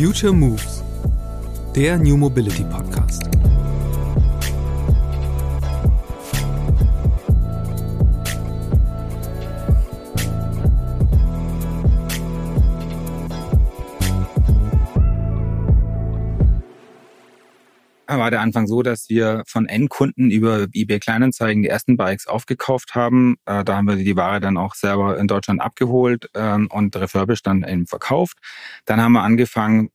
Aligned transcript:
Future 0.00 0.32
Moves, 0.32 0.82
der 1.76 1.98
New 1.98 2.16
Mobility 2.16 2.64
Podcast. 2.64 3.30
war 18.20 18.30
der 18.30 18.42
Anfang 18.42 18.68
so, 18.68 18.82
dass 18.82 19.08
wir 19.08 19.42
von 19.46 19.66
Endkunden 19.66 20.30
über 20.30 20.68
eBay 20.72 21.00
Kleinanzeigen 21.00 21.62
die 21.62 21.68
ersten 21.68 21.96
Bikes 21.96 22.28
aufgekauft 22.28 22.94
haben. 22.94 23.36
Äh, 23.46 23.64
da 23.64 23.76
haben 23.76 23.88
wir 23.88 23.96
die 23.96 24.14
Ware 24.14 24.40
dann 24.40 24.56
auch 24.56 24.74
selber 24.74 25.18
in 25.18 25.26
Deutschland 25.26 25.60
abgeholt 25.60 26.30
ähm, 26.34 26.68
und 26.70 26.94
refurbished 26.94 27.46
dann 27.46 27.64
eben 27.64 27.86
verkauft. 27.86 28.38
Dann 28.84 29.00
haben 29.00 29.12
wir 29.12 29.22
angefangen, 29.22 29.88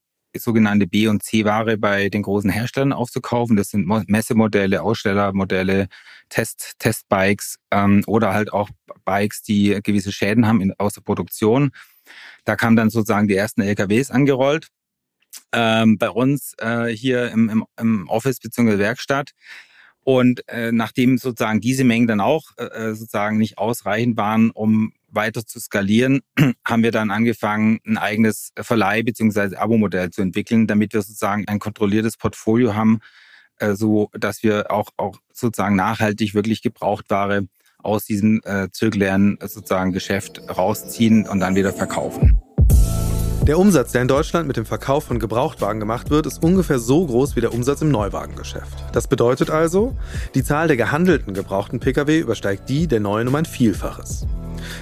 sogenannte 0.43 0.87
B- 0.87 1.07
und 1.07 1.23
C-Ware 1.23 1.77
bei 1.77 2.09
den 2.09 2.23
großen 2.23 2.49
Herstellern 2.49 2.93
aufzukaufen. 2.93 3.55
Das 3.55 3.69
sind 3.69 3.87
Messemodelle, 4.07 4.81
Ausstellermodelle, 4.81 5.87
Test, 6.29 6.73
Testbikes 6.79 7.57
ähm, 7.71 8.03
oder 8.07 8.33
halt 8.33 8.51
auch 8.53 8.69
Bikes, 9.05 9.41
die 9.41 9.79
gewisse 9.83 10.11
Schäden 10.11 10.47
haben 10.47 10.61
in, 10.61 10.73
aus 10.77 10.93
der 10.93 11.01
Produktion. 11.01 11.71
Da 12.43 12.55
kamen 12.55 12.75
dann 12.75 12.89
sozusagen 12.89 13.27
die 13.27 13.35
ersten 13.35 13.61
LKWs 13.61 14.11
angerollt 14.11 14.69
ähm, 15.51 15.97
bei 15.97 16.09
uns 16.09 16.53
äh, 16.59 16.87
hier 16.87 17.31
im, 17.31 17.49
im, 17.49 17.65
im 17.79 18.07
Office 18.07 18.39
bzw. 18.39 18.77
Werkstatt. 18.77 19.31
Und 20.03 20.47
äh, 20.49 20.71
nachdem 20.71 21.17
sozusagen 21.17 21.61
diese 21.61 21.83
Mengen 21.83 22.07
dann 22.07 22.21
auch 22.21 22.51
äh, 22.57 22.65
äh 22.65 22.93
sozusagen 22.93 23.37
nicht 23.37 23.57
ausreichend 23.57 24.17
waren, 24.17 24.51
um 24.51 24.93
weiter 25.15 25.45
zu 25.45 25.59
skalieren, 25.59 26.21
haben 26.65 26.83
wir 26.83 26.91
dann 26.91 27.11
angefangen, 27.11 27.79
ein 27.85 27.97
eigenes 27.97 28.51
Verleih 28.59 29.03
bzw. 29.03 29.55
Abo-Modell 29.55 30.11
zu 30.11 30.21
entwickeln, 30.21 30.67
damit 30.67 30.93
wir 30.93 31.01
sozusagen 31.01 31.47
ein 31.47 31.59
kontrolliertes 31.59 32.17
Portfolio 32.17 32.75
haben, 32.75 32.99
äh, 33.57 33.73
so 33.73 34.09
dass 34.13 34.43
wir 34.43 34.71
auch, 34.71 34.89
auch 34.97 35.19
sozusagen 35.33 35.75
nachhaltig 35.75 36.33
wirklich 36.33 36.61
Gebrauchtware 36.61 37.47
aus 37.79 38.05
diesem 38.05 38.41
äh, 38.43 38.69
zirkulären 38.71 39.37
sozusagen 39.41 39.91
Geschäft 39.91 40.41
rausziehen 40.49 41.27
und 41.27 41.39
dann 41.39 41.55
wieder 41.55 41.71
verkaufen. 41.71 42.39
Der 43.47 43.59
Umsatz, 43.59 43.91
der 43.91 44.01
in 44.01 44.07
Deutschland 44.07 44.47
mit 44.47 44.57
dem 44.57 44.65
Verkauf 44.65 45.03
von 45.03 45.19
Gebrauchtwagen 45.19 45.79
gemacht 45.79 46.09
wird, 46.09 46.25
ist 46.25 46.41
ungefähr 46.41 46.79
so 46.79 47.05
groß 47.05 47.35
wie 47.35 47.41
der 47.41 47.53
Umsatz 47.53 47.79
im 47.83 47.91
Neuwagengeschäft. 47.91 48.73
Das 48.91 49.07
bedeutet 49.07 49.51
also, 49.51 49.95
die 50.33 50.43
Zahl 50.43 50.67
der 50.67 50.77
gehandelten 50.77 51.35
gebrauchten 51.35 51.79
Pkw 51.79 52.17
übersteigt 52.17 52.67
die 52.69 52.87
der 52.87 53.01
neuen 53.01 53.27
um 53.27 53.35
ein 53.35 53.45
Vielfaches. 53.45 54.25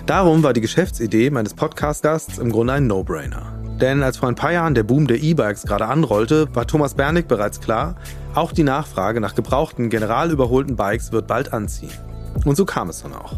Darum 0.06 0.44
war 0.44 0.54
die 0.54 0.62
Geschäftsidee 0.62 1.30
meines 1.30 1.54
Podcast-Gasts 1.54 2.38
im 2.38 2.52
Grunde 2.52 2.74
ein 2.74 2.88
No-Brainer. 2.88 3.54
Denn 3.82 4.04
als 4.04 4.18
vor 4.18 4.30
ein 4.30 4.36
paar 4.36 4.52
Jahren 4.52 4.76
der 4.76 4.84
Boom 4.84 5.08
der 5.08 5.22
E-Bikes 5.22 5.64
gerade 5.64 5.88
anrollte, 5.88 6.48
war 6.54 6.68
Thomas 6.68 6.94
Bernig 6.94 7.28
bereits 7.28 7.60
klar, 7.60 7.96
auch 8.36 8.52
die 8.52 8.64
Nachfrage 8.64 9.20
nach 9.20 9.36
gebrauchten, 9.36 9.90
general 9.90 10.32
überholten 10.32 10.76
Bikes 10.76 11.12
wird 11.12 11.28
bald 11.28 11.54
anziehen. 11.54 11.92
Und 12.46 12.56
so 12.56 12.66
kam 12.66 12.90
es 12.90 13.02
dann 13.02 13.14
auch. 13.14 13.34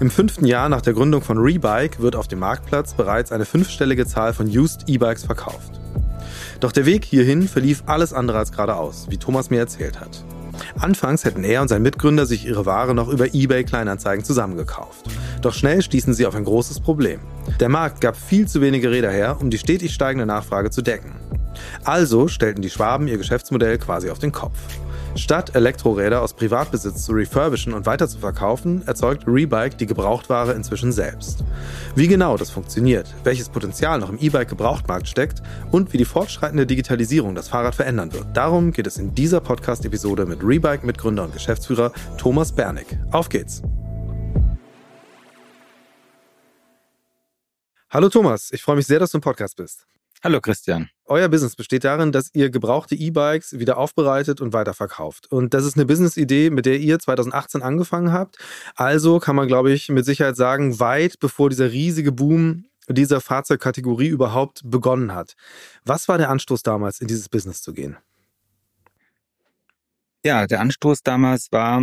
Im 0.00 0.10
fünften 0.10 0.46
Jahr 0.46 0.68
nach 0.68 0.82
der 0.82 0.92
Gründung 0.92 1.22
von 1.22 1.38
Rebike 1.38 2.00
wird 2.00 2.16
auf 2.16 2.28
dem 2.28 2.38
Marktplatz 2.38 2.94
bereits 2.94 3.32
eine 3.32 3.44
fünfstellige 3.44 4.06
Zahl 4.06 4.32
von 4.32 4.46
Used 4.46 4.88
E-Bikes 4.88 5.24
verkauft. 5.24 5.80
Doch 6.60 6.72
der 6.72 6.86
Weg 6.86 7.04
hierhin 7.04 7.48
verlief 7.48 7.82
alles 7.86 8.12
andere 8.12 8.38
als 8.38 8.52
geradeaus, 8.52 9.06
wie 9.10 9.18
Thomas 9.18 9.50
mir 9.50 9.58
erzählt 9.58 10.00
hat. 10.00 10.24
Anfangs 10.78 11.24
hätten 11.24 11.44
er 11.44 11.62
und 11.62 11.68
sein 11.68 11.82
Mitgründer 11.82 12.26
sich 12.26 12.46
ihre 12.46 12.66
Ware 12.66 12.94
noch 12.94 13.08
über 13.08 13.34
eBay 13.34 13.64
Kleinanzeigen 13.64 14.24
zusammengekauft. 14.24 15.06
Doch 15.42 15.54
schnell 15.54 15.82
stießen 15.82 16.14
sie 16.14 16.26
auf 16.26 16.34
ein 16.34 16.44
großes 16.44 16.80
Problem. 16.80 17.20
Der 17.60 17.68
Markt 17.68 18.00
gab 18.00 18.16
viel 18.16 18.48
zu 18.48 18.60
wenige 18.60 18.90
Räder 18.90 19.10
her, 19.10 19.38
um 19.40 19.50
die 19.50 19.58
stetig 19.58 19.94
steigende 19.94 20.26
Nachfrage 20.26 20.70
zu 20.70 20.82
decken. 20.82 21.12
Also 21.84 22.28
stellten 22.28 22.62
die 22.62 22.70
Schwaben 22.70 23.08
ihr 23.08 23.18
Geschäftsmodell 23.18 23.78
quasi 23.78 24.10
auf 24.10 24.18
den 24.18 24.32
Kopf. 24.32 24.58
Statt 25.16 25.54
Elektroräder 25.54 26.20
aus 26.20 26.34
Privatbesitz 26.34 27.06
zu 27.06 27.12
refurbischen 27.12 27.72
und 27.72 27.86
weiter 27.86 28.06
zu 28.06 28.18
verkaufen, 28.18 28.86
erzeugt 28.86 29.24
Rebike 29.26 29.74
die 29.76 29.86
Gebrauchtware 29.86 30.52
inzwischen 30.52 30.92
selbst. 30.92 31.42
Wie 31.94 32.06
genau 32.06 32.36
das 32.36 32.50
funktioniert, 32.50 33.14
welches 33.24 33.48
Potenzial 33.48 33.98
noch 33.98 34.10
im 34.10 34.18
E-Bike-Gebrauchtmarkt 34.18 35.08
steckt 35.08 35.42
und 35.72 35.94
wie 35.94 35.96
die 35.96 36.04
fortschreitende 36.04 36.66
Digitalisierung 36.66 37.34
das 37.34 37.48
Fahrrad 37.48 37.74
verändern 37.74 38.12
wird, 38.12 38.26
darum 38.34 38.72
geht 38.72 38.86
es 38.86 38.98
in 38.98 39.14
dieser 39.14 39.40
Podcast-Episode 39.40 40.26
mit 40.26 40.42
Rebike-Mitgründer 40.42 41.24
und 41.24 41.32
Geschäftsführer 41.32 41.92
Thomas 42.18 42.52
Bernig. 42.52 42.86
Auf 43.10 43.30
geht's! 43.30 43.62
Hallo 47.88 48.10
Thomas, 48.10 48.50
ich 48.52 48.62
freue 48.62 48.76
mich 48.76 48.86
sehr, 48.86 48.98
dass 48.98 49.12
du 49.12 49.18
im 49.18 49.22
Podcast 49.22 49.56
bist. 49.56 49.86
Hallo 50.24 50.40
Christian. 50.40 50.88
Euer 51.04 51.28
Business 51.28 51.56
besteht 51.56 51.84
darin, 51.84 52.10
dass 52.10 52.34
ihr 52.34 52.50
gebrauchte 52.50 52.94
E-Bikes 52.94 53.58
wieder 53.58 53.76
aufbereitet 53.76 54.40
und 54.40 54.52
weiterverkauft. 54.52 55.30
Und 55.30 55.52
das 55.54 55.64
ist 55.64 55.76
eine 55.76 55.84
Business-Idee, 55.84 56.50
mit 56.50 56.66
der 56.66 56.78
ihr 56.78 56.98
2018 56.98 57.62
angefangen 57.62 58.12
habt. 58.12 58.38
Also 58.74 59.20
kann 59.20 59.36
man, 59.36 59.46
glaube 59.46 59.72
ich, 59.72 59.88
mit 59.90 60.04
Sicherheit 60.04 60.36
sagen, 60.36 60.80
weit 60.80 61.20
bevor 61.20 61.50
dieser 61.50 61.70
riesige 61.70 62.12
Boom 62.12 62.64
dieser 62.88 63.20
Fahrzeugkategorie 63.20 64.08
überhaupt 64.08 64.62
begonnen 64.64 65.14
hat. 65.14 65.34
Was 65.84 66.08
war 66.08 66.18
der 66.18 66.30
Anstoß 66.30 66.62
damals, 66.62 67.00
in 67.00 67.08
dieses 67.08 67.28
Business 67.28 67.60
zu 67.60 67.72
gehen? 67.72 67.96
Ja, 70.24 70.46
der 70.46 70.60
Anstoß 70.60 71.02
damals 71.02 71.52
war, 71.52 71.82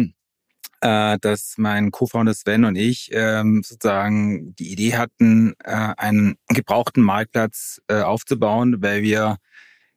äh, 0.84 1.18
dass 1.22 1.56
mein 1.58 1.92
Co-Founder 1.92 2.34
Sven 2.34 2.66
und 2.66 2.76
ich 2.76 3.10
ähm, 3.14 3.64
sozusagen 3.64 4.54
die 4.56 4.74
Idee 4.74 4.98
hatten, 4.98 5.54
äh, 5.64 5.94
einen 5.98 6.36
gebrauchten 6.50 7.02
Marktplatz 7.02 7.82
äh, 7.88 8.02
aufzubauen, 8.02 8.82
weil 8.82 9.02
wir 9.02 9.38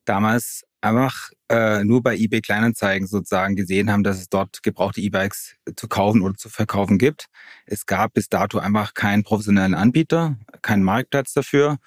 damals 0.05 0.63
einfach 0.81 1.31
äh, 1.49 1.83
nur 1.83 2.05
bei 2.05 2.17
eBay 2.17 2.41
Kleinanzeigen 2.41 3.09
sozusagen 3.09 3.57
gesehen 3.57 3.91
haben, 3.91 4.05
dass 4.05 4.19
es 4.19 4.29
dort 4.29 4.63
gebrauchte 4.63 5.01
E-Bikes 5.01 5.57
zu 5.75 5.89
kaufen 5.89 6.23
oder 6.23 6.35
zu 6.37 6.49
verkaufen 6.49 6.99
gibt. 6.99 7.27
Es 7.67 7.87
gab 7.87 8.15
bis 8.15 8.29
dato 8.29 8.59
einfach 8.59 8.95
keinen 8.95 9.25
professionellen 9.25 9.75
Anbieter, 9.75 10.37
keinen 10.63 10.85
Marktplatz 10.85 11.33
dafür. 11.33 11.79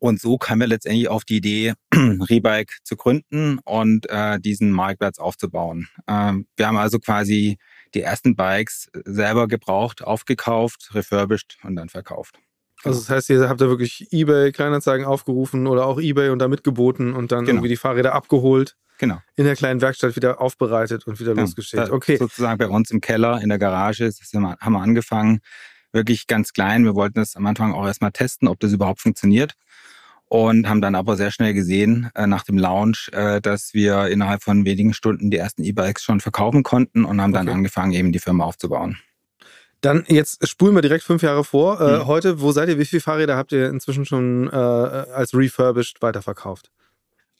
Und 0.00 0.20
so 0.20 0.36
kamen 0.36 0.60
wir 0.60 0.68
letztendlich 0.68 1.08
auf 1.08 1.24
die 1.24 1.38
Idee, 1.38 1.72
Rebike 1.94 2.74
zu 2.84 2.96
gründen 2.96 3.58
und 3.64 4.08
äh, 4.10 4.38
diesen 4.38 4.70
Marktplatz 4.70 5.18
aufzubauen. 5.18 5.88
Ähm, 6.06 6.46
wir 6.56 6.66
haben 6.66 6.76
also 6.76 6.98
quasi 6.98 7.58
die 7.94 8.02
ersten 8.02 8.36
Bikes 8.36 8.90
selber 9.04 9.48
gebraucht, 9.48 10.02
aufgekauft, 10.02 10.90
refurbished 10.94 11.58
und 11.62 11.76
dann 11.76 11.88
verkauft. 11.88 12.38
Also 12.84 13.00
das 13.00 13.10
heißt, 13.10 13.30
ihr 13.30 13.48
habt 13.48 13.60
da 13.60 13.68
wirklich 13.68 14.06
eBay 14.12 14.52
Kleinanzeigen 14.52 15.04
aufgerufen 15.04 15.66
oder 15.66 15.86
auch 15.86 16.00
eBay 16.00 16.30
und 16.30 16.38
da 16.38 16.48
mitgeboten 16.48 17.14
und 17.14 17.32
dann 17.32 17.40
genau. 17.44 17.56
irgendwie 17.56 17.68
die 17.68 17.76
Fahrräder 17.76 18.14
abgeholt. 18.14 18.76
Genau. 18.98 19.18
In 19.36 19.44
der 19.44 19.56
kleinen 19.56 19.80
Werkstatt 19.80 20.16
wieder 20.16 20.40
aufbereitet 20.40 21.06
und 21.06 21.20
wieder 21.20 21.34
ja, 21.34 21.40
losgeschickt. 21.40 21.90
Okay. 21.90 22.16
Sozusagen 22.16 22.58
bei 22.58 22.68
uns 22.68 22.90
im 22.90 23.00
Keller, 23.00 23.40
in 23.40 23.48
der 23.48 23.58
Garage, 23.58 24.04
das 24.04 24.20
haben 24.32 24.72
wir 24.72 24.80
angefangen. 24.80 25.40
Wirklich 25.92 26.26
ganz 26.26 26.52
klein. 26.52 26.84
Wir 26.84 26.94
wollten 26.94 27.18
das 27.18 27.34
am 27.34 27.46
Anfang 27.46 27.72
auch 27.72 27.86
erstmal 27.86 28.12
testen, 28.12 28.46
ob 28.46 28.60
das 28.60 28.72
überhaupt 28.72 29.00
funktioniert 29.00 29.54
und 30.28 30.68
haben 30.68 30.80
dann 30.80 30.94
aber 30.94 31.16
sehr 31.16 31.30
schnell 31.30 31.54
gesehen 31.54 32.10
äh, 32.14 32.26
nach 32.26 32.44
dem 32.44 32.58
Launch, 32.58 33.10
äh, 33.12 33.40
dass 33.40 33.74
wir 33.74 34.08
innerhalb 34.08 34.42
von 34.42 34.64
wenigen 34.64 34.92
Stunden 34.92 35.30
die 35.30 35.38
ersten 35.38 35.64
E-Bikes 35.64 36.02
schon 36.02 36.20
verkaufen 36.20 36.62
konnten 36.62 37.04
und 37.04 37.20
haben 37.20 37.34
okay. 37.34 37.46
dann 37.46 37.54
angefangen, 37.54 37.92
eben 37.92 38.12
die 38.12 38.18
Firma 38.18 38.44
aufzubauen. 38.44 38.98
Dann 39.80 40.04
jetzt 40.08 40.46
spulen 40.46 40.74
wir 40.74 40.82
direkt 40.82 41.04
fünf 41.04 41.22
Jahre 41.22 41.44
vor. 41.44 41.80
Äh, 41.80 41.98
mhm. 41.98 42.06
Heute, 42.06 42.40
wo 42.40 42.52
seid 42.52 42.68
ihr? 42.68 42.78
Wie 42.78 42.84
viele 42.84 43.00
Fahrräder 43.00 43.36
habt 43.36 43.52
ihr 43.52 43.68
inzwischen 43.68 44.04
schon 44.04 44.48
äh, 44.48 44.56
als 44.56 45.34
refurbished 45.34 46.02
weiterverkauft? 46.02 46.70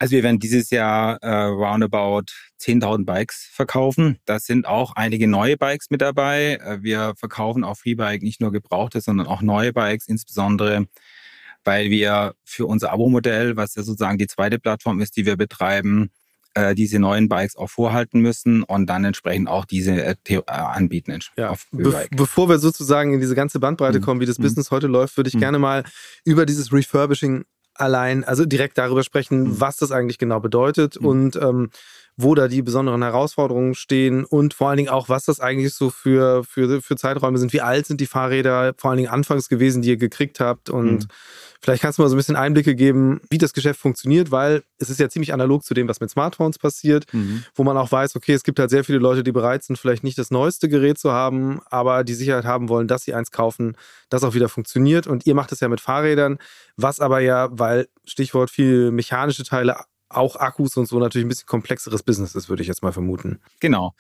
Also 0.01 0.13
wir 0.13 0.23
werden 0.23 0.39
dieses 0.39 0.71
Jahr 0.71 1.21
äh, 1.23 1.29
roundabout 1.29 2.27
10.000 2.61 3.05
Bikes 3.05 3.49
verkaufen. 3.53 4.19
Da 4.27 4.39
sind 4.39 4.65
auch 4.65 4.93
einige 4.95 5.27
neue 5.27 5.57
Bikes 5.57 5.91
mit 5.91 6.01
dabei. 6.01 6.61
Äh, 6.65 6.83
wir 6.83 7.15
verkaufen 7.17 7.65
auf 7.65 7.81
Freebike 7.81 8.25
nicht 8.25 8.41
nur 8.41 8.53
gebrauchte, 8.53 9.01
sondern 9.01 9.27
auch 9.27 9.43
neue 9.43 9.73
Bikes, 9.73 10.07
insbesondere 10.07 10.87
weil 11.65 11.91
wir 11.91 12.35
für 12.45 12.67
unser 12.67 12.93
Abo-Modell, 12.93 13.57
was 13.57 13.75
ja 13.75 13.83
sozusagen 13.83 14.19
die 14.19 14.27
zweite 14.27 14.59
Plattform 14.59 15.01
ist, 15.01 15.17
die 15.17 15.27
wir 15.27 15.37
betreiben, 15.37 16.11
äh, 16.55 16.75
diese 16.75 16.99
neuen 16.99 17.29
Bikes 17.29 17.57
auch 17.57 17.71
vorhalten 17.71 18.21
müssen 18.21 18.63
und 18.63 18.87
dann 18.87 19.05
entsprechend 19.05 19.49
auch 19.49 19.65
diese 19.65 19.93
äh, 20.03 20.17
äh 20.29 20.43
anbieten. 20.47 21.19
Ja. 21.37 21.55
Be 21.71 22.07
bevor 22.11 22.49
wir 22.49 22.59
sozusagen 22.59 23.15
in 23.15 23.21
diese 23.21 23.35
ganze 23.35 23.61
Bandbreite 23.61 23.99
mhm. 23.99 24.03
kommen, 24.03 24.21
wie 24.21 24.27
das 24.27 24.39
mhm. 24.39 24.45
Business 24.45 24.71
heute 24.71 24.87
läuft, 24.87 25.17
würde 25.17 25.29
ich 25.29 25.35
mhm. 25.35 25.41
gerne 25.41 25.59
mal 25.59 25.85
über 26.25 26.47
dieses 26.47 26.73
Refurbishing 26.73 27.45
allein, 27.75 28.25
also 28.25 28.45
direkt 28.45 28.77
darüber 28.79 29.05
sprechen, 29.05 29.43
mhm. 29.43 29.61
was 29.61 29.77
das 29.77 29.93
eigentlich 29.93 30.19
genau 30.19 30.41
bedeutet 30.41 31.01
mhm. 31.01 31.07
und 31.07 31.37
ähm, 31.37 31.71
wo 32.17 32.35
da 32.35 32.49
die 32.49 32.63
besonderen 32.63 33.03
Herausforderungen 33.03 33.77
stehen 33.77 34.25
und 34.25 34.53
vor 34.53 34.69
allen 34.69 34.79
Dingen 34.79 34.89
auch, 34.89 35.09
was 35.09 35.25
das 35.25 35.39
eigentlich 35.39 35.73
so 35.75 35.89
für, 35.89 36.43
für, 36.43 36.83
für 36.83 36.97
Zeiträume 36.97 37.39
sind. 37.39 37.53
Wie 37.53 37.61
alt 37.61 37.87
sind 37.87 38.01
die 38.01 38.07
Fahrräder 38.07 38.75
vor 38.77 38.91
allen 38.91 38.99
Dingen 38.99 39.11
anfangs 39.11 39.49
gewesen, 39.49 39.83
die 39.83 39.91
ihr 39.91 39.97
gekriegt 39.97 40.41
habt 40.41 40.69
und 40.69 41.05
mhm. 41.05 41.09
Vielleicht 41.61 41.83
kannst 41.83 41.99
du 41.99 42.03
mal 42.03 42.09
so 42.09 42.15
ein 42.15 42.19
bisschen 42.19 42.37
Einblicke 42.37 42.75
geben, 42.75 43.21
wie 43.31 43.39
das 43.39 43.53
Geschäft 43.53 43.81
funktioniert, 43.81 44.31
weil 44.31 44.63
es 44.79 44.91
ist 44.91 45.01
ja 45.01 45.09
ziemlich 45.09 45.33
analog 45.33 45.65
zu 45.65 45.75
dem, 45.75 45.89
was 45.89 46.01
mit 46.01 46.11
Smartphones 46.11 46.59
passiert, 46.59 47.13
mhm. 47.13 47.45
wo 47.55 47.65
man 47.65 47.77
auch 47.77 47.91
weiß, 47.91 48.15
okay, 48.15 48.33
es 48.33 48.45
gibt 48.45 48.61
halt 48.61 48.71
sehr 48.71 48.85
viele 48.85 48.99
Leute, 48.99 49.25
die 49.25 49.33
bereit 49.33 49.65
sind, 49.65 49.77
vielleicht 49.77 50.05
nicht 50.05 50.19
das 50.19 50.31
neueste 50.31 50.69
Gerät 50.69 50.99
zu 50.99 51.13
haben, 51.13 51.61
aber 51.67 52.05
die 52.05 52.15
Sicherheit 52.15 52.45
haben 52.45 52.69
wollen, 52.69 52.87
dass 52.87 53.03
sie 53.03 53.15
eins 53.15 53.33
kaufen, 53.33 53.77
das 54.09 54.23
auch 54.23 54.35
wieder 54.35 54.49
funktioniert. 54.49 55.07
Und 55.07 55.27
ihr 55.27 55.35
macht 55.35 55.51
es 55.51 55.61
ja 55.61 55.69
mit 55.69 55.81
Fahrrädern, 55.81 56.39
was 56.77 57.01
aber 57.01 57.21
ja, 57.21 57.49
weil 57.51 57.89
Stichwort 58.05 58.51
viel 58.51 58.93
mechanische 58.93 59.45
Teile, 59.45 59.77
auch 60.11 60.37
Akkus 60.37 60.77
und 60.77 60.87
so 60.87 60.99
natürlich 60.99 61.27
ein 61.27 61.29
bisschen 61.29 61.47
komplexeres 61.47 62.03
Business 62.03 62.35
ist, 62.35 62.49
würde 62.49 62.63
ich 62.63 62.69
jetzt 62.69 62.83
mal 62.83 62.93
vermuten. 62.93 63.41
Genau. 63.61 63.95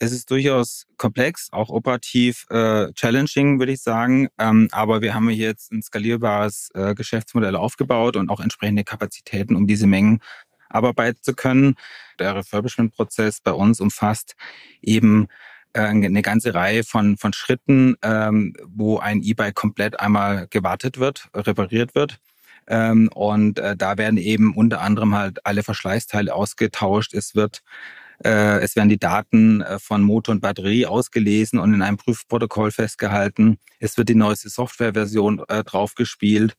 Es 0.00 0.12
ist 0.12 0.30
durchaus 0.30 0.86
komplex, 0.96 1.48
auch 1.52 1.70
operativ 1.70 2.46
äh, 2.50 2.92
challenging, 2.92 3.58
würde 3.58 3.72
ich 3.72 3.82
sagen. 3.82 4.28
Ähm, 4.38 4.68
aber 4.70 5.02
wir 5.02 5.14
haben 5.14 5.28
hier 5.28 5.48
jetzt 5.48 5.72
ein 5.72 5.82
skalierbares 5.82 6.70
äh, 6.74 6.94
Geschäftsmodell 6.94 7.56
aufgebaut 7.56 8.16
und 8.16 8.30
auch 8.30 8.40
entsprechende 8.40 8.84
Kapazitäten, 8.84 9.56
um 9.56 9.66
diese 9.66 9.88
Mengen 9.88 10.20
abarbeiten 10.68 11.20
zu 11.22 11.34
können. 11.34 11.74
Der 12.18 12.36
Refurbishment-Prozess 12.36 13.40
bei 13.40 13.52
uns 13.52 13.80
umfasst 13.80 14.36
eben 14.82 15.26
äh, 15.72 15.80
eine 15.80 16.22
ganze 16.22 16.54
Reihe 16.54 16.84
von, 16.84 17.16
von 17.16 17.32
Schritten, 17.32 17.96
ähm, 18.02 18.54
wo 18.66 18.98
ein 18.98 19.22
E-Bike 19.22 19.54
komplett 19.54 19.98
einmal 19.98 20.46
gewartet 20.48 20.98
wird, 20.98 21.28
repariert 21.34 21.94
wird. 21.94 22.20
Ähm, 22.68 23.08
und 23.14 23.58
äh, 23.58 23.76
da 23.76 23.96
werden 23.98 24.18
eben 24.18 24.54
unter 24.54 24.80
anderem 24.80 25.14
halt 25.14 25.44
alle 25.44 25.62
Verschleißteile 25.62 26.34
ausgetauscht. 26.34 27.14
Es 27.14 27.34
wird 27.34 27.62
äh, 28.24 28.60
es 28.60 28.74
werden 28.76 28.88
die 28.88 28.98
Daten 28.98 29.60
äh, 29.60 29.78
von 29.78 30.02
Motor 30.02 30.34
und 30.34 30.40
Batterie 30.40 30.86
ausgelesen 30.86 31.58
und 31.58 31.74
in 31.74 31.82
einem 31.82 31.96
Prüfprotokoll 31.96 32.72
festgehalten. 32.72 33.58
Es 33.78 33.96
wird 33.96 34.08
die 34.08 34.14
neueste 34.14 34.48
Softwareversion 34.48 35.42
äh, 35.48 35.64
draufgespielt. 35.64 36.54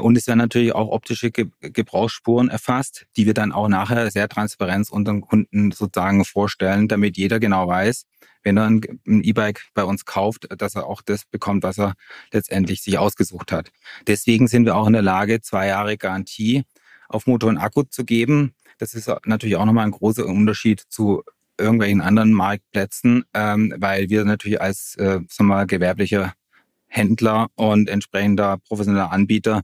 Und 0.00 0.16
es 0.16 0.28
werden 0.28 0.38
natürlich 0.38 0.72
auch 0.72 0.88
optische 0.92 1.32
Gebrauchsspuren 1.32 2.48
erfasst, 2.48 3.06
die 3.16 3.26
wir 3.26 3.34
dann 3.34 3.50
auch 3.50 3.66
nachher 3.66 4.08
sehr 4.12 4.28
transparent 4.28 4.88
unseren 4.88 5.20
Kunden 5.20 5.72
sozusagen 5.72 6.24
vorstellen, 6.24 6.86
damit 6.86 7.16
jeder 7.16 7.40
genau 7.40 7.66
weiß, 7.66 8.06
wenn 8.44 8.56
er 8.56 8.66
ein 8.66 8.82
E-Bike 9.04 9.62
bei 9.74 9.82
uns 9.82 10.04
kauft, 10.04 10.46
dass 10.56 10.76
er 10.76 10.86
auch 10.86 11.02
das 11.02 11.24
bekommt, 11.24 11.64
was 11.64 11.78
er 11.78 11.94
letztendlich 12.32 12.82
sich 12.82 12.98
ausgesucht 12.98 13.50
hat. 13.50 13.72
Deswegen 14.06 14.46
sind 14.46 14.64
wir 14.64 14.76
auch 14.76 14.86
in 14.86 14.92
der 14.92 15.02
Lage, 15.02 15.40
zwei 15.40 15.66
Jahre 15.66 15.98
Garantie 15.98 16.62
auf 17.08 17.26
Motor 17.26 17.50
und 17.50 17.58
Akku 17.58 17.82
zu 17.82 18.04
geben. 18.04 18.54
Das 18.78 18.94
ist 18.94 19.10
natürlich 19.26 19.56
auch 19.56 19.64
nochmal 19.64 19.86
ein 19.86 19.92
großer 19.92 20.26
Unterschied 20.26 20.80
zu 20.88 21.22
irgendwelchen 21.58 22.00
anderen 22.00 22.32
Marktplätzen, 22.32 23.24
ähm, 23.32 23.74
weil 23.78 24.10
wir 24.10 24.24
natürlich 24.24 24.60
als 24.60 24.96
äh, 24.96 25.20
sagen 25.28 25.28
wir 25.38 25.44
mal, 25.44 25.66
gewerblicher 25.66 26.34
Händler 26.86 27.48
und 27.54 27.88
entsprechender 27.88 28.58
professioneller 28.58 29.12
Anbieter 29.12 29.62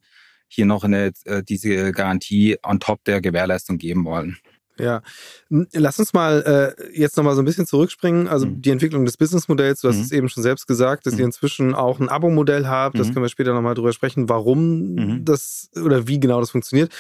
hier 0.49 0.67
noch 0.67 0.85
eine, 0.85 1.13
äh, 1.25 1.43
diese 1.43 1.93
Garantie 1.93 2.59
on 2.65 2.81
top 2.81 3.05
der 3.05 3.21
Gewährleistung 3.21 3.79
geben 3.79 4.05
wollen. 4.05 4.37
Ja, 4.79 5.03
lass 5.49 5.99
uns 5.99 6.15
mal 6.15 6.75
äh, 6.79 6.99
jetzt 6.99 7.17
nochmal 7.17 7.35
so 7.35 7.43
ein 7.43 7.45
bisschen 7.45 7.67
zurückspringen. 7.67 8.29
Also 8.29 8.47
mhm. 8.47 8.63
die 8.63 8.71
Entwicklung 8.71 9.05
des 9.05 9.17
Businessmodells, 9.17 9.83
du 9.83 9.89
hast 9.89 9.97
mhm. 9.97 10.03
es 10.03 10.13
eben 10.13 10.29
schon 10.29 10.43
selbst 10.43 10.67
gesagt, 10.67 11.07
dass 11.07 11.15
mhm. 11.15 11.21
ihr 11.21 11.25
inzwischen 11.27 11.75
auch 11.75 12.01
ein 12.01 12.09
Abo-Modell 12.09 12.67
habt. 12.67 12.99
Das 12.99 13.09
mhm. 13.09 13.15
können 13.15 13.25
wir 13.25 13.29
später 13.29 13.53
nochmal 13.53 13.75
drüber 13.75 13.93
sprechen, 13.93 14.29
warum 14.29 14.95
mhm. 14.95 15.25
das 15.25 15.71
oder 15.77 16.09
wie 16.09 16.19
genau 16.19 16.41
das 16.41 16.51
funktioniert. 16.51 16.93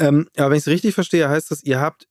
Ähm, 0.00 0.28
aber 0.36 0.50
wenn 0.50 0.56
ich 0.56 0.64
es 0.64 0.68
richtig 0.68 0.94
verstehe, 0.94 1.28
heißt 1.28 1.50
das, 1.50 1.62
ihr 1.62 1.80
habt 1.80 2.06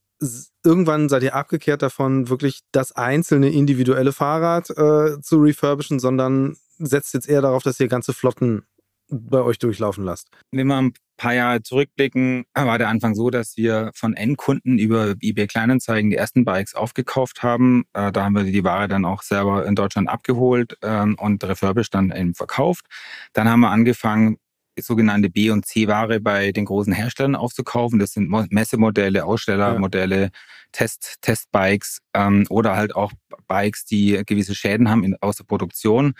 irgendwann 0.65 1.09
seid 1.09 1.23
ihr 1.23 1.35
abgekehrt 1.35 1.81
davon, 1.81 2.29
wirklich 2.29 2.61
das 2.71 2.91
einzelne 2.91 3.49
individuelle 3.49 4.11
Fahrrad 4.11 4.69
äh, 4.71 5.21
zu 5.21 5.37
refurbischen, 5.37 5.99
sondern 5.99 6.57
setzt 6.77 7.13
jetzt 7.13 7.29
eher 7.29 7.41
darauf, 7.41 7.63
dass 7.63 7.79
ihr 7.79 7.87
ganze 7.87 8.13
Flotten 8.13 8.63
bei 9.09 9.41
euch 9.41 9.59
durchlaufen 9.59 10.03
lasst. 10.03 10.29
Wenn 10.51 10.67
wir 10.67 10.77
ein 10.77 10.93
paar 11.17 11.33
Jahre 11.33 11.61
zurückblicken, 11.61 12.45
war 12.53 12.77
der 12.77 12.89
Anfang 12.89 13.15
so, 13.15 13.29
dass 13.29 13.57
wir 13.57 13.91
von 13.95 14.13
Endkunden 14.13 14.77
über 14.77 15.15
eBay 15.19 15.47
Kleinanzeigen 15.47 16.09
die 16.09 16.15
ersten 16.15 16.45
Bikes 16.45 16.75
aufgekauft 16.75 17.41
haben. 17.41 17.85
Äh, 17.93 18.11
da 18.11 18.23
haben 18.23 18.35
wir 18.35 18.43
die 18.43 18.63
Ware 18.63 18.87
dann 18.87 19.05
auch 19.05 19.23
selber 19.23 19.65
in 19.65 19.75
Deutschland 19.75 20.09
abgeholt 20.09 20.77
ähm, 20.81 21.15
und 21.19 21.43
refurbished 21.43 21.93
dann 21.93 22.11
eben 22.11 22.35
verkauft. 22.35 22.85
Dann 23.33 23.49
haben 23.49 23.61
wir 23.61 23.71
angefangen, 23.71 24.37
sogenannte 24.85 25.29
B- 25.29 25.51
und 25.51 25.65
C-Ware 25.65 26.19
bei 26.19 26.51
den 26.51 26.65
großen 26.65 26.93
Herstellern 26.93 27.35
aufzukaufen. 27.35 27.99
Das 27.99 28.13
sind 28.13 28.29
Messemodelle, 28.51 29.25
Ausstellermodelle, 29.25 30.21
ja. 30.23 30.29
Test, 30.71 31.17
Testbikes 31.21 31.99
ähm, 32.13 32.45
oder 32.49 32.75
halt 32.75 32.95
auch 32.95 33.11
Bikes, 33.47 33.85
die 33.85 34.21
gewisse 34.25 34.55
Schäden 34.55 34.89
haben 34.89 35.03
in, 35.03 35.15
aus 35.21 35.37
der 35.37 35.45
Produktion. 35.45 36.13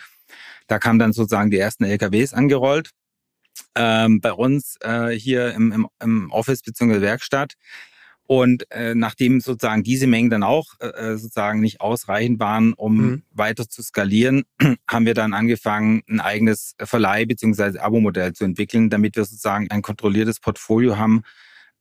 Da 0.67 0.79
kamen 0.79 1.00
dann 1.00 1.13
sozusagen 1.13 1.51
die 1.51 1.59
ersten 1.59 1.83
LKWs 1.83 2.33
angerollt. 2.33 2.91
Ähm, 3.75 4.21
bei 4.21 4.31
uns 4.31 4.77
äh, 4.81 5.09
hier 5.09 5.53
im, 5.53 5.71
im, 5.71 5.88
im 6.01 6.31
Office 6.31 6.61
bzw. 6.61 7.01
Werkstatt 7.01 7.56
und 8.31 8.70
äh, 8.70 8.94
nachdem 8.94 9.42
sozusagen 9.42 9.81
diese 9.81 10.06
Mengen 10.06 10.30
dann 10.30 10.44
auch 10.44 10.76
äh, 10.80 10.86
äh, 10.90 11.18
sozusagen 11.18 11.62
nicht 11.62 11.81
ausreichend 11.81 12.40
waren, 12.40 12.74
um 12.74 12.98
mhm. 12.98 13.24
weiter 13.31 13.68
zu 13.68 13.81
skalieren, 13.81 14.44
haben 14.88 15.08
wir 15.08 15.16
dann 15.16 15.34
angefangen, 15.34 16.04
ein 16.08 16.20
eigenes 16.20 16.76
Verleih- 16.78 17.26
bzw. 17.26 17.80
Abo-Modell 17.80 18.34
zu 18.34 18.44
entwickeln, 18.44 18.92
damit 18.92 19.16
wir 19.16 19.26
sozusagen 19.26 19.72
ein 19.72 19.81
kontrolliertes 19.81 20.40
Portfolio 20.40 20.96
haben, 20.96 21.24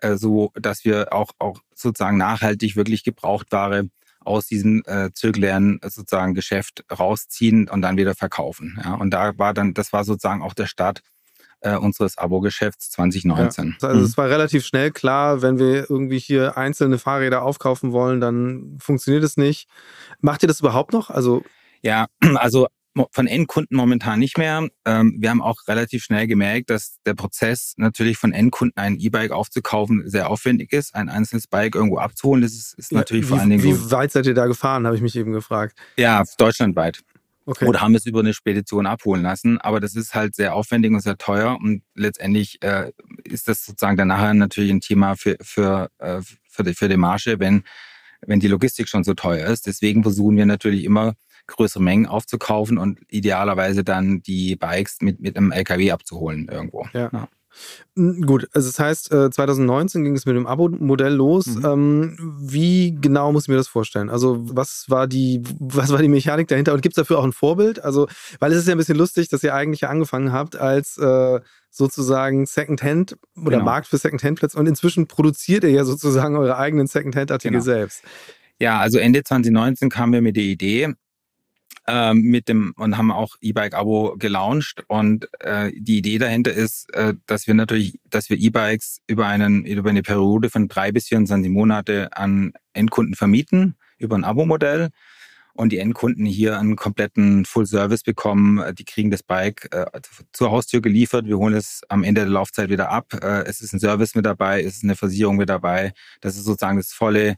äh, 0.00 0.16
so 0.16 0.50
dass 0.54 0.86
wir 0.86 1.12
auch, 1.12 1.32
auch 1.38 1.60
sozusagen 1.74 2.16
nachhaltig 2.16 2.76
wirklich 2.76 3.04
Gebrauchtware 3.04 3.90
aus 4.20 4.46
diesem 4.46 4.82
äh, 4.86 5.10
zirkulären 5.12 5.80
sozusagen 5.82 6.32
Geschäft 6.32 6.82
rausziehen 6.90 7.68
und 7.68 7.82
dann 7.82 7.98
wieder 7.98 8.14
verkaufen. 8.14 8.80
Ja, 8.82 8.94
und 8.94 9.10
da 9.10 9.36
war 9.36 9.52
dann, 9.52 9.74
das 9.74 9.92
war 9.92 10.02
sozusagen 10.02 10.40
auch 10.40 10.54
der 10.54 10.66
Start 10.66 11.02
äh, 11.60 11.76
unseres 11.76 12.18
Abo-Geschäfts 12.18 12.90
2019. 12.90 13.76
Ja, 13.80 13.88
also 13.88 14.00
mhm. 14.00 14.06
es 14.06 14.16
war 14.16 14.28
relativ 14.28 14.64
schnell 14.64 14.90
klar, 14.90 15.42
wenn 15.42 15.58
wir 15.58 15.90
irgendwie 15.90 16.18
hier 16.18 16.56
einzelne 16.56 16.98
Fahrräder 16.98 17.42
aufkaufen 17.42 17.92
wollen, 17.92 18.20
dann 18.20 18.76
funktioniert 18.80 19.24
es 19.24 19.36
nicht. 19.36 19.68
Macht 20.20 20.42
ihr 20.42 20.48
das 20.48 20.60
überhaupt 20.60 20.92
noch? 20.92 21.10
Also 21.10 21.42
ja, 21.82 22.06
also 22.36 22.68
von 23.12 23.26
Endkunden 23.26 23.76
momentan 23.76 24.18
nicht 24.18 24.38
mehr. 24.38 24.66
Ähm, 24.84 25.16
wir 25.18 25.30
haben 25.30 25.42
auch 25.42 25.56
relativ 25.68 26.02
schnell 26.02 26.26
gemerkt, 26.26 26.70
dass 26.70 26.96
der 27.06 27.14
Prozess 27.14 27.74
natürlich 27.76 28.18
von 28.18 28.32
Endkunden 28.32 28.76
ein 28.76 28.98
E-Bike 28.98 29.30
aufzukaufen 29.30 30.08
sehr 30.08 30.28
aufwendig 30.28 30.72
ist. 30.72 30.94
Ein 30.94 31.08
einzelnes 31.08 31.46
Bike 31.46 31.76
irgendwo 31.76 31.98
abzuholen, 31.98 32.42
das 32.42 32.54
ist, 32.54 32.74
ist 32.74 32.92
natürlich 32.92 33.24
wie, 33.24 33.28
vor 33.28 33.38
allen 33.38 33.50
Dingen. 33.50 33.62
Wie 33.62 33.90
weit 33.90 34.10
seid 34.10 34.26
ihr 34.26 34.34
da 34.34 34.46
gefahren, 34.46 34.86
habe 34.86 34.96
ich 34.96 35.02
mich 35.02 35.14
eben 35.16 35.32
gefragt. 35.32 35.78
Ja, 35.96 36.24
deutschlandweit. 36.38 37.00
Okay. 37.48 37.64
Oder 37.64 37.80
haben 37.80 37.94
es 37.94 38.04
über 38.04 38.20
eine 38.20 38.34
Spedition 38.34 38.84
abholen 38.84 39.22
lassen. 39.22 39.58
Aber 39.58 39.80
das 39.80 39.94
ist 39.94 40.14
halt 40.14 40.34
sehr 40.34 40.54
aufwendig 40.54 40.92
und 40.92 41.00
sehr 41.00 41.16
teuer. 41.16 41.56
Und 41.58 41.82
letztendlich 41.94 42.62
äh, 42.62 42.92
ist 43.24 43.48
das 43.48 43.64
sozusagen 43.64 43.96
dann 43.96 44.08
nachher 44.08 44.34
natürlich 44.34 44.70
ein 44.70 44.82
Thema 44.82 45.16
für, 45.16 45.38
für, 45.40 45.88
äh, 45.96 46.20
für, 46.46 46.62
die, 46.62 46.74
für 46.74 46.90
die 46.90 46.98
Marge, 46.98 47.40
wenn, 47.40 47.64
wenn 48.20 48.38
die 48.38 48.48
Logistik 48.48 48.86
schon 48.90 49.02
so 49.02 49.14
teuer 49.14 49.46
ist. 49.46 49.66
Deswegen 49.66 50.02
versuchen 50.02 50.36
wir 50.36 50.44
natürlich 50.44 50.84
immer 50.84 51.14
größere 51.46 51.82
Mengen 51.82 52.04
aufzukaufen 52.04 52.76
und 52.76 53.00
idealerweise 53.08 53.82
dann 53.82 54.20
die 54.20 54.54
Bikes 54.54 54.98
mit, 55.00 55.18
mit 55.20 55.34
einem 55.34 55.50
LKW 55.50 55.90
abzuholen 55.92 56.48
irgendwo. 56.48 56.86
Ja. 56.92 57.08
ja. 57.10 57.28
Gut, 57.94 58.48
also 58.52 58.68
das 58.68 58.78
heißt, 58.78 59.06
2019 59.06 60.00
äh, 60.00 60.04
ging 60.04 60.14
es 60.14 60.26
mit 60.26 60.36
dem 60.36 60.46
Abo-Modell 60.46 61.14
los. 61.14 61.46
Mhm. 61.46 61.64
Ähm, 61.64 62.38
wie 62.40 62.96
genau 63.00 63.32
muss 63.32 63.44
ich 63.44 63.48
mir 63.48 63.56
das 63.56 63.68
vorstellen? 63.68 64.10
Also, 64.10 64.38
was 64.54 64.84
war 64.88 65.06
die, 65.06 65.42
was 65.58 65.90
war 65.90 66.00
die 66.00 66.08
Mechanik 66.08 66.48
dahinter? 66.48 66.74
Und 66.74 66.82
gibt 66.82 66.92
es 66.92 66.96
dafür 66.96 67.18
auch 67.18 67.24
ein 67.24 67.32
Vorbild? 67.32 67.82
Also, 67.82 68.08
weil 68.38 68.52
es 68.52 68.58
ist 68.58 68.68
ja 68.68 68.74
ein 68.74 68.78
bisschen 68.78 68.98
lustig, 68.98 69.28
dass 69.28 69.42
ihr 69.42 69.54
eigentlich 69.54 69.88
angefangen 69.88 70.32
habt 70.32 70.56
als 70.56 70.96
äh, 70.98 71.40
sozusagen 71.70 72.46
Secondhand 72.46 73.16
oder 73.36 73.58
genau. 73.58 73.64
Markt 73.64 73.88
für 73.88 73.98
Secondhand-Plätze 73.98 74.58
und 74.58 74.66
inzwischen 74.66 75.06
produziert 75.06 75.64
ihr 75.64 75.70
ja 75.70 75.84
sozusagen 75.84 76.36
eure 76.36 76.56
eigenen 76.56 76.86
Secondhand-Artikel 76.86 77.52
genau. 77.52 77.64
selbst. 77.64 78.02
Ja, 78.60 78.78
also 78.78 78.98
Ende 78.98 79.22
2019 79.22 79.88
kamen 79.88 80.12
wir 80.12 80.22
mit 80.22 80.36
der 80.36 80.44
Idee, 80.44 80.94
ähm, 81.88 82.20
mit 82.20 82.48
dem 82.48 82.74
und 82.76 82.98
haben 82.98 83.10
auch 83.10 83.36
E-Bike-Abo 83.40 84.16
gelauncht. 84.18 84.84
Und 84.86 85.28
äh, 85.40 85.72
die 85.74 85.98
Idee 85.98 86.18
dahinter 86.18 86.52
ist, 86.52 86.94
äh, 86.94 87.14
dass 87.26 87.46
wir 87.46 87.54
natürlich, 87.54 87.98
dass 88.10 88.28
wir 88.30 88.38
E-Bikes 88.38 89.00
über 89.06 89.26
einen 89.26 89.64
über 89.64 89.90
eine 89.90 90.02
Periode 90.02 90.50
von 90.50 90.68
drei 90.68 90.92
bis 90.92 91.08
24 91.08 91.50
Monate 91.50 92.16
an 92.16 92.52
Endkunden 92.74 93.14
vermieten 93.14 93.76
über 93.98 94.16
ein 94.16 94.24
Abo-Modell 94.24 94.90
und 95.54 95.72
die 95.72 95.78
Endkunden 95.78 96.24
hier 96.24 96.58
einen 96.58 96.76
kompletten 96.76 97.44
Full-Service 97.44 98.04
bekommen. 98.04 98.62
Die 98.76 98.84
kriegen 98.84 99.10
das 99.10 99.24
Bike 99.24 99.68
äh, 99.72 99.86
zur 100.32 100.52
Haustür 100.52 100.80
geliefert. 100.80 101.26
Wir 101.26 101.38
holen 101.38 101.54
es 101.54 101.80
am 101.88 102.04
Ende 102.04 102.20
der 102.20 102.30
Laufzeit 102.30 102.68
wieder 102.68 102.90
ab. 102.90 103.12
Äh, 103.14 103.44
es 103.46 103.60
ist 103.60 103.72
ein 103.72 103.80
Service 103.80 104.14
mit 104.14 104.26
dabei, 104.26 104.62
es 104.62 104.76
ist 104.76 104.84
eine 104.84 104.94
Versicherung 104.94 105.36
mit 105.36 105.48
dabei. 105.48 105.94
Das 106.20 106.36
ist 106.36 106.44
sozusagen 106.44 106.76
das 106.76 106.92
volle 106.92 107.36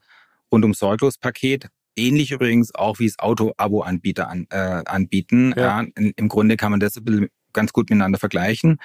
rundum 0.53 0.75
sorglos 0.75 1.17
Paket. 1.17 1.69
Ähnlich 2.01 2.33
übrigens 2.33 2.75
auch 2.75 2.99
wie 2.99 3.07
es 3.07 3.19
Auto-Abo-Anbieter 3.19 4.29
an, 4.29 4.47
äh, 4.51 4.83
anbieten. 4.85 5.55
Ja. 5.57 5.83
ja. 5.83 5.87
Im 5.95 6.29
Grunde 6.29 6.57
kann 6.57 6.71
man 6.71 6.81
das 6.81 7.01
ganz 7.53 7.73
gut 7.73 7.91
miteinander 7.91 8.19
vergleichen. 8.19 8.79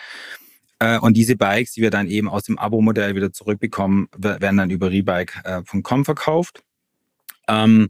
Äh, 0.79 0.99
und 0.99 1.15
diese 1.15 1.35
Bikes, 1.35 1.73
die 1.73 1.81
wir 1.81 1.91
dann 1.91 2.07
eben 2.07 2.29
aus 2.29 2.43
dem 2.43 2.57
Abo-Modell 2.59 3.15
wieder 3.15 3.31
zurückbekommen, 3.31 4.07
werden 4.17 4.57
dann 4.57 4.69
über 4.69 4.91
rebike.com 4.91 6.05
verkauft. 6.05 6.63
Ähm, 7.47 7.89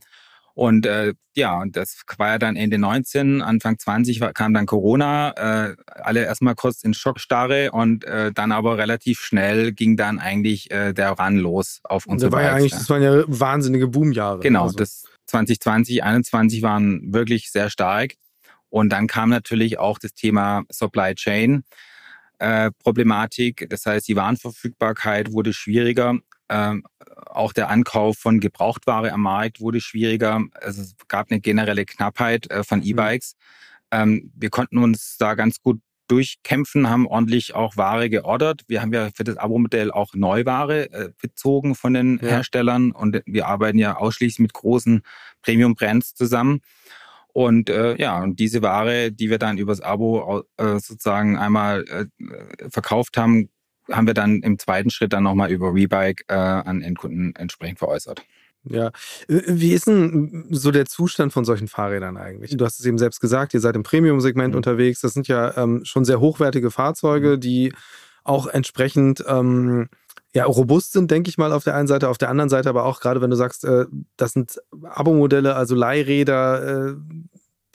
und 0.54 0.86
äh, 0.86 1.14
ja, 1.36 1.64
das 1.68 2.04
war 2.18 2.30
ja 2.30 2.38
dann 2.38 2.56
Ende 2.56 2.78
19, 2.78 3.42
Anfang 3.42 3.78
20 3.78 4.22
war, 4.22 4.32
kam 4.32 4.54
dann 4.54 4.66
Corona, 4.66 5.32
äh, 5.36 5.76
alle 5.86 6.24
erstmal 6.24 6.56
kurz 6.56 6.82
in 6.84 6.94
Schockstarre 6.94 7.72
und 7.72 8.06
äh, 8.06 8.32
dann 8.32 8.54
aber 8.54 8.78
relativ 8.78 9.20
schnell 9.20 9.74
ging 9.74 9.98
dann 9.98 10.18
eigentlich 10.18 10.72
äh, 10.72 10.94
der 10.94 11.12
Run 11.12 11.36
los 11.36 11.82
auf 11.84 12.06
unsere 12.06 12.32
das 12.32 12.38
war 12.38 12.44
ja 12.44 12.54
eigentlich, 12.54 12.72
Das 12.72 12.90
waren 12.90 13.04
ja 13.04 13.24
wahnsinnige 13.28 13.88
Boomjahre. 13.90 14.40
Genau, 14.40 14.64
also. 14.64 14.78
das 14.78 15.04
2020, 15.28 16.04
21 16.04 16.62
waren 16.62 17.14
wirklich 17.14 17.52
sehr 17.52 17.70
stark. 17.70 18.16
Und 18.70 18.90
dann 18.90 19.08
kam 19.08 19.30
natürlich 19.30 19.80
auch 19.80 20.00
das 20.00 20.14
Thema 20.14 20.64
Supply 20.70 21.16
Chain. 21.16 21.64
Äh, 22.40 22.72
Problematik. 22.80 23.68
Das 23.70 23.86
heißt, 23.86 24.08
die 24.08 24.16
Warenverfügbarkeit 24.16 25.32
wurde 25.32 25.54
schwieriger. 25.54 26.18
Ähm, 26.50 26.84
auch 27.28 27.54
der 27.54 27.70
Ankauf 27.70 28.18
von 28.18 28.40
Gebrauchtware 28.40 29.12
am 29.12 29.22
Markt 29.22 29.62
wurde 29.62 29.80
schwieriger. 29.80 30.42
Also 30.54 30.82
es 30.82 30.96
gab 31.08 31.32
eine 31.32 31.40
generelle 31.40 31.86
Knappheit 31.86 32.52
äh, 32.52 32.64
von 32.64 32.80
mhm. 32.80 32.86
E-Bikes. 32.86 33.36
Ähm, 33.92 34.32
wir 34.36 34.50
konnten 34.50 34.78
uns 34.80 35.16
da 35.18 35.36
ganz 35.36 35.62
gut 35.62 35.80
durchkämpfen, 36.08 36.90
haben 36.90 37.08
ordentlich 37.08 37.56
auch 37.56 37.78
Ware 37.78 38.10
geordert. 38.10 38.62
Wir 38.68 38.82
haben 38.82 38.94
ja 38.94 39.10
für 39.16 39.24
das 39.24 39.38
Abo-Modell 39.38 39.92
auch 39.92 40.14
Neuware 40.14 40.92
äh, 40.92 41.10
bezogen 41.22 41.76
von 41.76 41.94
den 41.94 42.20
ja. 42.22 42.30
Herstellern 42.30 42.92
und 42.92 43.22
wir 43.26 43.48
arbeiten 43.48 43.78
ja 43.78 43.98
ausschließlich 43.98 44.40
mit 44.40 44.54
großen 44.54 45.02
Premium-Brands 45.42 46.16
zusammen. 46.16 46.62
Und 47.34 47.70
äh, 47.70 47.98
ja, 47.98 48.22
und 48.24 48.40
diese 48.40 48.62
Ware, 48.62 49.12
die 49.12 49.30
wir 49.30 49.40
dann 49.40 49.58
übers 49.58 49.82
Abo 49.82 50.44
äh, 50.58 50.80
sozusagen 50.80 51.38
einmal 51.38 51.84
äh, 51.84 52.70
verkauft 52.70 53.18
haben, 53.18 53.50
haben 53.92 54.08
wir 54.08 54.14
dann 54.14 54.42
im 54.42 54.58
zweiten 54.58 54.90
Schritt 54.90 55.14
dann 55.14 55.24
nochmal 55.24 55.52
über 55.52 55.74
Rebike 55.74 56.24
äh, 56.28 56.34
an 56.34 56.82
Endkunden 56.82 57.36
entsprechend 57.36 57.80
veräußert. 57.80 58.26
Ja, 58.70 58.88
äh, 59.28 59.42
wie 59.48 59.74
ist 59.74 59.88
denn 59.88 60.48
so 60.52 60.72
der 60.72 60.86
Zustand 60.86 61.34
von 61.34 61.46
solchen 61.46 61.68
Fahrrädern 61.68 62.18
eigentlich? 62.18 62.56
Du 62.56 62.66
hast 62.66 62.80
es 62.80 62.86
eben 62.86 62.98
selbst 62.98 63.20
gesagt, 63.20 63.54
ihr 63.54 63.60
seid 63.60 63.76
im 63.76 63.84
Premium-Segment 63.84 64.54
mhm. 64.54 64.58
unterwegs. 64.58 65.02
Das 65.02 65.14
sind 65.14 65.28
ja 65.28 65.56
ähm, 65.58 65.86
schon 65.86 66.06
sehr 66.06 66.20
hochwertige 66.20 66.72
Fahrzeuge, 66.72 67.36
mhm. 67.36 67.40
die 67.40 67.74
auch 68.24 68.48
entsprechend 68.48 69.24
ähm, 69.28 69.88
ja, 70.34 70.46
robust 70.46 70.92
sind, 70.92 71.10
denke 71.12 71.30
ich 71.30 71.38
mal, 71.38 71.54
auf 71.54 71.64
der 71.64 71.76
einen 71.76 71.88
Seite, 71.88 72.10
auf 72.10 72.18
der 72.18 72.30
anderen 72.30 72.50
Seite 72.50 72.68
aber 72.68 72.84
auch, 72.84 73.00
gerade 73.00 73.22
wenn 73.22 73.30
du 73.30 73.38
sagst, 73.38 73.64
äh, 73.64 73.86
das 74.18 74.34
sind 74.34 74.62
Abo-Modelle, 74.84 75.56
also 75.56 75.76
Leihräder, 75.76 76.90
äh, 76.90 76.96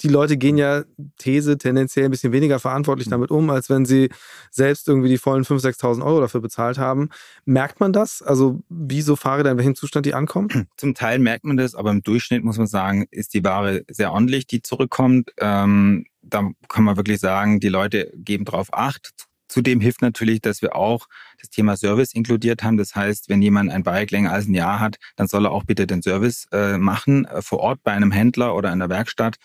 die 0.02 0.09
Leute 0.09 0.37
gehen 0.37 0.57
ja 0.57 0.85
These 1.19 1.59
tendenziell 1.59 2.07
ein 2.07 2.11
bisschen 2.11 2.33
weniger 2.33 2.59
verantwortlich 2.59 3.09
mhm. 3.09 3.12
damit 3.12 3.30
um, 3.30 3.50
als 3.50 3.71
wenn 3.71 3.85
sie 3.85 4.11
selbst 4.50 4.88
irgendwie 4.88 5.09
die 5.09 5.19
vollen 5.19 5.45
5.000, 5.45 5.78
6.000 5.78 6.04
Euro 6.04 6.21
dafür 6.21 6.40
bezahlt 6.40 6.78
haben. 6.78 7.11
Merkt 7.45 7.80
man 7.80 7.92
das? 7.92 8.23
Also 8.23 8.61
wie 8.69 9.02
so 9.02 9.16
Fahrräder, 9.16 9.52
in 9.52 9.59
welchem 9.59 9.75
Zustand 9.75 10.07
die 10.07 10.14
ankommen? 10.14 10.49
Zum 10.76 10.95
Teil 10.95 11.19
merkt 11.19 11.45
man 11.45 11.57
das, 11.57 11.75
aber 11.75 11.90
im 11.90 12.02
Durchschnitt 12.02 12.45
muss 12.45 12.59
man 12.59 12.66
sagen, 12.66 13.07
ist 13.11 13.35
die 13.35 13.45
Ware 13.45 13.85
sehr 13.88 14.12
ordentlich, 14.12 14.47
die 14.47 14.62
zurückkommt. 14.62 15.30
Ähm, 15.38 16.07
da 16.23 16.49
kann 16.69 16.85
man 16.85 16.97
wirklich 16.97 17.21
sagen, 17.21 17.61
die 17.61 17.69
Leute 17.69 18.12
geben 18.14 18.45
drauf 18.45 18.69
Acht. 18.73 19.12
Zudem 19.50 19.80
hilft 19.80 20.00
natürlich, 20.00 20.40
dass 20.40 20.62
wir 20.62 20.76
auch 20.76 21.09
das 21.40 21.50
Thema 21.50 21.76
Service 21.76 22.14
inkludiert 22.14 22.62
haben. 22.62 22.76
Das 22.76 22.95
heißt, 22.95 23.28
wenn 23.28 23.42
jemand 23.42 23.71
ein 23.71 23.83
Bike 23.83 24.12
länger 24.12 24.33
als 24.33 24.47
ein 24.47 24.54
Jahr 24.54 24.78
hat, 24.78 24.97
dann 25.16 25.26
soll 25.26 25.47
er 25.47 25.50
auch 25.50 25.64
bitte 25.64 25.88
den 25.88 26.02
Service 26.02 26.47
äh, 26.52 26.78
machen 26.78 27.25
äh, 27.25 27.42
vor 27.42 27.59
Ort 27.59 27.83
bei 27.83 27.92
einem 27.92 28.12
Händler 28.12 28.54
oder 28.54 28.73
in 28.73 28.78
der 28.78 28.88
Werkstatt. 28.88 29.37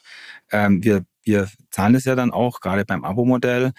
Ähm, 0.52 0.84
wir, 0.84 1.06
wir 1.24 1.50
zahlen 1.72 1.96
es 1.96 2.06
ja 2.06 2.16
dann 2.16 2.32
auch, 2.32 2.60
gerade 2.60 2.86
beim 2.86 3.04
Abo-Modell. 3.04 3.72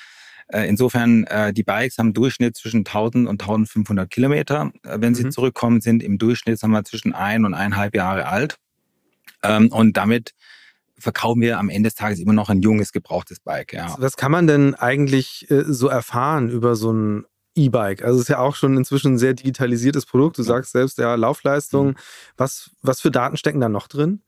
Äh, 0.49 0.69
insofern, 0.69 1.25
äh, 1.25 1.53
die 1.53 1.63
Bikes 1.63 1.99
haben 1.99 2.13
Durchschnitt 2.13 2.57
zwischen 2.57 2.81
1000 2.81 3.29
und 3.29 3.41
1500 3.41 4.11
Kilometer. 4.11 4.73
Äh, 4.83 4.99
wenn 5.01 5.15
sie 5.15 5.25
mhm. 5.25 5.31
zurückkommen, 5.31 5.81
sind 5.81 6.03
im 6.03 6.19
Durchschnitt 6.19 6.59
sagen 6.59 6.73
wir, 6.73 6.85
zwischen 6.85 7.15
ein 7.15 7.45
und 7.45 7.55
eineinhalb 7.55 7.95
Jahre 7.95 8.27
alt. 8.27 8.57
Ähm, 9.45 9.69
und 9.69 9.97
damit 9.97 10.33
verkaufen 10.99 11.41
wir 11.41 11.59
am 11.59 11.69
Ende 11.69 11.89
des 11.89 11.95
Tages 11.95 12.19
immer 12.19 12.33
noch 12.33 12.49
ein 12.49 12.61
junges, 12.61 12.93
gebrauchtes 12.93 13.41
Bike. 13.41 13.73
Ja. 13.73 13.95
Was 13.99 14.17
kann 14.17 14.33
man 14.33 14.47
denn 14.47 14.75
eigentlich 14.75 15.51
äh, 15.51 15.65
so 15.67 15.89
erfahren 15.89 16.49
über 16.49 16.77
so 16.77 16.93
ein 16.93 17.25
E-Bike? 17.55 18.03
Also 18.03 18.17
es 18.17 18.23
ist 18.23 18.29
ja 18.29 18.39
auch 18.39 18.55
schon 18.55 18.77
inzwischen 18.77 19.15
ein 19.15 19.19
sehr 19.19 19.35
digitalisiertes 19.35 20.07
Produkt. 20.07 20.39
Du 20.39 20.43
sagst 20.43 20.73
selbst, 20.73 20.99
ja, 20.99 21.15
Laufleistung. 21.15 21.89
Mhm. 21.89 21.97
Was, 22.37 22.71
was 22.83 23.01
für 23.01 23.11
Daten 23.11 23.37
stecken 23.37 23.61
da 23.61 23.69
noch 23.69 23.89
drin? 23.89 24.23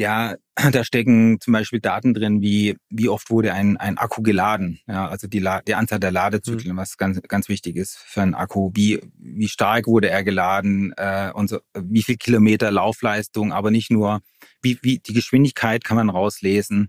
Ja, 0.00 0.36
da 0.72 0.82
stecken 0.82 1.38
zum 1.40 1.52
Beispiel 1.52 1.78
Daten 1.78 2.14
drin, 2.14 2.40
wie, 2.40 2.74
wie 2.88 3.10
oft 3.10 3.28
wurde 3.28 3.52
ein, 3.52 3.76
ein 3.76 3.98
Akku 3.98 4.22
geladen. 4.22 4.80
Ja, 4.88 5.06
also 5.08 5.28
die, 5.28 5.40
La 5.40 5.60
die 5.60 5.74
Anzahl 5.74 6.00
der 6.00 6.10
Ladezyklen, 6.10 6.72
mhm. 6.72 6.78
was 6.78 6.96
ganz, 6.96 7.20
ganz 7.28 7.50
wichtig 7.50 7.76
ist 7.76 7.98
für 7.98 8.22
einen 8.22 8.34
Akku. 8.34 8.70
Wie, 8.72 9.00
wie 9.18 9.48
stark 9.48 9.86
wurde 9.86 10.08
er 10.08 10.24
geladen 10.24 10.94
äh, 10.96 11.30
und 11.34 11.50
so, 11.50 11.60
wie 11.78 12.02
viel 12.02 12.16
Kilometer 12.16 12.70
Laufleistung, 12.70 13.52
aber 13.52 13.70
nicht 13.70 13.90
nur, 13.90 14.22
wie, 14.62 14.78
wie 14.80 15.00
die 15.00 15.12
Geschwindigkeit 15.12 15.84
kann 15.84 15.98
man 15.98 16.08
rauslesen. 16.08 16.88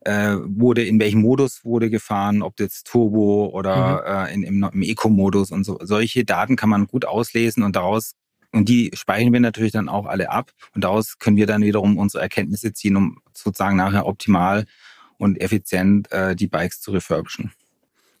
Äh, 0.00 0.36
wurde 0.42 0.82
in 0.84 0.98
welchem 0.98 1.20
Modus 1.20 1.62
wurde 1.62 1.90
gefahren, 1.90 2.40
ob 2.40 2.58
jetzt 2.58 2.86
Turbo 2.86 3.50
oder 3.52 4.02
mhm. 4.02 4.28
äh, 4.28 4.34
in, 4.34 4.42
im, 4.44 4.70
im 4.72 4.82
Eco-Modus 4.82 5.50
und 5.50 5.64
so. 5.64 5.78
Solche 5.82 6.24
Daten 6.24 6.56
kann 6.56 6.70
man 6.70 6.86
gut 6.86 7.04
auslesen 7.04 7.62
und 7.64 7.76
daraus 7.76 8.14
und 8.56 8.68
die 8.68 8.90
speichern 8.94 9.32
wir 9.32 9.40
natürlich 9.40 9.72
dann 9.72 9.88
auch 9.88 10.06
alle 10.06 10.30
ab. 10.30 10.52
Und 10.74 10.84
daraus 10.84 11.18
können 11.18 11.36
wir 11.36 11.46
dann 11.46 11.62
wiederum 11.62 11.98
unsere 11.98 12.22
Erkenntnisse 12.22 12.72
ziehen, 12.72 12.96
um 12.96 13.20
sozusagen 13.34 13.76
nachher 13.76 14.06
optimal 14.06 14.64
und 15.18 15.40
effizient 15.40 16.10
äh, 16.10 16.34
die 16.34 16.46
Bikes 16.46 16.80
zu 16.80 16.90
refurbischen. 16.90 17.52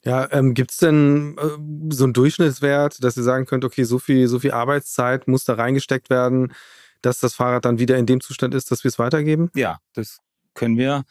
Ja, 0.04 0.30
ähm, 0.30 0.54
gibt 0.54 0.70
es 0.70 0.76
denn 0.76 1.36
äh, 1.38 1.92
so 1.92 2.04
einen 2.04 2.12
Durchschnittswert, 2.12 3.02
dass 3.02 3.16
ihr 3.16 3.22
sagen 3.22 3.46
könnt, 3.46 3.64
okay, 3.64 3.84
so 3.84 3.98
viel, 3.98 4.28
so 4.28 4.38
viel 4.38 4.52
Arbeitszeit 4.52 5.26
muss 5.26 5.44
da 5.44 5.54
reingesteckt 5.54 6.10
werden, 6.10 6.52
dass 7.02 7.18
das 7.18 7.34
Fahrrad 7.34 7.64
dann 7.64 7.78
wieder 7.78 7.96
in 7.96 8.06
dem 8.06 8.20
Zustand 8.20 8.54
ist, 8.54 8.70
dass 8.70 8.84
wir 8.84 8.90
es 8.90 8.98
weitergeben? 8.98 9.50
Ja, 9.54 9.78
das 9.94 10.20
können 10.54 10.76
wir. 10.76 11.04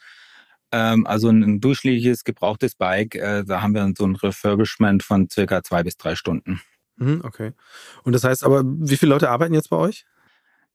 Ähm, 0.72 1.06
also 1.08 1.30
ein, 1.30 1.44
ein, 1.44 1.62
durchschnittliches 1.62 2.24
gebrauchtes 2.24 2.76
Bike, 2.76 3.16
äh, 3.16 3.44
da 3.44 3.62
haben 3.62 3.74
wir 3.74 3.92
so 3.98 4.06
ein 4.06 4.16
Refurbishment 4.16 5.04
von 5.04 5.30
circa 5.30 5.64
zwei 5.64 5.84
bis 5.84 5.98
drei 5.98 6.16
Stunden. 6.16 6.62
Mhm, 6.98 7.22
okay. 7.24 7.52
Und 8.04 8.14
das 8.14 8.24
heißt 8.24 8.44
aber, 8.44 8.64
wie 8.66 8.98
viele 8.98 9.12
Leute 9.12 9.30
arbeiten 9.30 9.54
jetzt 9.54 9.70
bei 9.70 9.78
euch? 9.78 10.06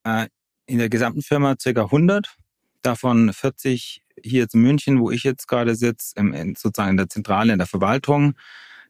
Äh, 0.05 0.29
in 0.67 0.79
der 0.79 0.89
gesamten 0.89 1.23
Firma 1.23 1.57
circa 1.61 1.85
100, 1.85 2.37
davon 2.83 3.33
40 3.33 4.03
hier 4.23 4.47
in 4.53 4.61
München, 4.61 5.01
wo 5.01 5.11
ich 5.11 5.25
jetzt 5.25 5.49
gerade 5.49 5.75
sitze, 5.75 6.15
sozusagen 6.57 6.91
in 6.91 6.97
der 6.97 7.09
Zentrale, 7.09 7.53
in 7.53 7.59
der 7.59 7.67
Verwaltung. 7.67 8.35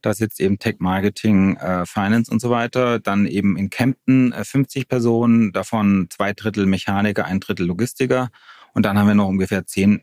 Da 0.03 0.15
sitzt 0.15 0.41
eben 0.41 0.59
Tech 0.59 0.77
Marketing, 0.79 1.57
äh, 1.57 1.87
Finance 1.87 2.31
und 2.31 2.41
so 2.41 2.51
weiter. 2.51 2.99
Dann 3.01 3.27
eben 3.27 3.57
in 3.57 3.71
Kempten 3.71 4.33
50 4.33 4.89
Personen, 4.89 5.53
davon 5.53 6.09
zwei 6.11 6.33
Drittel 6.33 6.67
Mechaniker, 6.67 7.27
ein 7.27 7.41
Drittel 7.41 7.67
Logistiker. 7.67 8.31
Und 8.73 8.85
dann 8.85 8.99
haben 8.99 9.09
wir 9.09 9.15
noch 9.15 9.29
ungefähr 9.29 9.67
zehn 9.67 10.03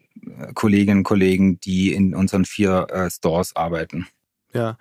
Kolleginnen 0.53 0.99
und 0.99 1.03
Kollegen, 1.03 1.59
die 1.59 1.93
in 1.93 2.13
unseren 2.13 2.45
vier 2.45 2.87
Stores 3.09 3.55
arbeiten. 3.55 4.07
Ja. 4.53 4.77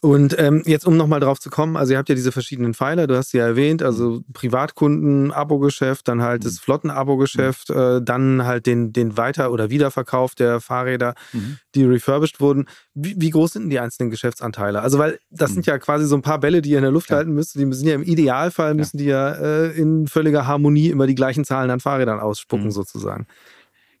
Und 0.00 0.38
ähm, 0.38 0.62
jetzt, 0.64 0.86
um 0.86 0.96
nochmal 0.96 1.20
drauf 1.20 1.40
zu 1.40 1.50
kommen, 1.50 1.76
also 1.76 1.92
ihr 1.92 1.98
habt 1.98 2.08
ja 2.08 2.14
diese 2.14 2.32
verschiedenen 2.32 2.74
Pfeiler, 2.74 3.06
du 3.06 3.16
hast 3.16 3.30
sie 3.30 3.38
ja 3.38 3.46
erwähnt, 3.46 3.82
also 3.82 4.22
Privatkunden, 4.32 5.32
Abo-Geschäft, 5.32 6.08
dann 6.08 6.22
halt 6.22 6.44
das 6.44 6.54
mhm. 6.54 6.58
Flotten-Abo-Geschäft, 6.58 7.70
mhm. 7.70 7.76
äh, 7.76 8.02
dann 8.02 8.44
halt 8.46 8.66
den, 8.66 8.92
den 8.92 9.16
Weiter- 9.16 9.52
oder 9.52 9.68
Wiederverkauf 9.68 10.34
der 10.34 10.60
Fahrräder, 10.60 11.14
mhm. 11.32 11.58
die 11.74 11.84
refurbished 11.84 12.40
wurden. 12.40 12.66
Wie, 12.94 13.14
wie, 13.18 13.30
groß 13.30 13.52
sind 13.52 13.62
denn 13.62 13.70
die 13.70 13.80
einzelnen 13.80 14.10
Geschäftsanteile? 14.10 14.80
Also, 14.80 14.98
weil 14.98 15.18
das 15.30 15.50
mhm. 15.50 15.54
sind 15.54 15.66
ja 15.66 15.78
quasi 15.78 16.06
so 16.06 16.14
ein 16.14 16.22
paar 16.22 16.38
Bälle, 16.38 16.62
die 16.62 16.70
ihr 16.70 16.78
in 16.78 16.82
der 16.82 16.92
Luft 16.92 17.10
ja. 17.10 17.16
halten 17.16 17.32
müsst. 17.32 17.56
Die 17.56 17.66
müssen 17.66 17.86
ja 17.86 17.94
im 17.94 18.04
Idealfall, 18.04 18.74
müssen 18.74 18.98
ja. 18.98 19.02
die 19.02 19.10
ja 19.10 19.30
äh, 19.32 19.70
in 19.72 20.06
völliger 20.06 20.46
Harmonie 20.46 20.88
immer 20.88 21.06
die 21.06 21.14
gleichen 21.14 21.44
Zahlen 21.44 21.70
an 21.70 21.80
Fahrrädern 21.80 22.20
ausspucken, 22.20 22.66
mhm. 22.66 22.72
sozusagen. 22.72 23.26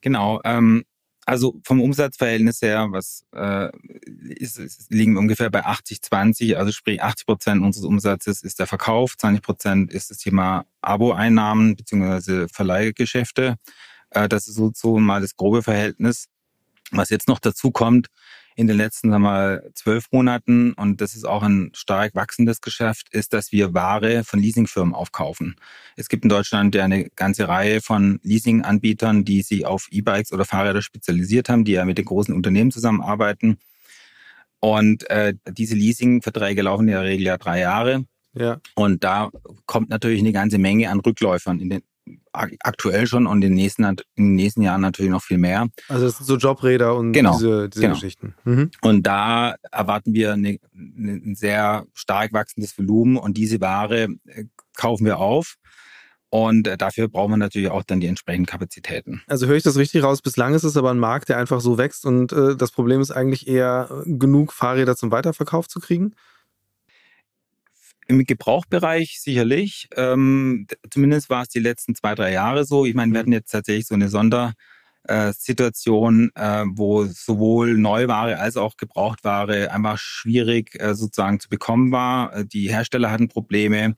Genau. 0.00 0.40
Ähm, 0.44 0.84
also 1.30 1.60
vom 1.62 1.80
Umsatzverhältnis 1.80 2.60
her, 2.60 2.88
was 2.90 3.24
äh, 3.32 3.70
ist, 4.34 4.58
ist, 4.58 4.90
liegen 4.90 5.12
wir 5.12 5.20
ungefähr 5.20 5.48
bei 5.48 5.64
80-20, 5.64 6.56
also 6.56 6.72
sprich 6.72 7.00
80 7.00 7.24
Prozent 7.24 7.62
unseres 7.62 7.86
Umsatzes 7.86 8.42
ist 8.42 8.58
der 8.58 8.66
Verkauf, 8.66 9.16
20 9.16 9.40
Prozent 9.40 9.92
ist 9.92 10.10
das 10.10 10.18
Thema 10.18 10.66
Abo-Einnahmen 10.80 11.76
bzw. 11.76 12.48
Verleihgeschäfte. 12.48 13.54
Äh, 14.10 14.28
das 14.28 14.48
ist 14.48 14.56
so, 14.56 14.72
so 14.74 14.98
mal 14.98 15.20
das 15.20 15.36
grobe 15.36 15.62
Verhältnis. 15.62 16.26
Was 16.90 17.10
jetzt 17.10 17.28
noch 17.28 17.38
dazu 17.38 17.70
kommt, 17.70 18.08
in 18.56 18.66
den 18.66 18.76
letzten 18.76 19.10
sagen 19.10 19.22
wir 19.22 19.30
mal, 19.30 19.70
zwölf 19.74 20.06
Monaten, 20.10 20.72
und 20.72 21.00
das 21.00 21.14
ist 21.14 21.24
auch 21.24 21.42
ein 21.42 21.70
stark 21.74 22.14
wachsendes 22.14 22.60
Geschäft, 22.60 23.08
ist, 23.10 23.32
dass 23.32 23.52
wir 23.52 23.74
Ware 23.74 24.24
von 24.24 24.40
Leasingfirmen 24.40 24.94
aufkaufen. 24.94 25.56
Es 25.96 26.08
gibt 26.08 26.24
in 26.24 26.28
Deutschland 26.30 26.74
ja 26.74 26.84
eine 26.84 27.08
ganze 27.10 27.48
Reihe 27.48 27.80
von 27.80 28.20
Leasinganbietern, 28.22 29.24
die 29.24 29.42
sich 29.42 29.66
auf 29.66 29.88
E-Bikes 29.90 30.32
oder 30.32 30.44
Fahrräder 30.44 30.82
spezialisiert 30.82 31.48
haben, 31.48 31.64
die 31.64 31.72
ja 31.72 31.84
mit 31.84 31.98
den 31.98 32.04
großen 32.04 32.34
Unternehmen 32.34 32.70
zusammenarbeiten. 32.70 33.58
Und 34.60 35.08
äh, 35.08 35.34
diese 35.48 35.74
Leasingverträge 35.74 36.62
laufen 36.62 36.88
in 36.88 36.94
der 36.94 37.02
Regel 37.02 37.26
ja 37.26 37.38
drei 37.38 37.60
Jahre. 37.60 38.04
Ja. 38.34 38.60
Und 38.74 39.02
da 39.02 39.30
kommt 39.66 39.88
natürlich 39.88 40.20
eine 40.20 40.32
ganze 40.32 40.58
Menge 40.58 40.90
an 40.90 41.00
Rückläufern 41.00 41.60
in 41.60 41.70
den 41.70 41.82
aktuell 42.32 43.06
schon 43.06 43.26
und 43.26 43.38
in 43.38 43.50
den, 43.50 43.54
nächsten, 43.54 43.84
in 43.84 43.96
den 44.16 44.34
nächsten 44.34 44.62
Jahren 44.62 44.80
natürlich 44.80 45.10
noch 45.10 45.22
viel 45.22 45.38
mehr. 45.38 45.68
Also 45.88 46.06
das 46.06 46.18
sind 46.18 46.26
so 46.26 46.36
Jobräder 46.36 46.94
und 46.96 47.12
genau, 47.12 47.32
diese, 47.32 47.68
diese 47.68 47.80
genau. 47.82 47.94
Geschichten. 47.94 48.34
Mhm. 48.44 48.70
Und 48.82 49.06
da 49.06 49.56
erwarten 49.70 50.14
wir 50.14 50.32
ein 50.32 51.34
sehr 51.34 51.86
stark 51.94 52.32
wachsendes 52.32 52.78
Volumen 52.78 53.16
und 53.16 53.36
diese 53.36 53.60
Ware 53.60 54.08
äh, 54.26 54.44
kaufen 54.76 55.04
wir 55.04 55.18
auf. 55.18 55.56
Und 56.32 56.68
äh, 56.68 56.76
dafür 56.76 57.08
brauchen 57.08 57.32
wir 57.32 57.36
natürlich 57.36 57.70
auch 57.70 57.82
dann 57.82 57.98
die 57.98 58.06
entsprechenden 58.06 58.46
Kapazitäten. 58.46 59.20
Also 59.26 59.46
höre 59.46 59.56
ich 59.56 59.64
das 59.64 59.76
richtig 59.76 60.04
raus? 60.04 60.22
Bislang 60.22 60.54
ist 60.54 60.62
es 60.62 60.76
aber 60.76 60.90
ein 60.90 60.98
Markt, 60.98 61.28
der 61.28 61.38
einfach 61.38 61.60
so 61.60 61.76
wächst 61.76 62.06
und 62.06 62.32
äh, 62.32 62.56
das 62.56 62.70
Problem 62.70 63.00
ist 63.00 63.10
eigentlich 63.10 63.48
eher 63.48 64.02
genug 64.06 64.52
Fahrräder 64.52 64.96
zum 64.96 65.10
Weiterverkauf 65.10 65.66
zu 65.66 65.80
kriegen? 65.80 66.14
Im 68.10 68.24
Gebrauchbereich 68.24 69.20
sicherlich. 69.20 69.88
Ähm, 69.94 70.66
zumindest 70.90 71.30
war 71.30 71.42
es 71.42 71.48
die 71.48 71.60
letzten 71.60 71.94
zwei, 71.94 72.16
drei 72.16 72.32
Jahre 72.32 72.64
so. 72.64 72.84
Ich 72.84 72.96
meine, 72.96 73.12
wir 73.12 73.18
mhm. 73.18 73.20
hatten 73.20 73.32
jetzt 73.32 73.52
tatsächlich 73.52 73.86
so 73.86 73.94
eine 73.94 74.08
Sondersituation, 74.08 76.32
äh, 76.34 76.64
wo 76.66 77.04
sowohl 77.04 77.78
Neuware 77.78 78.40
als 78.40 78.56
auch 78.56 78.76
Gebrauchtware 78.76 79.72
einfach 79.72 79.96
schwierig 79.96 80.74
äh, 80.80 80.96
sozusagen 80.96 81.38
zu 81.38 81.48
bekommen 81.48 81.92
war. 81.92 82.34
Äh, 82.34 82.46
die 82.46 82.68
Hersteller 82.68 83.12
hatten 83.12 83.28
Probleme 83.28 83.94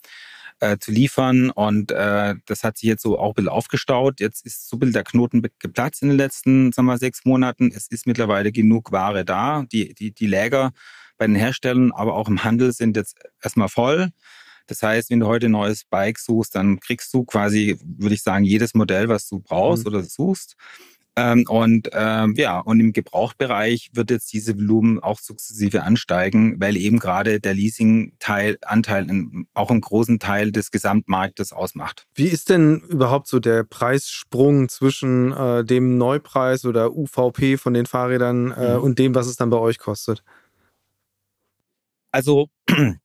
äh, 0.60 0.76
zu 0.76 0.92
liefern 0.92 1.48
und 1.48 1.90
äh, 1.90 2.34
das 2.44 2.64
hat 2.64 2.76
sich 2.76 2.90
jetzt 2.90 3.02
so 3.02 3.18
auch 3.18 3.30
ein 3.30 3.36
bisschen 3.36 3.48
aufgestaut. 3.48 4.20
Jetzt 4.20 4.44
ist 4.44 4.68
so 4.68 4.76
ein 4.76 4.80
bisschen 4.80 4.92
der 4.92 5.04
Knoten 5.04 5.40
geplatzt 5.58 6.02
in 6.02 6.08
den 6.08 6.18
letzten, 6.18 6.70
sagen 6.72 6.86
wir, 6.86 6.98
sechs 6.98 7.24
Monaten. 7.24 7.72
Es 7.74 7.86
ist 7.86 8.06
mittlerweile 8.06 8.52
genug 8.52 8.92
Ware 8.92 9.24
da. 9.24 9.64
Die, 9.72 9.94
die, 9.94 10.12
die 10.12 10.26
Läger 10.26 10.72
bei 11.18 11.26
den 11.26 11.36
Herstellern, 11.36 11.92
aber 11.92 12.14
auch 12.14 12.28
im 12.28 12.44
Handel 12.44 12.72
sind 12.72 12.96
jetzt 12.96 13.16
erstmal 13.42 13.68
voll. 13.68 14.10
Das 14.66 14.82
heißt, 14.82 15.10
wenn 15.10 15.20
du 15.20 15.26
heute 15.26 15.46
ein 15.46 15.52
neues 15.52 15.84
Bike 15.84 16.18
suchst, 16.18 16.54
dann 16.54 16.80
kriegst 16.80 17.12
du 17.12 17.24
quasi, 17.24 17.78
würde 17.84 18.14
ich 18.14 18.22
sagen, 18.22 18.44
jedes 18.44 18.74
Modell, 18.74 19.08
was 19.08 19.28
du 19.28 19.40
brauchst 19.40 19.84
mhm. 19.84 19.94
oder 19.94 20.02
suchst. 20.02 20.56
Ähm, 21.14 21.44
und 21.46 21.90
ähm, 21.92 22.34
ja, 22.36 22.58
und 22.58 22.80
im 22.80 22.94
Gebrauchbereich 22.94 23.90
wird 23.92 24.10
jetzt 24.10 24.32
diese 24.32 24.56
Volumen 24.56 24.98
auch 24.98 25.18
sukzessive 25.18 25.82
ansteigen, 25.82 26.58
weil 26.58 26.76
eben 26.76 26.98
gerade 26.98 27.38
der 27.38 27.52
Leasing-Teil, 27.52 28.56
Anteil 28.62 29.10
in, 29.10 29.46
auch 29.52 29.70
einen 29.70 29.82
großen 29.82 30.18
Teil 30.18 30.52
des 30.52 30.70
Gesamtmarktes 30.70 31.52
ausmacht. 31.52 32.06
Wie 32.14 32.28
ist 32.28 32.48
denn 32.48 32.80
überhaupt 32.88 33.26
so 33.26 33.40
der 33.40 33.62
Preissprung 33.62 34.70
zwischen 34.70 35.32
äh, 35.32 35.64
dem 35.64 35.98
Neupreis 35.98 36.64
oder 36.64 36.96
UVP 36.96 37.58
von 37.58 37.74
den 37.74 37.84
Fahrrädern 37.84 38.50
äh, 38.52 38.76
mhm. 38.76 38.82
und 38.82 38.98
dem, 38.98 39.14
was 39.14 39.26
es 39.26 39.36
dann 39.36 39.50
bei 39.50 39.58
euch 39.58 39.78
kostet? 39.78 40.24
Also, 42.12 42.48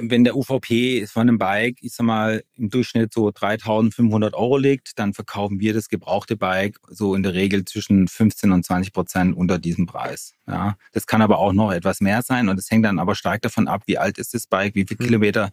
wenn 0.00 0.22
der 0.22 0.36
UVP 0.36 1.06
von 1.08 1.22
einem 1.22 1.38
Bike, 1.38 1.78
ich 1.80 1.92
sag 1.92 2.06
mal, 2.06 2.44
im 2.54 2.70
Durchschnitt 2.70 3.12
so 3.12 3.32
3500 3.32 4.32
Euro 4.34 4.56
liegt, 4.56 4.98
dann 4.98 5.12
verkaufen 5.12 5.58
wir 5.58 5.74
das 5.74 5.88
gebrauchte 5.88 6.36
Bike 6.36 6.78
so 6.88 7.16
in 7.16 7.24
der 7.24 7.34
Regel 7.34 7.64
zwischen 7.64 8.06
15 8.06 8.52
und 8.52 8.64
20 8.64 8.92
Prozent 8.92 9.36
unter 9.36 9.58
diesem 9.58 9.86
Preis. 9.86 10.34
Ja, 10.46 10.76
das 10.92 11.06
kann 11.06 11.20
aber 11.20 11.38
auch 11.38 11.52
noch 11.52 11.72
etwas 11.72 12.00
mehr 12.00 12.22
sein 12.22 12.48
und 12.48 12.58
es 12.58 12.70
hängt 12.70 12.84
dann 12.84 13.00
aber 13.00 13.16
stark 13.16 13.42
davon 13.42 13.66
ab, 13.66 13.82
wie 13.86 13.98
alt 13.98 14.18
ist 14.18 14.34
das 14.34 14.46
Bike, 14.46 14.76
wie 14.76 14.86
viele 14.86 15.00
mhm. 15.00 15.06
Kilometer 15.06 15.50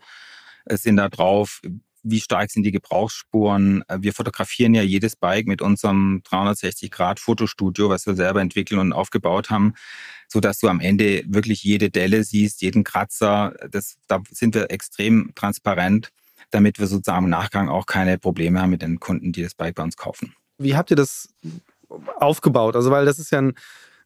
sind 0.69 0.97
da 0.97 1.09
drauf, 1.09 1.61
wie 2.05 2.21
stark 2.21 2.51
sind 2.51 2.63
die 2.63 2.71
Gebrauchsspuren. 2.71 3.83
Wir 3.97 4.13
fotografieren 4.13 4.73
ja 4.73 4.83
jedes 4.83 5.15
Bike 5.15 5.47
mit 5.47 5.61
unserem 5.61 6.21
360-Grad-Fotostudio, 6.29 7.89
was 7.89 8.05
wir 8.05 8.15
selber 8.15 8.41
entwickeln 8.41 8.79
und 8.79 8.93
aufgebaut 8.93 9.49
haben 9.49 9.73
so 10.27 10.39
dass 10.39 10.59
du 10.59 10.67
am 10.67 10.79
Ende 10.79 11.23
wirklich 11.27 11.63
jede 11.63 11.89
Delle 11.89 12.23
siehst, 12.23 12.61
jeden 12.61 12.83
Kratzer. 12.83 13.53
Das, 13.71 13.97
da 14.07 14.21
sind 14.31 14.55
wir 14.55 14.71
extrem 14.71 15.31
transparent, 15.35 16.09
damit 16.51 16.79
wir 16.79 16.87
sozusagen 16.87 17.25
im 17.25 17.29
Nachgang 17.29 17.69
auch 17.69 17.85
keine 17.85 18.17
Probleme 18.17 18.61
haben 18.61 18.71
mit 18.71 18.81
den 18.81 18.99
Kunden, 18.99 19.31
die 19.31 19.43
das 19.43 19.55
Bike 19.55 19.75
bei 19.75 19.83
uns 19.83 19.97
kaufen. 19.97 20.35
Wie 20.57 20.75
habt 20.75 20.91
ihr 20.91 20.97
das 20.97 21.29
aufgebaut? 22.17 22.75
Also, 22.75 22.91
weil 22.91 23.05
das 23.05 23.19
ist 23.19 23.31
ja 23.31 23.39
ein, 23.39 23.53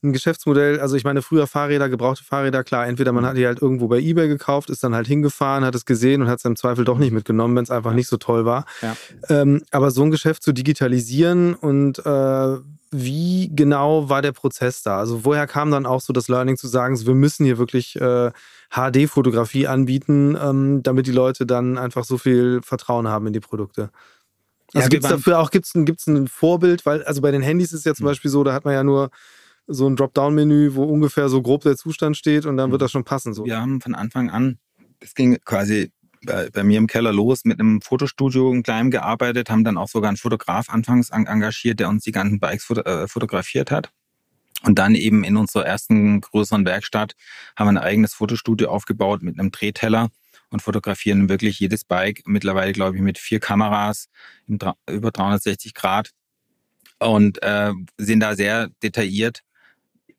ein 0.02 0.14
Geschäftsmodell, 0.14 0.80
also 0.80 0.96
ich 0.96 1.04
meine, 1.04 1.22
früher 1.22 1.46
Fahrräder, 1.46 1.90
gebrauchte 1.90 2.24
Fahrräder, 2.24 2.64
klar, 2.64 2.88
entweder 2.88 3.12
man 3.12 3.26
hat 3.26 3.36
die 3.36 3.46
halt 3.46 3.62
irgendwo 3.62 3.88
bei 3.88 4.00
Ebay 4.00 4.28
gekauft, 4.28 4.70
ist 4.70 4.84
dann 4.84 4.96
halt 4.96 5.08
hingefahren, 5.08 5.66
hat 5.66 5.76
es 5.76 5.86
gesehen 5.86 6.22
und 6.22 6.30
hat 6.30 6.40
es 6.40 6.46
im 6.46 6.56
Zweifel 6.56 6.86
doch 6.86 6.98
nicht 6.98 7.12
mitgenommen, 7.12 7.56
wenn 7.56 7.64
es 7.64 7.72
einfach 7.72 7.94
nicht 7.94 8.08
so 8.08 8.18
toll 8.18 8.46
war. 8.46 8.66
Ja. 8.82 8.96
Ähm, 9.28 9.62
aber 9.72 9.92
so 9.92 10.04
ein 10.04 10.12
Geschäft 10.12 10.44
zu 10.44 10.54
digitalisieren 10.54 11.54
und 11.54 12.00
äh, 12.06 12.58
wie 12.92 13.52
genau 13.54 14.10
war 14.10 14.22
der 14.22 14.32
Prozess 14.32 14.82
da? 14.82 14.98
Also 14.98 15.26
woher 15.26 15.46
kam 15.48 15.70
dann 15.70 15.86
auch 15.86 16.02
so 16.02 16.14
das 16.14 16.28
Learning 16.28 16.58
zu 16.58 16.68
sagen, 16.68 16.96
so, 16.96 17.06
wir 17.06 17.14
müssen 17.14 17.46
hier 17.46 17.58
wirklich 17.58 18.00
äh, 18.00 18.32
HD-Fotografie 18.72 19.68
anbieten, 19.68 20.38
ähm, 20.42 20.82
damit 20.82 21.08
die 21.08 21.12
Leute 21.12 21.46
dann 21.46 21.78
einfach 21.78 22.04
so 22.04 22.18
viel 22.18 22.62
Vertrauen 22.64 23.08
haben 23.08 23.28
in 23.28 23.34
die 23.34 23.40
Produkte? 23.40 23.92
Also 24.74 24.86
ja, 24.86 24.90
gibt 24.90 25.04
es 25.04 25.10
dafür 25.10 25.40
auch 25.40 25.52
gibt's 25.52 25.76
ein, 25.76 25.86
gibt's 25.86 26.08
ein 26.08 26.28
Vorbild? 26.28 26.86
Weil, 26.86 27.04
also 27.04 27.22
bei 27.22 27.32
den 27.32 27.42
Handys 27.42 27.74
ist 27.74 27.80
es 27.80 27.86
ja 27.86 27.94
zum 27.94 28.06
hm. 28.06 28.12
Beispiel 28.12 28.32
so, 28.32 28.44
da 28.44 28.54
hat 28.54 28.66
man 28.66 28.74
ja 28.74 28.84
nur 28.84 29.10
so 29.70 29.88
ein 29.88 29.96
Dropdown-Menü, 29.96 30.74
wo 30.74 30.84
ungefähr 30.84 31.30
so 31.30 31.42
grob 31.42 31.62
der 31.62 31.78
Zustand 31.78 32.18
steht 32.18 32.46
und 32.46 32.58
dann 32.58 32.72
wird 32.72 32.82
hm. 32.82 32.86
das 32.86 32.92
schon 32.92 33.04
passen. 33.04 33.34
So. 33.34 33.46
Wir 33.46 33.62
haben 33.62 33.80
von 33.82 33.96
Anfang 33.96 34.30
an, 34.30 34.58
das 35.00 35.14
ging 35.14 35.38
quasi 35.46 35.92
bei, 36.26 36.50
bei 36.50 36.64
mir 36.64 36.80
im 36.80 36.88
Keller 36.88 37.14
los, 37.14 37.46
mit 37.46 37.60
einem 37.60 37.82
Fotostudio 37.82 38.52
in 38.52 38.64
kleinem 38.64 38.92
gearbeitet, 38.92 39.50
haben 39.50 39.64
dann 39.64 39.78
auch 39.78 39.88
sogar 39.88 40.10
einen 40.10 40.18
Fotograf 40.18 40.70
anfangs 40.70 41.12
engagiert, 41.12 41.80
der 41.80 41.88
uns 41.88 42.04
die 42.04 42.12
ganzen 42.12 42.40
Bikes 42.40 42.66
foto, 42.66 42.82
äh, 42.82 43.08
fotografiert 43.08 43.72
hat. 43.72 43.92
Und 44.64 44.78
dann 44.78 44.96
eben 44.96 45.24
in 45.24 45.38
unserer 45.38 45.66
ersten 45.66 46.20
größeren 46.20 46.66
Werkstatt 46.66 47.16
haben 47.56 47.68
wir 47.68 47.80
ein 47.80 47.86
eigenes 47.86 48.14
Fotostudio 48.14 48.70
aufgebaut 48.70 49.22
mit 49.22 49.40
einem 49.40 49.52
Drehteller 49.52 50.10
und 50.50 50.62
fotografieren 50.62 51.30
wirklich 51.30 51.60
jedes 51.60 51.86
Bike 51.86 52.24
mittlerweile, 52.26 52.74
glaube 52.74 52.98
ich, 52.98 53.02
mit 53.02 53.20
vier 53.20 53.40
Kameras 53.40 54.10
über 54.48 55.12
360 55.12 55.74
Grad 55.74 56.12
und 57.00 57.42
äh, 57.44 57.72
sind 57.98 58.20
da 58.20 58.36
sehr 58.36 58.70
detailliert 58.84 59.44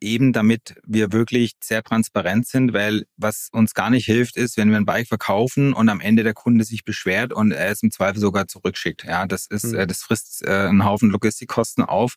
eben 0.01 0.33
damit 0.33 0.75
wir 0.85 1.13
wirklich 1.13 1.53
sehr 1.63 1.83
transparent 1.83 2.47
sind, 2.47 2.73
weil 2.73 3.05
was 3.17 3.49
uns 3.53 3.75
gar 3.75 3.91
nicht 3.91 4.07
hilft, 4.07 4.37
ist, 4.37 4.57
wenn 4.57 4.71
wir 4.71 4.77
ein 4.77 4.87
Bike 4.87 5.09
verkaufen 5.09 5.73
und 5.73 5.89
am 5.89 6.01
Ende 6.01 6.23
der 6.23 6.35
Kunde 6.35 6.65
sich 6.65 6.85
beschwert 6.85 7.33
und 7.33 7.53
er 7.53 7.71
es 7.71 7.83
im 7.83 7.91
Zweifel 7.91 8.21
sogar 8.21 8.49
zurückschickt. 8.49 9.05
Ja, 9.05 9.27
das 9.27 9.47
ist, 9.47 9.65
mhm. 9.65 9.87
das 9.87 10.03
frisst 10.03 10.43
äh, 10.47 10.51
einen 10.51 10.85
Haufen 10.85 11.11
Logistikkosten 11.11 11.85
auf. 11.85 12.17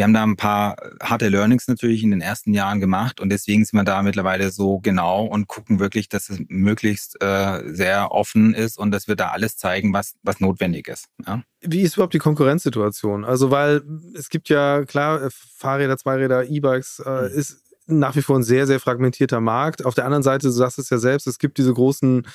Wir 0.00 0.04
haben 0.04 0.14
da 0.14 0.22
ein 0.22 0.36
paar 0.36 0.76
harte 1.02 1.28
Learnings 1.28 1.68
natürlich 1.68 2.02
in 2.02 2.10
den 2.10 2.22
ersten 2.22 2.54
Jahren 2.54 2.80
gemacht 2.80 3.20
und 3.20 3.28
deswegen 3.28 3.66
sind 3.66 3.78
wir 3.78 3.84
da 3.84 4.02
mittlerweile 4.02 4.50
so 4.50 4.78
genau 4.78 5.26
und 5.26 5.46
gucken 5.46 5.78
wirklich, 5.78 6.08
dass 6.08 6.30
es 6.30 6.38
möglichst 6.48 7.22
äh, 7.22 7.60
sehr 7.66 8.10
offen 8.10 8.54
ist 8.54 8.78
und 8.78 8.92
dass 8.92 9.08
wir 9.08 9.14
da 9.14 9.28
alles 9.28 9.58
zeigen, 9.58 9.92
was, 9.92 10.14
was 10.22 10.40
notwendig 10.40 10.88
ist. 10.88 11.04
Ja? 11.26 11.42
Wie 11.60 11.82
ist 11.82 11.96
überhaupt 11.96 12.14
die 12.14 12.18
Konkurrenzsituation? 12.18 13.26
Also, 13.26 13.50
weil 13.50 13.82
es 14.14 14.30
gibt 14.30 14.48
ja 14.48 14.86
klar, 14.86 15.22
äh, 15.22 15.28
Fahrräder, 15.30 15.98
Zweiräder, 15.98 16.48
E-Bikes 16.48 17.02
äh, 17.04 17.10
mhm. 17.10 17.38
ist 17.38 17.62
nach 17.86 18.16
wie 18.16 18.22
vor 18.22 18.38
ein 18.38 18.42
sehr, 18.42 18.66
sehr 18.66 18.80
fragmentierter 18.80 19.42
Markt. 19.42 19.84
Auf 19.84 19.94
der 19.94 20.06
anderen 20.06 20.22
Seite, 20.22 20.46
du 20.46 20.50
sagst 20.50 20.78
es 20.78 20.88
ja 20.88 20.96
selbst, 20.96 21.26
es 21.26 21.38
gibt 21.38 21.58
diese 21.58 21.74
großen 21.74 22.26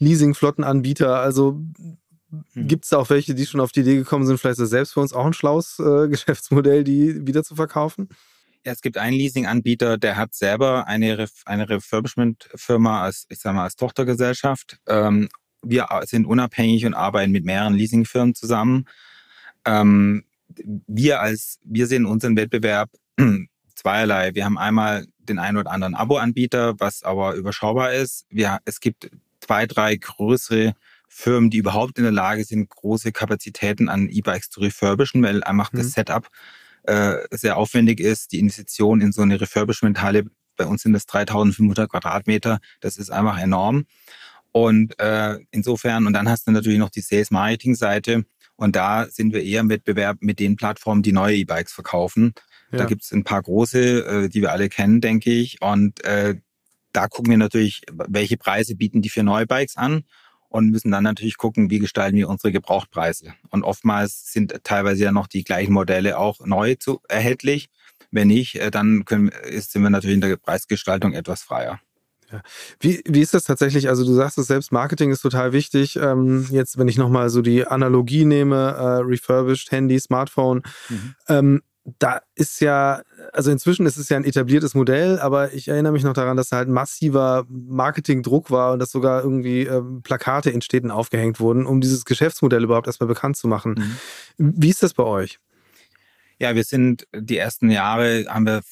Leasing-Flottenanbieter. 0.00 1.20
Also 1.20 1.60
hm. 2.52 2.68
Gibt 2.68 2.84
es 2.84 2.90
da 2.90 2.98
auch 2.98 3.10
welche, 3.10 3.34
die 3.34 3.46
schon 3.46 3.60
auf 3.60 3.72
die 3.72 3.80
Idee 3.80 3.96
gekommen 3.96 4.26
sind, 4.26 4.38
vielleicht 4.38 4.54
ist 4.54 4.62
das 4.62 4.70
selbst 4.70 4.92
für 4.94 5.00
uns 5.00 5.12
auch 5.12 5.26
ein 5.26 5.32
schlaues 5.32 5.78
äh, 5.78 6.08
Geschäftsmodell, 6.08 6.84
die 6.84 7.26
wieder 7.26 7.42
zu 7.42 7.54
verkaufen? 7.54 8.08
Ja, 8.64 8.72
es 8.72 8.80
gibt 8.80 8.96
einen 8.96 9.16
Leasing-Anbieter, 9.16 9.98
der 9.98 10.16
hat 10.16 10.34
selber 10.34 10.86
eine, 10.86 11.18
Ref 11.18 11.42
eine 11.44 11.68
Refurbishment-Firma 11.68 13.02
als, 13.02 13.26
ich 13.28 13.38
sag 13.40 13.54
mal, 13.54 13.64
als 13.64 13.76
Tochtergesellschaft. 13.76 14.78
Ähm, 14.88 15.28
wir 15.62 15.88
sind 16.04 16.26
unabhängig 16.26 16.86
und 16.86 16.94
arbeiten 16.94 17.32
mit 17.32 17.44
mehreren 17.44 17.74
Leasingfirmen 17.74 18.34
zusammen. 18.34 18.86
Ähm, 19.66 20.24
wir 20.86 21.20
als, 21.20 21.58
wir 21.64 21.86
sehen 21.86 22.06
unseren 22.06 22.36
Wettbewerb 22.36 22.90
zweierlei. 23.74 24.34
Wir 24.34 24.44
haben 24.44 24.58
einmal 24.58 25.06
den 25.18 25.38
einen 25.38 25.58
oder 25.58 25.70
anderen 25.70 25.94
Abo-Anbieter, 25.94 26.74
was 26.78 27.02
aber 27.02 27.34
überschaubar 27.34 27.92
ist. 27.92 28.26
Wir, 28.30 28.60
es 28.64 28.80
gibt 28.80 29.10
zwei, 29.40 29.66
drei 29.66 29.96
größere 29.96 30.74
Firmen, 31.16 31.48
die 31.48 31.58
überhaupt 31.58 31.96
in 31.98 32.02
der 32.02 32.12
Lage 32.12 32.44
sind, 32.44 32.68
große 32.68 33.12
Kapazitäten 33.12 33.88
an 33.88 34.08
E-Bikes 34.08 34.50
zu 34.50 34.58
refurbischen, 34.58 35.22
weil 35.22 35.44
einfach 35.44 35.72
mhm. 35.72 35.78
das 35.78 35.92
Setup 35.92 36.28
äh, 36.82 37.18
sehr 37.30 37.56
aufwendig 37.56 38.00
ist. 38.00 38.32
Die 38.32 38.40
Investition 38.40 39.00
in 39.00 39.12
so 39.12 39.22
eine 39.22 39.40
Refurbishment-Halle, 39.40 40.24
bei 40.56 40.66
uns 40.66 40.82
sind 40.82 40.92
das 40.92 41.06
3500 41.06 41.88
Quadratmeter, 41.88 42.58
das 42.80 42.96
ist 42.96 43.10
einfach 43.10 43.38
enorm. 43.38 43.84
Und 44.50 44.98
äh, 44.98 45.38
insofern, 45.52 46.08
und 46.08 46.14
dann 46.14 46.28
hast 46.28 46.48
du 46.48 46.50
natürlich 46.50 46.80
noch 46.80 46.90
die 46.90 47.00
Sales-Marketing-Seite. 47.00 48.24
Und 48.56 48.74
da 48.74 49.06
sind 49.08 49.32
wir 49.32 49.42
eher 49.42 49.60
im 49.60 49.68
Wettbewerb 49.68 50.18
mit 50.20 50.40
den 50.40 50.56
Plattformen, 50.56 51.02
die 51.02 51.12
neue 51.12 51.36
E-Bikes 51.36 51.72
verkaufen. 51.72 52.34
Ja. 52.72 52.78
Da 52.78 52.84
gibt 52.86 53.04
es 53.04 53.12
ein 53.12 53.22
paar 53.22 53.42
große, 53.42 54.04
äh, 54.04 54.28
die 54.28 54.42
wir 54.42 54.50
alle 54.50 54.68
kennen, 54.68 55.00
denke 55.00 55.30
ich. 55.30 55.62
Und 55.62 56.02
äh, 56.04 56.36
da 56.92 57.06
gucken 57.06 57.30
wir 57.30 57.38
natürlich, 57.38 57.82
welche 57.88 58.36
Preise 58.36 58.74
bieten 58.74 59.00
die 59.00 59.10
für 59.10 59.22
neue 59.22 59.46
Bikes 59.46 59.76
an 59.76 60.04
und 60.54 60.70
müssen 60.70 60.92
dann 60.92 61.02
natürlich 61.02 61.36
gucken, 61.36 61.68
wie 61.68 61.80
gestalten 61.80 62.16
wir 62.16 62.28
unsere 62.28 62.52
Gebrauchtpreise. 62.52 63.34
Und 63.50 63.64
oftmals 63.64 64.32
sind 64.32 64.54
teilweise 64.62 65.02
ja 65.02 65.10
noch 65.10 65.26
die 65.26 65.42
gleichen 65.42 65.72
Modelle 65.72 66.16
auch 66.16 66.46
neu 66.46 66.76
zu, 66.76 67.00
erhältlich. 67.08 67.70
Wenn 68.12 68.28
nicht, 68.28 68.54
äh, 68.60 68.70
dann 68.70 69.04
können, 69.04 69.30
ist, 69.48 69.72
sind 69.72 69.82
wir 69.82 69.90
natürlich 69.90 70.14
in 70.14 70.20
der 70.20 70.36
Preisgestaltung 70.36 71.12
etwas 71.12 71.42
freier. 71.42 71.80
Ja. 72.30 72.40
Wie, 72.78 73.02
wie 73.04 73.20
ist 73.20 73.34
das 73.34 73.42
tatsächlich? 73.42 73.88
Also 73.88 74.04
du 74.04 74.12
sagst 74.14 74.38
es 74.38 74.46
selbst, 74.46 74.70
Marketing 74.70 75.10
ist 75.10 75.22
total 75.22 75.52
wichtig. 75.52 75.96
Ähm, 75.96 76.46
jetzt, 76.52 76.78
wenn 76.78 76.86
ich 76.86 76.98
nochmal 76.98 77.30
so 77.30 77.42
die 77.42 77.66
Analogie 77.66 78.24
nehme, 78.24 78.76
äh, 78.78 79.02
refurbished 79.02 79.72
Handy, 79.72 79.98
Smartphone, 79.98 80.62
mhm. 80.88 81.14
ähm, 81.28 81.62
da 81.98 82.22
ist 82.34 82.60
ja, 82.60 83.02
also 83.32 83.50
inzwischen 83.50 83.84
ist 83.84 83.98
es 83.98 84.08
ja 84.08 84.16
ein 84.16 84.24
etabliertes 84.24 84.74
Modell, 84.74 85.18
aber 85.18 85.52
ich 85.52 85.68
erinnere 85.68 85.92
mich 85.92 86.02
noch 86.02 86.14
daran, 86.14 86.36
dass 86.36 86.48
da 86.48 86.56
halt 86.56 86.68
massiver 86.68 87.44
Marketingdruck 87.48 88.50
war 88.50 88.72
und 88.72 88.78
dass 88.78 88.90
sogar 88.90 89.22
irgendwie 89.22 89.62
ähm, 89.62 90.00
Plakate 90.02 90.50
in 90.50 90.62
Städten 90.62 90.90
aufgehängt 90.90 91.40
wurden, 91.40 91.66
um 91.66 91.82
dieses 91.82 92.06
Geschäftsmodell 92.06 92.64
überhaupt 92.64 92.86
erstmal 92.86 93.08
bekannt 93.08 93.36
zu 93.36 93.48
machen. 93.48 93.98
Mhm. 94.38 94.54
Wie 94.56 94.70
ist 94.70 94.82
das 94.82 94.94
bei 94.94 95.04
euch? 95.04 95.38
Ja, 96.38 96.54
wir 96.54 96.64
sind 96.64 97.06
die 97.14 97.36
ersten 97.36 97.70
Jahre 97.70 98.24
haben 98.28 98.46
wir 98.46 98.62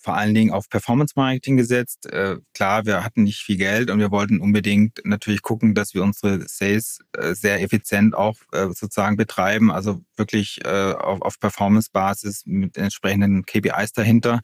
vor 0.00 0.16
allen 0.16 0.34
Dingen 0.34 0.50
auf 0.50 0.68
Performance 0.70 1.12
Marketing 1.14 1.56
gesetzt. 1.56 2.06
Äh, 2.06 2.36
klar, 2.54 2.86
wir 2.86 3.04
hatten 3.04 3.24
nicht 3.24 3.40
viel 3.40 3.58
Geld 3.58 3.90
und 3.90 3.98
wir 3.98 4.10
wollten 4.10 4.40
unbedingt 4.40 5.00
natürlich 5.04 5.42
gucken, 5.42 5.74
dass 5.74 5.92
wir 5.94 6.02
unsere 6.02 6.48
Sales 6.48 7.00
äh, 7.12 7.34
sehr 7.34 7.62
effizient 7.62 8.14
auch 8.14 8.36
äh, 8.52 8.66
sozusagen 8.68 9.16
betreiben, 9.16 9.70
also 9.70 10.00
wirklich 10.16 10.60
äh, 10.64 10.92
auf, 10.92 11.20
auf 11.20 11.38
Performance-Basis 11.38 12.44
mit 12.46 12.78
entsprechenden 12.78 13.44
KPIs 13.44 13.92
dahinter. 13.92 14.40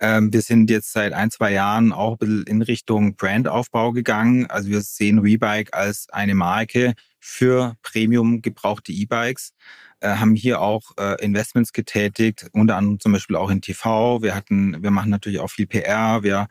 Ähm, 0.00 0.32
wir 0.32 0.42
sind 0.42 0.70
jetzt 0.70 0.92
seit 0.92 1.12
ein, 1.12 1.30
zwei 1.30 1.52
Jahren 1.52 1.92
auch 1.92 2.12
ein 2.12 2.18
bisschen 2.18 2.42
in 2.44 2.62
Richtung 2.62 3.16
Brandaufbau 3.16 3.92
gegangen. 3.92 4.46
Also 4.46 4.70
wir 4.70 4.80
sehen 4.80 5.18
Rebike 5.18 5.72
als 5.72 6.08
eine 6.10 6.34
Marke 6.34 6.94
für 7.20 7.76
Premium 7.82 8.42
gebrauchte 8.42 8.92
E-Bikes 8.92 9.52
äh, 10.00 10.16
haben 10.16 10.34
hier 10.34 10.60
auch 10.60 10.92
äh, 10.98 11.22
Investments 11.22 11.72
getätigt, 11.72 12.48
unter 12.52 12.76
anderem 12.76 12.98
zum 13.00 13.12
Beispiel 13.12 13.36
auch 13.36 13.50
in 13.50 13.60
TV. 13.60 14.22
Wir 14.22 14.34
hatten, 14.34 14.82
wir 14.82 14.90
machen 14.90 15.10
natürlich 15.10 15.40
auch 15.40 15.50
viel 15.50 15.66
PR, 15.66 16.22
wir 16.22 16.48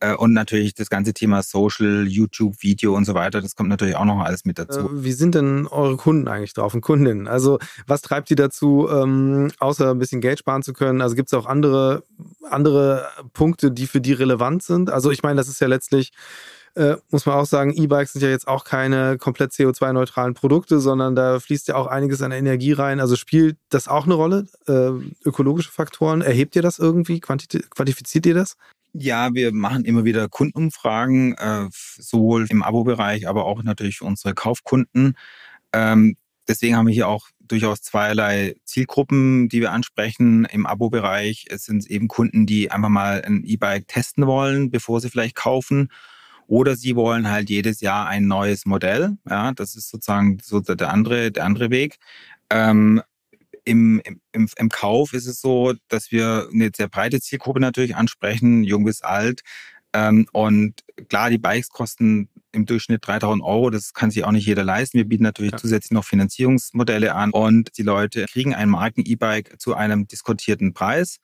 äh, 0.00 0.14
und 0.14 0.32
natürlich 0.32 0.74
das 0.74 0.90
ganze 0.90 1.14
Thema 1.14 1.42
Social, 1.42 2.06
YouTube, 2.06 2.62
Video 2.62 2.94
und 2.94 3.04
so 3.04 3.14
weiter, 3.14 3.40
das 3.40 3.56
kommt 3.56 3.68
natürlich 3.68 3.96
auch 3.96 4.04
noch 4.04 4.20
alles 4.20 4.44
mit 4.44 4.58
dazu. 4.58 4.80
Äh, 4.80 5.04
wie 5.04 5.12
sind 5.12 5.34
denn 5.34 5.66
eure 5.66 5.96
Kunden 5.96 6.28
eigentlich 6.28 6.52
drauf 6.52 6.74
und 6.74 6.82
Kundinnen? 6.82 7.26
Also 7.28 7.58
was 7.86 8.02
treibt 8.02 8.30
die 8.30 8.34
dazu, 8.34 8.88
ähm, 8.90 9.50
außer 9.58 9.90
ein 9.90 9.98
bisschen 9.98 10.20
Geld 10.20 10.38
sparen 10.38 10.62
zu 10.62 10.72
können? 10.72 11.00
Also 11.00 11.16
gibt 11.16 11.28
es 11.28 11.34
auch 11.34 11.46
andere, 11.46 12.04
andere 12.50 13.08
Punkte, 13.32 13.70
die 13.70 13.86
für 13.86 14.00
die 14.00 14.12
relevant 14.12 14.62
sind? 14.62 14.90
Also 14.90 15.10
ich 15.10 15.22
meine, 15.22 15.36
das 15.36 15.48
ist 15.48 15.60
ja 15.60 15.66
letztlich 15.66 16.12
äh, 16.76 16.96
muss 17.10 17.24
man 17.24 17.36
auch 17.36 17.46
sagen, 17.46 17.72
E-Bikes 17.72 18.12
sind 18.12 18.22
ja 18.22 18.28
jetzt 18.28 18.46
auch 18.46 18.64
keine 18.64 19.16
komplett 19.16 19.52
CO2-neutralen 19.52 20.34
Produkte, 20.34 20.78
sondern 20.78 21.16
da 21.16 21.40
fließt 21.40 21.68
ja 21.68 21.74
auch 21.74 21.86
einiges 21.86 22.20
an 22.20 22.32
Energie 22.32 22.72
rein. 22.72 23.00
Also 23.00 23.16
spielt 23.16 23.56
das 23.70 23.88
auch 23.88 24.04
eine 24.04 24.14
Rolle? 24.14 24.46
Äh, 24.68 24.90
ökologische 25.24 25.72
Faktoren, 25.72 26.20
erhebt 26.20 26.54
ihr 26.54 26.62
das 26.62 26.78
irgendwie? 26.78 27.20
quantifiziert 27.20 28.26
ihr 28.26 28.34
das? 28.34 28.56
Ja, 28.92 29.32
wir 29.32 29.52
machen 29.52 29.84
immer 29.84 30.04
wieder 30.04 30.28
Kundenumfragen, 30.28 31.34
äh, 31.38 31.68
sowohl 31.70 32.46
im 32.50 32.62
Abo-Bereich, 32.62 33.26
aber 33.26 33.46
auch 33.46 33.62
natürlich 33.62 33.98
für 33.98 34.04
unsere 34.04 34.34
Kaufkunden. 34.34 35.16
Ähm, 35.72 36.16
deswegen 36.46 36.76
haben 36.76 36.86
wir 36.86 36.94
hier 36.94 37.08
auch 37.08 37.28
durchaus 37.40 37.80
zweierlei 37.80 38.56
Zielgruppen, 38.64 39.48
die 39.48 39.60
wir 39.60 39.72
ansprechen. 39.72 40.44
Im 40.46 40.66
Abo-Bereich 40.66 41.46
sind 41.52 41.78
es 41.78 41.86
eben 41.86 42.08
Kunden, 42.08 42.44
die 42.44 42.70
einfach 42.70 42.88
mal 42.90 43.22
ein 43.24 43.44
E-Bike 43.44 43.88
testen 43.88 44.26
wollen, 44.26 44.70
bevor 44.70 45.00
sie 45.00 45.10
vielleicht 45.10 45.36
kaufen. 45.36 45.90
Oder 46.46 46.76
sie 46.76 46.96
wollen 46.96 47.28
halt 47.28 47.50
jedes 47.50 47.80
Jahr 47.80 48.06
ein 48.06 48.26
neues 48.26 48.66
Modell. 48.66 49.16
Ja, 49.28 49.52
das 49.52 49.74
ist 49.74 49.90
sozusagen 49.90 50.38
so 50.42 50.60
der 50.60 50.92
andere, 50.92 51.32
der 51.32 51.44
andere 51.44 51.70
Weg. 51.70 51.96
Ähm, 52.50 53.02
im, 53.64 54.00
im, 54.32 54.48
Im 54.56 54.68
Kauf 54.68 55.12
ist 55.12 55.26
es 55.26 55.40
so, 55.40 55.74
dass 55.88 56.12
wir 56.12 56.48
eine 56.52 56.70
sehr 56.74 56.88
breite 56.88 57.20
Zielgruppe 57.20 57.58
natürlich 57.58 57.96
ansprechen, 57.96 58.62
jung 58.62 58.84
bis 58.84 59.02
alt. 59.02 59.40
Ähm, 59.92 60.26
und 60.32 60.84
klar, 61.08 61.30
die 61.30 61.38
Bikes 61.38 61.70
kosten 61.70 62.28
im 62.52 62.64
Durchschnitt 62.64 63.06
3000 63.06 63.42
Euro. 63.42 63.70
Das 63.70 63.92
kann 63.92 64.10
sich 64.10 64.24
auch 64.24 64.30
nicht 64.30 64.46
jeder 64.46 64.62
leisten. 64.62 64.98
Wir 64.98 65.04
bieten 65.04 65.24
natürlich 65.24 65.52
ja. 65.52 65.58
zusätzlich 65.58 65.90
noch 65.90 66.04
Finanzierungsmodelle 66.04 67.14
an 67.14 67.32
und 67.32 67.76
die 67.76 67.82
Leute 67.82 68.26
kriegen 68.26 68.54
ein 68.54 68.68
Marken-E-Bike 68.68 69.60
zu 69.60 69.74
einem 69.74 70.06
diskutierten 70.06 70.72
Preis 70.72 71.18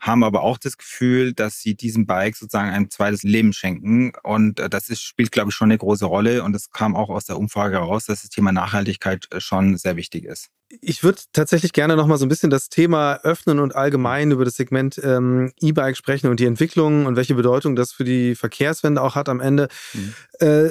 haben 0.00 0.22
aber 0.22 0.42
auch 0.42 0.58
das 0.58 0.76
Gefühl, 0.76 1.32
dass 1.32 1.60
sie 1.60 1.74
diesem 1.74 2.06
Bike 2.06 2.36
sozusagen 2.36 2.70
ein 2.70 2.90
zweites 2.90 3.22
Leben 3.22 3.52
schenken. 3.52 4.12
Und 4.22 4.60
äh, 4.60 4.70
das 4.70 4.88
ist, 4.88 5.02
spielt, 5.02 5.32
glaube 5.32 5.50
ich, 5.50 5.54
schon 5.54 5.70
eine 5.70 5.78
große 5.78 6.06
Rolle. 6.06 6.44
Und 6.44 6.54
es 6.54 6.70
kam 6.70 6.96
auch 6.96 7.08
aus 7.08 7.24
der 7.24 7.38
Umfrage 7.38 7.76
heraus, 7.76 8.06
dass 8.06 8.22
das 8.22 8.30
Thema 8.30 8.52
Nachhaltigkeit 8.52 9.26
äh, 9.32 9.40
schon 9.40 9.76
sehr 9.76 9.96
wichtig 9.96 10.24
ist. 10.24 10.48
Ich 10.80 11.02
würde 11.02 11.22
tatsächlich 11.32 11.72
gerne 11.72 11.96
noch 11.96 12.06
mal 12.06 12.18
so 12.18 12.26
ein 12.26 12.28
bisschen 12.28 12.50
das 12.50 12.68
Thema 12.68 13.16
öffnen 13.22 13.58
und 13.58 13.74
allgemein 13.74 14.30
über 14.30 14.44
das 14.44 14.54
Segment 14.54 15.00
ähm, 15.02 15.50
E-Bike 15.60 15.96
sprechen 15.96 16.28
und 16.28 16.40
die 16.40 16.44
Entwicklung 16.44 17.06
und 17.06 17.16
welche 17.16 17.34
Bedeutung 17.34 17.74
das 17.74 17.92
für 17.92 18.04
die 18.04 18.34
Verkehrswende 18.34 19.00
auch 19.00 19.14
hat 19.14 19.30
am 19.30 19.40
Ende. 19.40 19.68
Mhm. 19.94 20.14
Äh, 20.40 20.70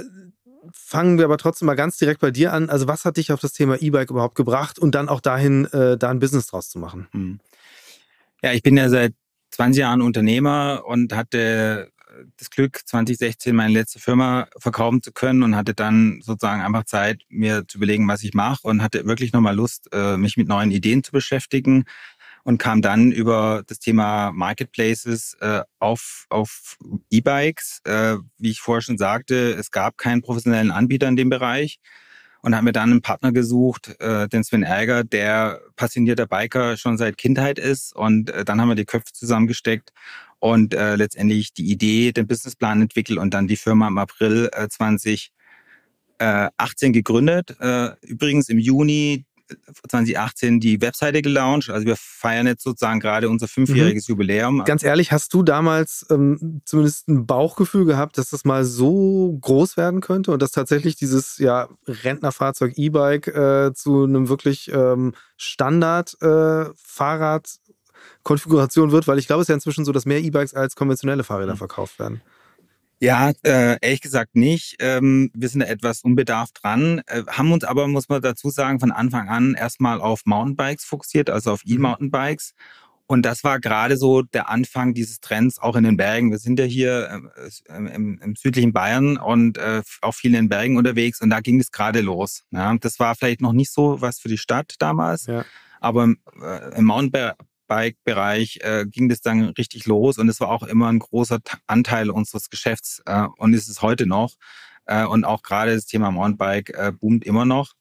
fangen 0.72 1.18
wir 1.18 1.26
aber 1.26 1.38
trotzdem 1.38 1.66
mal 1.66 1.76
ganz 1.76 1.98
direkt 1.98 2.22
bei 2.22 2.32
dir 2.32 2.54
an. 2.54 2.70
Also 2.70 2.88
was 2.88 3.06
hat 3.06 3.18
dich 3.18 3.32
auf 3.32 3.40
das 3.40 3.54
Thema 3.54 3.82
E-Bike 3.82 4.12
überhaupt 4.12 4.36
gebracht 4.36 4.78
und 4.78 4.94
dann 4.94 5.10
auch 5.10 5.22
dahin, 5.22 5.66
äh, 5.66 5.98
da 5.98 6.10
ein 6.10 6.20
Business 6.20 6.48
draus 6.48 6.70
zu 6.70 6.78
machen? 6.80 7.08
Ja, 8.44 8.54
ich 8.54 8.62
bin 8.62 8.78
ja 8.78 8.90
seit 8.90 9.14
20 9.52 9.82
Jahren 9.82 10.02
Unternehmer 10.02 10.84
und 10.86 11.14
hatte 11.14 11.92
das 12.38 12.50
Glück, 12.50 12.82
2016 12.86 13.56
meine 13.56 13.74
letzte 13.74 14.00
Firma 14.00 14.48
verkaufen 14.58 15.02
zu 15.04 15.12
können 15.12 15.44
und 15.44 15.56
hatte 15.56 15.74
dann 15.74 16.22
sozusagen 16.22 16.62
einfach 16.62 16.84
Zeit, 16.86 17.22
mir 17.30 17.68
zu 17.68 17.78
überlegen, 17.78 18.08
was 18.08 18.24
ich 18.24 18.34
mache 18.34 18.68
und 18.68 18.82
hatte 18.82 19.06
wirklich 19.06 19.34
nochmal 19.34 19.56
Lust, 19.56 19.90
äh, 19.92 20.18
mich 20.18 20.38
mit 20.38 20.48
neuen 20.48 20.72
Ideen 20.72 21.04
zu 21.04 21.12
beschäftigen 21.12 21.86
und 22.44 22.60
kam 22.60 22.82
dann 22.82 23.12
über 23.12 23.64
das 23.68 23.80
Thema 23.80 24.32
Marketplaces 24.32 25.36
äh, 25.42 25.62
auf, 25.80 26.26
auf 26.30 26.78
E-Bikes. 27.10 27.82
Äh, 27.86 28.18
wie 28.38 28.52
ich 28.52 28.62
vorher 28.62 28.82
schon 28.82 28.98
sagte, 28.98 29.54
es 29.54 29.72
gab 29.72 29.98
keinen 29.98 30.22
professionellen 30.22 30.72
Anbieter 30.72 31.08
in 31.08 31.18
dem 31.18 31.30
Bereich 31.30 31.80
und 32.48 32.56
haben 32.56 32.64
mir 32.64 32.72
dann 32.72 32.92
einen 32.92 33.02
Partner 33.02 33.34
gesucht, 33.34 34.00
äh, 34.00 34.30
den 34.30 34.42
Sven 34.42 34.64
Ärger, 34.64 35.04
der 35.04 35.60
passionierter 35.76 36.28
Biker 36.28 36.78
schon 36.78 36.98
seit 36.98 37.18
Kindheit 37.18 37.60
ist. 37.60 37.94
Und 37.94 38.30
äh, 38.30 38.46
dann 38.46 38.62
haben 38.62 38.70
wir 38.70 38.76
die 38.76 38.86
Köpfe 38.86 39.12
zusammengesteckt 39.12 39.92
und 40.40 40.74
äh, 40.74 40.96
letztendlich 40.96 41.52
die 41.52 41.70
Idee, 41.70 42.14
den 42.14 42.26
Businessplan 42.26 42.84
entwickelt 42.84 43.20
und 43.20 43.34
dann 43.34 43.50
die 43.50 43.58
Firma 43.58 43.90
im 43.90 43.98
April 43.98 44.50
äh, 44.54 44.70
2018 44.70 46.94
gegründet. 46.94 47.58
Äh, 47.60 47.90
übrigens 48.00 48.48
im 48.48 48.60
Juni 48.60 49.26
2018 49.90 50.60
die 50.60 50.82
Webseite 50.82 51.22
gelauncht. 51.22 51.70
Also 51.70 51.86
wir 51.86 51.96
feiern 51.98 52.48
jetzt 52.48 52.64
sozusagen 52.64 53.00
gerade 53.00 53.30
unser 53.30 53.48
fünfjähriges 53.48 54.08
mhm. 54.08 54.14
Jubiläum. 54.14 54.64
Ganz 54.66 54.84
ehrlich, 54.84 55.12
hast 55.12 55.32
du 55.34 55.44
damals 55.44 56.06
ähm, 56.10 56.62
zumindest 56.66 57.08
ein 57.08 57.26
Bauchgefühl 57.26 57.86
gehabt, 57.86 58.18
dass 58.18 58.32
das 58.32 58.44
mal 58.46 58.66
so 58.66 59.38
groß 59.42 59.78
werden 59.78 60.02
könnte 60.02 60.32
und 60.32 60.42
dass 60.42 60.52
tatsächlich 60.52 60.96
dieses 60.96 61.38
ja, 61.38 61.70
Rentnerfahrzeug 61.88 62.74
E-Bike 62.78 63.28
äh, 63.28 63.72
zu 63.74 64.04
einem 64.04 64.30
wirklich 64.30 64.72
ähm, 64.74 65.14
Standard-Fahrrad 65.38 67.48
äh, 67.48 67.50
Konfiguration 68.24 68.92
wird, 68.92 69.08
weil 69.08 69.20
ich 69.20 69.28
glaube, 69.28 69.42
es 69.42 69.46
ist 69.46 69.50
ja 69.50 69.56
inzwischen 69.56 69.86
so, 69.86 69.94
dass 69.94 70.06
mehr 70.06 70.20
E-Bikes 70.20 70.54
als 70.54 70.76
konventionelle 70.76 71.24
Fahrräder 71.24 71.54
mhm. 71.54 71.60
verkauft 71.60 71.98
werden. 72.00 72.22
Ja, 73.00 73.32
äh, 73.44 73.78
ehrlich 73.82 74.02
gesagt 74.02 74.36
nicht. 74.36 74.78
Ähm, 74.80 75.30
wir 75.36 75.50
sind 75.50 75.60
da 75.60 75.68
etwas 75.68 76.02
unbedarft 76.02 76.64
dran, 76.64 77.02
äh, 77.06 77.24
haben 77.28 77.52
uns 77.52 77.64
aber, 77.64 77.88
muss 77.88 78.10
man 78.10 78.22
dazu 78.22 78.50
sagen, 78.50 78.80
von 78.80 78.92
Anfang 78.92 79.30
an 79.30 79.54
erstmal 79.54 80.02
auf 80.02 80.22
Mountainbikes 80.26 80.84
fokussiert, 80.84 81.30
also 81.30 81.52
auf 81.52 81.64
mhm. 81.64 81.76
E-Mountainbikes. 81.76 82.54
Und 83.06 83.22
das 83.22 83.44
war 83.44 83.60
gerade 83.60 83.96
so 83.96 84.22
der 84.22 84.50
Anfang 84.50 84.94
dieses 84.94 85.22
Trends 85.22 85.60
auch 85.60 85.78
in 85.78 85.86
den 85.86 85.96
Bergen. 85.96 86.30
Wir 86.30 86.40
sind 86.40 86.60
ja 86.60 86.66
hier 86.66 87.22
äh, 87.68 87.78
im, 87.78 88.20
im, 88.20 88.36
südlichen 88.36 88.74
Bayern 88.74 89.18
und 89.18 89.58
äh, 89.58 89.82
auch 90.02 90.14
viel 90.14 90.32
in 90.32 90.42
den 90.42 90.50
Bergen 90.50 90.76
unterwegs 90.76 91.22
und 91.22 91.30
da 91.30 91.40
ging 91.40 91.60
es 91.60 91.72
gerade 91.72 92.02
los. 92.02 92.44
Ja, 92.52 92.76
das 92.78 93.00
war 93.00 93.16
vielleicht 93.16 93.42
noch 93.42 93.54
nicht 93.54 93.72
so 93.72 94.02
was 94.02 94.20
für 94.20 94.28
die 94.28 94.38
Stadt 94.38 94.74
damals, 94.80 95.28
ja. 95.28 95.46
aber 95.80 96.04
im, 96.04 96.20
äh, 96.42 96.78
im 96.78 96.86
Mountainbike 96.86 97.36
Bike-Bereich 97.68 98.60
äh, 98.62 98.86
ging 98.88 99.10
das 99.10 99.22
dann 99.22 99.50
richtig 99.50 99.86
los 99.86 100.18
und 100.18 100.30
es 100.30 100.40
war 100.40 100.50
auch 100.50 100.64
immer 100.64 100.88
ein 100.88 101.00
großer 101.00 101.40
Anteil 101.68 102.10
unseres 102.10 102.50
Geschäfts 102.50 103.02
äh, 103.06 103.28
und 103.38 103.54
ist 103.54 103.70
es 103.70 103.82
heute 103.82 104.06
noch. 104.06 104.34
Äh, 104.86 105.06
und 105.06 105.26
auch 105.26 105.44
gerade 105.44 105.76
das 105.76 105.86
Thema 105.86 106.12
Mountainbike 106.12 106.70
äh, 106.72 106.92
boomt 106.92 107.26
immer 107.26 107.46
noch. 107.46 107.74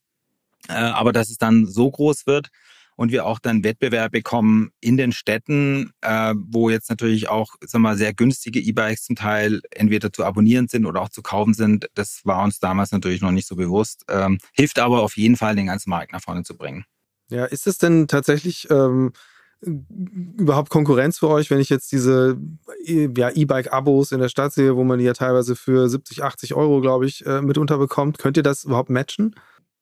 Äh, 0.69 0.73
aber 0.73 1.13
dass 1.13 1.31
es 1.31 1.39
dann 1.39 1.67
so 1.67 1.91
groß 1.91 2.27
wird 2.27 2.51
und 2.97 3.13
wir 3.13 3.27
auch 3.27 3.39
dann 3.39 3.63
Wettbewerb 3.63 4.13
bekommen 4.13 4.71
in 4.81 4.97
den 4.97 5.13
Städten, 5.13 5.93
äh, 6.01 6.35
wo 6.37 6.71
jetzt 6.71 6.91
natürlich 6.91 7.29
auch 7.29 7.55
wir 7.61 7.81
mal, 7.81 7.97
sehr 7.97 8.15
günstige 8.15 8.59
E-Bikes 8.59 9.05
zum 9.05 9.17
Teil 9.17 9.61
entweder 9.71 10.13
zu 10.13 10.25
abonnieren 10.25 10.67
sind 10.67 10.87
oder 10.87 11.03
auch 11.03 11.11
zu 11.11 11.23
kaufen 11.23 11.55
sind, 11.55 11.89
das 11.95 12.23
war 12.25 12.43
uns 12.43 12.59
damals 12.59 12.91
natürlich 12.91 13.21
noch 13.21 13.33
nicht 13.33 13.47
so 13.47 13.55
bewusst. 13.55 14.05
Ähm, 14.09 14.39
hilft 14.53 14.79
aber 14.79 15.03
auf 15.03 15.17
jeden 15.17 15.37
Fall, 15.37 15.55
den 15.55 15.67
ganzen 15.67 15.91
Markt 15.91 16.13
nach 16.13 16.23
vorne 16.23 16.43
zu 16.43 16.57
bringen. 16.57 16.85
Ja, 17.29 17.45
ist 17.45 17.67
es 17.67 17.79
denn 17.79 18.09
tatsächlich 18.09 18.69
ähm, 18.71 19.13
überhaupt 19.61 20.71
Konkurrenz 20.71 21.19
für 21.19 21.29
euch, 21.29 21.51
wenn 21.51 21.61
ich 21.61 21.71
jetzt 21.71 21.91
diese 21.93 22.39
ja, 22.85 23.31
E-Bike-Abos 23.31 24.13
in 24.13 24.21
der 24.21 24.29
Stadt 24.29 24.53
sehe, 24.53 24.77
wo 24.77 24.85
man 24.85 24.99
die 24.99 25.05
ja 25.05 25.13
teilweise 25.13 25.57
für 25.57 25.89
70, 25.89 26.23
80 26.23 26.55
Euro, 26.55 26.81
glaube 26.81 27.07
ich, 27.07 27.25
äh, 27.27 27.41
mitunter 27.41 27.79
bekommt? 27.79 28.19
Könnt 28.19 28.37
ihr 28.37 28.43
das 28.43 28.65
überhaupt 28.65 28.91
matchen? 28.91 29.35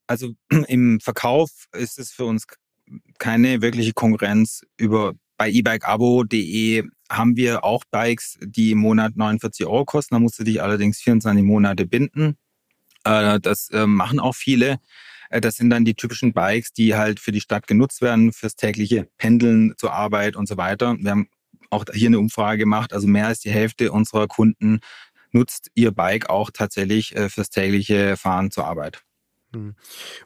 Also 0.07 0.35
im 0.69 1.01
Verkauf 1.01 1.51
ist 1.73 1.99
es 1.99 2.13
für 2.13 2.25
uns 2.25 2.47
keine 3.19 3.63
wirkliche 3.63 3.93
Konkurrenz. 3.93 4.63
Über 4.77 5.15
bei 5.37 5.51
ebikeabo.de 5.51 6.85
haben 7.11 7.37
wir 7.37 7.65
auch 7.65 7.85
Bikes, 7.91 8.39
die 8.43 8.73
im 8.73 8.79
Monat 8.79 9.17
49 9.17 9.67
Euro 9.67 9.85
kosten. 9.85 10.15
Da 10.15 10.21
musst 10.21 10.39
du 10.39 10.45
dich 10.45 10.63
allerdings 10.63 11.01
24 11.01 11.43
Monate 11.43 11.87
binden. 11.87 12.37
Äh, 13.05 13.41
das 13.41 13.71
äh, 13.71 13.87
machen 13.87 14.21
auch 14.21 14.35
viele. 14.35 14.79
Äh, 15.35 15.41
das 15.41 15.57
sind 15.57 15.71
dann 15.71 15.85
die 15.85 15.95
typischen 15.95 16.33
Bikes, 16.33 16.73
die 16.73 16.95
halt 16.95 17.21
für 17.21 17.33
die 17.33 17.41
Stadt 17.41 17.67
genutzt 17.67 18.01
werden, 18.01 18.33
fürs 18.33 18.57
tägliche 18.57 19.09
Pendeln 19.19 19.75
zur 19.77 19.93
Arbeit 19.93 20.37
und 20.37 20.49
so 20.49 20.57
weiter. 20.57 20.97
Wir 20.99 21.11
haben 21.11 21.29
auch 21.71 21.85
hier 21.93 22.09
eine 22.09 22.21
Umfrage 22.21 22.59
gemacht. 22.59 22.93
Also 22.93 23.09
mehr 23.09 23.27
als 23.27 23.41
die 23.41 23.51
Hälfte 23.51 23.91
unserer 23.91 24.29
Kunden 24.29 24.81
nutzt 25.33 25.71
ihr 25.75 25.91
Bike 25.91 26.31
auch 26.31 26.51
tatsächlich 26.53 27.15
fürs 27.29 27.51
tägliche 27.51 28.17
Fahren 28.17 28.53
zur 28.53 28.67
Arbeit. 28.67 29.03
Hm. 29.53 29.75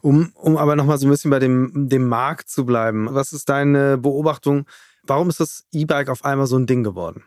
Um, 0.03 0.33
um 0.35 0.57
aber 0.59 0.77
nochmal 0.77 0.99
so 0.99 1.07
ein 1.07 1.11
bisschen 1.11 1.31
bei 1.31 1.39
dem, 1.39 1.89
dem 1.89 2.07
Markt 2.07 2.51
zu 2.51 2.67
bleiben, 2.67 3.09
was 3.13 3.33
ist 3.33 3.49
deine 3.49 3.97
Beobachtung? 3.97 4.67
Warum 5.05 5.31
ist 5.31 5.41
das 5.41 5.67
E-Bike 5.73 6.11
auf 6.11 6.25
einmal 6.25 6.47
so 6.47 6.59
ein 6.59 6.67
Ding 6.67 6.83
geworden? 6.83 7.25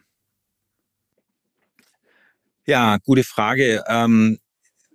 Ja, 2.67 2.97
gute 2.97 3.23
Frage. 3.23 3.83
Ähm, 3.87 4.37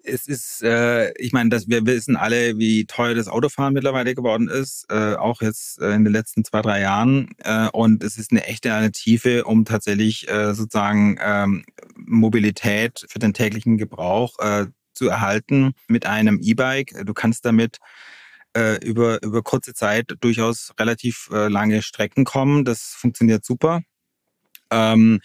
es 0.06 0.26
ist, 0.26 0.62
äh, 0.62 1.12
ich 1.18 1.32
meine, 1.32 1.50
dass 1.50 1.68
wir 1.68 1.84
wissen 1.86 2.16
alle, 2.16 2.58
wie 2.58 2.86
teuer 2.86 3.14
das 3.14 3.28
Autofahren 3.28 3.74
mittlerweile 3.74 4.14
geworden 4.14 4.48
ist, 4.48 4.86
äh, 4.88 5.14
auch 5.14 5.42
jetzt 5.42 5.80
äh, 5.80 5.92
in 5.92 6.04
den 6.04 6.12
letzten 6.12 6.44
zwei, 6.44 6.62
drei 6.62 6.80
Jahren. 6.80 7.30
Äh, 7.38 7.68
und 7.68 8.02
es 8.02 8.18
ist 8.18 8.30
eine 8.30 8.44
echte 8.44 8.72
Alternative, 8.72 9.44
um 9.44 9.64
tatsächlich 9.64 10.28
äh, 10.28 10.54
sozusagen 10.54 11.18
ähm, 11.20 11.64
Mobilität 11.96 13.06
für 13.08 13.18
den 13.18 13.34
täglichen 13.34 13.78
Gebrauch 13.78 14.38
äh, 14.38 14.66
zu 14.94 15.08
erhalten 15.08 15.74
mit 15.88 16.06
einem 16.06 16.40
E-Bike. 16.42 17.04
Du 17.04 17.12
kannst 17.12 17.44
damit 17.44 17.78
äh, 18.56 18.84
über, 18.84 19.22
über 19.22 19.42
kurze 19.42 19.74
Zeit 19.74 20.14
durchaus 20.20 20.72
relativ 20.80 21.28
äh, 21.32 21.48
lange 21.48 21.82
Strecken 21.82 22.24
kommen. 22.24 22.64
Das 22.64 22.94
funktioniert 22.98 23.44
super. 23.44 23.82
Ähm, 24.70 25.20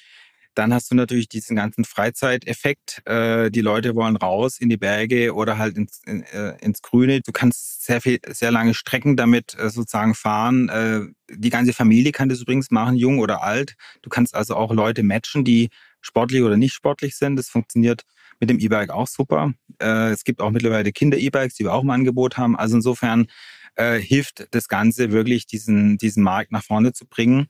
dann 0.55 0.73
hast 0.73 0.91
du 0.91 0.95
natürlich 0.95 1.29
diesen 1.29 1.55
ganzen 1.55 1.85
Freizeiteffekt. 1.85 3.01
Äh, 3.05 3.51
die 3.51 3.61
Leute 3.61 3.95
wollen 3.95 4.17
raus 4.17 4.59
in 4.59 4.69
die 4.69 4.77
Berge 4.77 5.33
oder 5.33 5.57
halt 5.57 5.77
ins, 5.77 6.01
in, 6.05 6.23
äh, 6.23 6.57
ins 6.61 6.81
Grüne. 6.81 7.21
Du 7.21 7.31
kannst 7.31 7.85
sehr 7.85 8.01
viel, 8.01 8.19
sehr 8.27 8.51
lange 8.51 8.73
Strecken 8.73 9.15
damit 9.15 9.57
äh, 9.57 9.69
sozusagen 9.69 10.13
fahren. 10.13 10.69
Äh, 10.69 11.01
die 11.29 11.49
ganze 11.49 11.73
Familie 11.73 12.11
kann 12.11 12.29
das 12.29 12.41
übrigens 12.41 12.71
machen, 12.71 12.95
jung 12.95 13.19
oder 13.19 13.43
alt. 13.43 13.75
Du 14.01 14.09
kannst 14.09 14.35
also 14.35 14.55
auch 14.55 14.73
Leute 14.73 15.03
matchen, 15.03 15.45
die 15.45 15.69
sportlich 16.01 16.41
oder 16.41 16.57
nicht 16.57 16.73
sportlich 16.73 17.15
sind. 17.15 17.37
Das 17.37 17.49
funktioniert 17.49 18.03
mit 18.39 18.49
dem 18.49 18.59
E-Bike 18.59 18.89
auch 18.89 19.07
super. 19.07 19.53
Äh, 19.81 20.09
es 20.09 20.23
gibt 20.23 20.41
auch 20.41 20.51
mittlerweile 20.51 20.91
Kinder-E-Bikes, 20.91 21.55
die 21.55 21.63
wir 21.63 21.73
auch 21.73 21.83
im 21.83 21.89
Angebot 21.91 22.37
haben. 22.37 22.57
Also 22.57 22.75
insofern 22.75 23.27
äh, 23.75 23.99
hilft 23.99 24.47
das 24.51 24.67
Ganze 24.67 25.11
wirklich, 25.11 25.45
diesen, 25.45 25.97
diesen 25.97 26.23
Markt 26.23 26.51
nach 26.51 26.63
vorne 26.63 26.91
zu 26.91 27.05
bringen. 27.05 27.47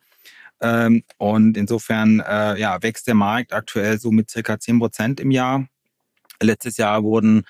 Ähm, 0.61 1.03
und 1.17 1.57
insofern 1.57 2.19
äh, 2.19 2.59
ja, 2.59 2.81
wächst 2.81 3.07
der 3.07 3.15
Markt 3.15 3.51
aktuell 3.51 3.99
so 3.99 4.11
mit 4.11 4.29
circa 4.29 4.59
10 4.59 4.79
Prozent 4.79 5.19
im 5.19 5.31
Jahr. 5.31 5.67
Letztes 6.41 6.77
Jahr 6.77 7.03
wurden 7.03 7.43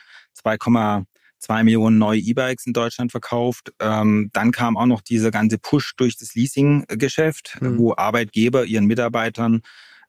2,2 0.43 1.63
Millionen 1.63 1.97
neue 1.97 2.19
E-Bikes 2.19 2.65
in 2.65 2.73
Deutschland 2.73 3.11
verkauft. 3.11 3.73
Ähm, 3.79 4.29
dann 4.33 4.51
kam 4.51 4.77
auch 4.77 4.85
noch 4.85 5.01
dieser 5.01 5.31
ganze 5.31 5.57
Push 5.57 5.95
durch 5.97 6.17
das 6.17 6.35
Leasing-Geschäft, 6.35 7.57
mhm. 7.61 7.77
wo 7.77 7.93
Arbeitgeber 7.95 8.65
ihren 8.65 8.85
Mitarbeitern 8.85 9.61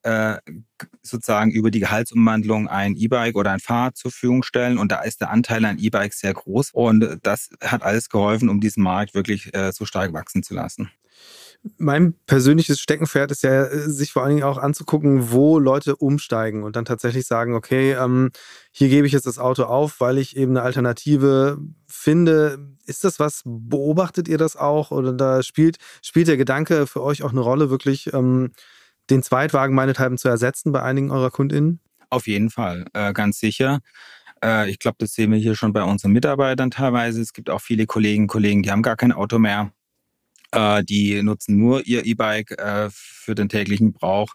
äh, 0.03 0.37
sozusagen 1.03 1.51
über 1.51 1.71
die 1.71 1.81
Gehaltsumwandlung 1.81 2.69
ein 2.69 2.97
E-Bike 2.97 3.37
oder 3.37 3.53
ein 3.53 3.61
Fahrrad 3.61 3.97
zur 3.97 4.11
Verfügung 4.13 4.43
stellen. 4.45 4.79
Und 4.79 4.93
da 4.93 5.03
ist 5.03 5.21
der 5.21 5.31
Anteil 5.31 5.65
an 5.65 5.79
E-Bikes 5.79 6.21
sehr 6.21 6.35
groß. 6.35 6.71
Und 6.73 7.19
das 7.23 7.51
hat 7.61 7.83
alles 7.83 8.09
geholfen, 8.09 8.49
um 8.49 8.61
diesen 8.61 8.83
Markt 8.83 9.15
wirklich 9.15 9.55
äh, 9.55 9.73
so 9.73 9.87
stark 9.87 10.13
wachsen 10.13 10.43
zu 10.43 10.55
lassen 10.55 10.91
mein 11.79 12.15
persönliches 12.27 12.81
Steckenpferd 12.81 13.31
ist 13.31 13.43
ja, 13.43 13.65
äh, 13.65 13.89
sich 13.89 14.13
vor 14.13 14.23
allen 14.23 14.37
Dingen 14.37 14.47
auch 14.47 14.59
anzugucken, 14.59 15.31
wo 15.31 15.59
Leute 15.59 15.97
umsteigen 15.97 16.65
und 16.65 16.77
dann 16.77 16.85
tatsächlich 16.85 17.27
sagen, 17.27 17.55
okay, 17.55 17.93
ähm, 17.93 18.31
hier 18.73 18.89
gebe 18.89 19.07
ich 19.07 19.13
jetzt 19.13 19.27
das 19.27 19.39
Auto 19.39 19.65
auf, 19.65 20.01
weil 20.01 20.19
ich 20.19 20.37
eben 20.37 20.53
eine 20.53 20.63
Alternative 20.63 21.59
finde. 21.87 22.59
Ist 22.87 23.05
das 23.05 23.21
was, 23.21 23.43
beobachtet 23.45 24.29
ihr 24.29 24.39
das 24.39 24.57
auch 24.57 24.91
oder 24.91 25.13
da 25.13 25.43
spielt, 25.43 25.77
spielt 26.03 26.29
der 26.29 26.37
Gedanke 26.37 26.87
für 26.87 27.03
euch 27.03 27.23
auch 27.23 27.31
eine 27.31 27.41
Rolle, 27.41 27.71
wirklich 27.71 28.13
ähm, 28.13 28.53
den 29.11 29.23
Zweitwagen 29.23 29.75
meinethalben 29.75 30.19
zu 30.19 30.29
ersetzen 30.29 30.73
bei 30.73 30.83
einigen 30.83 31.11
eurer 31.11 31.31
KundInnen? 31.31 31.81
Auf 32.11 32.27
jeden 32.27 32.51
Fall, 32.51 32.87
äh, 32.93 33.13
ganz 33.13 33.39
sicher. 33.39 33.81
Äh, 34.45 34.69
ich 34.69 34.81
glaube, 34.81 34.97
das 34.99 35.13
sehen 35.13 35.31
wir 35.31 35.39
hier 35.39 35.55
schon 35.55 35.73
bei 35.73 35.85
unseren 35.85 36.13
Mitarbeitern 36.13 36.73
teilweise. 36.73 37.21
Es 37.23 37.33
gibt 37.33 37.51
auch 37.51 37.61
viele 37.61 37.87
Kolleginnen 37.87 38.25
und 38.25 38.29
Kollegen, 38.29 38.63
die 38.63 38.71
haben 38.71 38.83
gar 38.83 38.97
kein 38.97 39.13
Auto 39.13 39.39
mehr 39.39 39.73
äh, 40.53 40.85
die 40.85 41.23
nutzen 41.23 41.57
nur 41.57 41.87
ihr 41.87 42.05
E-Bike 42.05 42.53
äh, 42.53 42.89
für 42.91 43.35
den 43.35 43.49
täglichen 43.49 43.93
Brauch. 43.93 44.35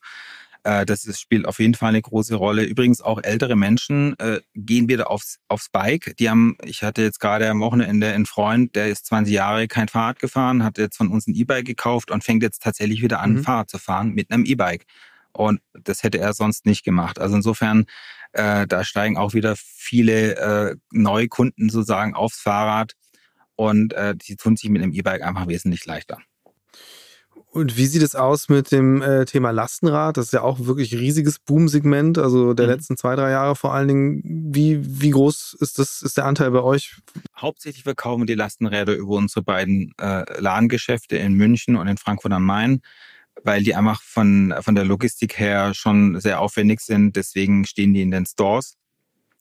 Äh, 0.64 0.86
das 0.86 1.06
ist, 1.06 1.22
spielt 1.22 1.48
auf 1.48 1.60
jeden 1.60 1.76
Fall 1.76 1.90
eine 1.90 2.02
große 2.02 2.36
Rolle. 2.36 2.64
Übrigens 2.64 3.02
auch 3.02 3.22
ältere 3.24 3.56
Menschen 3.56 4.16
gehen 4.56 4.90
wieder 4.90 5.10
aufs, 5.10 5.40
aufs 5.48 5.70
Bike. 5.70 6.16
Die 6.20 6.30
haben, 6.30 6.58
ich 6.64 6.84
hatte 6.84 7.02
jetzt 7.02 7.20
gerade 7.20 7.50
am 7.50 7.62
Wochenende 7.62 8.12
einen 8.12 8.26
Freund, 8.26 8.76
der 8.76 8.88
ist 8.88 9.06
20 9.06 9.34
Jahre 9.34 9.68
kein 9.68 9.88
Fahrrad 9.88 10.20
gefahren, 10.20 10.64
hat 10.64 10.78
jetzt 10.78 10.98
von 10.98 11.10
uns 11.10 11.28
ein 11.28 11.36
E-Bike 11.36 11.66
gekauft 11.66 12.12
und 12.12 12.24
fängt 12.24 12.44
jetzt 12.44 12.64
tatsächlich 12.64 13.02
wieder 13.02 13.20
an, 13.20 13.36
mhm. 13.36 13.44
Fahrrad 13.44 13.70
zu 13.70 13.78
fahren 13.78 14.14
mit 14.14 14.32
einem 14.32 14.46
E-Bike. 14.46 14.86
Und 15.34 15.62
das 15.84 16.02
hätte 16.02 16.18
er 16.18 16.34
sonst 16.34 16.66
nicht 16.66 16.84
gemacht. 16.84 17.20
Also 17.20 17.36
insofern, 17.36 17.86
äh, 18.34 18.66
da 18.66 18.84
steigen 18.84 19.18
auch 19.18 19.36
wieder 19.36 19.54
viele 19.56 20.36
äh, 20.36 20.76
neue 20.92 21.28
Kunden 21.28 21.70
sozusagen 21.70 22.16
aufs 22.16 22.40
Fahrrad 22.40 22.94
und 23.58 23.94
äh, 23.94 24.16
die 24.16 24.38
tun 24.38 24.56
sich 24.56 24.70
mit 24.70 24.82
einem 24.82 24.94
E-Bike 24.94 25.24
einfach 25.24 25.48
wesentlich 25.48 25.86
leichter. 25.86 26.20
Und 27.50 27.76
wie 27.76 27.88
sieht 27.88 28.04
es 28.04 28.14
aus 28.14 28.50
mit 28.50 28.72
dem 28.72 29.02
äh, 29.02 29.26
Thema 29.26 29.50
Lastenrad? 29.50 30.18
Das 30.18 30.26
ist 30.26 30.34
ja 30.34 30.44
auch 30.44 30.60
wirklich 30.60 30.94
ein 30.94 31.00
riesiges 31.00 31.40
Boom-Segment, 31.40 32.20
also 32.20 32.54
der 32.54 32.68
mhm. 32.68 32.74
letzten 32.74 32.98
zwei, 32.98 33.16
drei 33.16 33.32
Jahre 33.32 33.56
vor 33.56 33.74
allen 33.74 33.88
Dingen. 33.88 34.22
Wie, 34.24 34.80
wie 34.84 35.10
groß 35.10 35.58
ist 35.60 35.80
das, 35.80 36.04
ist 36.04 36.18
der 36.18 36.26
Anteil 36.26 36.52
bei 36.52 36.62
euch? 36.62 36.98
Hauptsächlich 37.36 37.84
verkaufen 37.84 38.22
wir 38.22 38.26
die 38.28 38.36
Lastenräder 38.36 38.94
über 38.94 39.16
unsere 39.16 39.42
beiden 39.42 39.94
äh, 40.00 40.40
Ladengeschäfte 40.40 41.18
in 41.18 41.34
München 41.34 41.78
und 41.78 41.88
in 41.88 41.98
Frankfurt 41.98 42.34
am 42.34 42.46
Main, 42.46 42.82
weil 43.44 43.64
die 43.64 43.74
einfach 43.74 44.04
von, 44.04 44.54
von 44.62 44.76
der 44.76 44.86
Logistik 44.86 45.40
her 45.40 45.74
schon 45.74 46.20
sehr 46.20 46.42
aufwendig 46.42 46.82
sind. 46.82 47.16
Deswegen 47.16 47.66
stehen 47.66 47.94
die 47.94 48.04
in 48.04 48.12
den 48.12 48.28
Stores. 48.28 48.76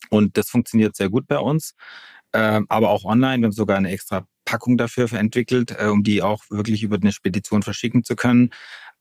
Und 0.08 0.38
das 0.38 0.48
funktioniert 0.48 0.96
sehr 0.96 1.10
gut 1.10 1.26
bei 1.26 1.38
uns 1.38 1.74
aber 2.36 2.90
auch 2.90 3.04
online. 3.04 3.42
Wir 3.42 3.46
haben 3.46 3.52
sogar 3.52 3.76
eine 3.76 3.90
extra 3.90 4.26
Packung 4.46 4.78
dafür 4.78 5.12
entwickelt, 5.12 5.76
äh, 5.78 5.88
um 5.88 6.02
die 6.02 6.22
auch 6.22 6.42
wirklich 6.48 6.82
über 6.82 6.96
eine 6.96 7.12
Spedition 7.12 7.62
verschicken 7.62 8.02
zu 8.04 8.16
können. 8.16 8.50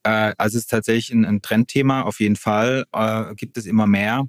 Äh, 0.03 0.33
also 0.37 0.57
es 0.57 0.65
ist 0.65 0.71
tatsächlich 0.71 1.11
ein, 1.15 1.41
Trendthema, 1.41 2.01
auf 2.01 2.19
jeden 2.19 2.35
Fall. 2.35 2.85
Äh, 2.91 3.33
gibt 3.35 3.57
es 3.57 3.65
immer 3.65 3.87
mehr. 3.87 4.27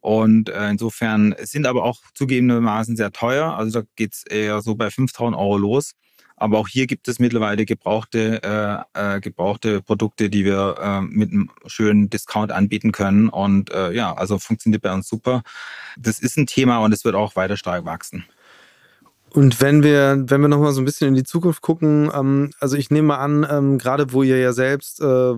Und 0.00 0.50
insofern 0.50 1.34
sind 1.44 1.66
aber 1.66 1.82
auch 1.82 2.02
zugegebenermaßen 2.12 2.94
sehr 2.94 3.10
teuer. 3.10 3.56
Also 3.56 3.80
da 3.80 3.86
geht 3.96 4.12
es 4.12 4.26
eher 4.26 4.60
so 4.60 4.74
bei 4.74 4.90
5000 4.90 5.34
Euro 5.34 5.56
los. 5.56 5.92
Aber 6.36 6.58
auch 6.58 6.68
hier 6.68 6.86
gibt 6.86 7.08
es 7.08 7.18
mittlerweile 7.18 7.64
gebrauchte, 7.64 8.84
äh, 8.92 9.20
gebrauchte 9.22 9.80
Produkte, 9.80 10.28
die 10.28 10.44
wir 10.44 10.76
äh, 10.78 11.00
mit 11.00 11.32
einem 11.32 11.50
schönen 11.64 12.10
Discount 12.10 12.52
anbieten 12.52 12.92
können. 12.92 13.30
Und 13.30 13.70
äh, 13.70 13.92
ja, 13.92 14.12
also 14.12 14.38
funktioniert 14.38 14.82
bei 14.82 14.92
uns 14.92 15.08
super. 15.08 15.42
Das 15.96 16.18
ist 16.18 16.36
ein 16.36 16.46
Thema 16.46 16.80
und 16.80 16.92
es 16.92 17.06
wird 17.06 17.14
auch 17.14 17.34
weiter 17.34 17.56
stark 17.56 17.86
wachsen. 17.86 18.26
Und 19.34 19.60
wenn 19.60 19.82
wir, 19.82 20.22
wenn 20.28 20.40
wir 20.42 20.48
nochmal 20.48 20.72
so 20.72 20.80
ein 20.80 20.84
bisschen 20.84 21.08
in 21.08 21.14
die 21.14 21.24
Zukunft 21.24 21.60
gucken, 21.60 22.08
ähm, 22.14 22.52
also 22.60 22.76
ich 22.76 22.90
nehme 22.90 23.08
mal 23.08 23.18
an, 23.18 23.44
ähm, 23.50 23.78
gerade 23.78 24.12
wo 24.12 24.22
ihr 24.22 24.38
ja 24.38 24.52
selbst 24.52 25.00
äh, 25.00 25.34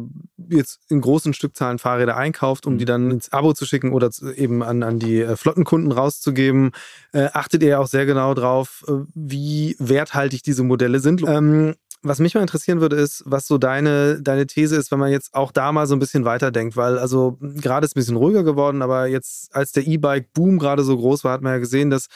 jetzt 0.50 0.80
in 0.90 1.00
großen 1.00 1.32
Stückzahlen 1.32 1.78
Fahrräder 1.78 2.14
einkauft, 2.14 2.66
um 2.66 2.76
die 2.76 2.84
mhm. 2.84 2.88
dann 2.88 3.10
ins 3.10 3.32
Abo 3.32 3.54
zu 3.54 3.64
schicken 3.64 3.94
oder 3.94 4.10
eben 4.36 4.62
an, 4.62 4.82
an 4.82 4.98
die 4.98 5.22
äh, 5.22 5.34
Flottenkunden 5.36 5.92
rauszugeben, 5.92 6.72
äh, 7.12 7.28
achtet 7.32 7.62
ihr 7.62 7.80
auch 7.80 7.86
sehr 7.86 8.04
genau 8.04 8.34
drauf, 8.34 8.84
äh, 8.86 8.92
wie 9.14 9.76
werthaltig 9.78 10.42
diese 10.42 10.62
Modelle 10.62 11.00
sind. 11.00 11.22
Ähm, 11.26 11.74
was 12.08 12.18
mich 12.18 12.34
mal 12.34 12.40
interessieren 12.40 12.80
würde, 12.80 12.96
ist, 12.96 13.22
was 13.26 13.46
so 13.46 13.58
deine, 13.58 14.20
deine 14.20 14.46
These 14.46 14.76
ist, 14.76 14.90
wenn 14.90 14.98
man 14.98 15.10
jetzt 15.10 15.34
auch 15.34 15.52
da 15.52 15.72
mal 15.72 15.86
so 15.86 15.94
ein 15.94 15.98
bisschen 15.98 16.24
weiterdenkt, 16.24 16.76
weil 16.76 16.98
also 16.98 17.38
gerade 17.40 17.84
ist 17.84 17.96
ein 17.96 18.00
bisschen 18.00 18.16
ruhiger 18.16 18.44
geworden, 18.44 18.82
aber 18.82 19.06
jetzt, 19.06 19.54
als 19.54 19.72
der 19.72 19.86
E-Bike-Boom 19.86 20.58
gerade 20.58 20.82
so 20.84 20.96
groß 20.96 21.24
war, 21.24 21.32
hat 21.32 21.42
man 21.42 21.52
ja 21.52 21.58
gesehen, 21.58 21.90
dass 21.90 22.06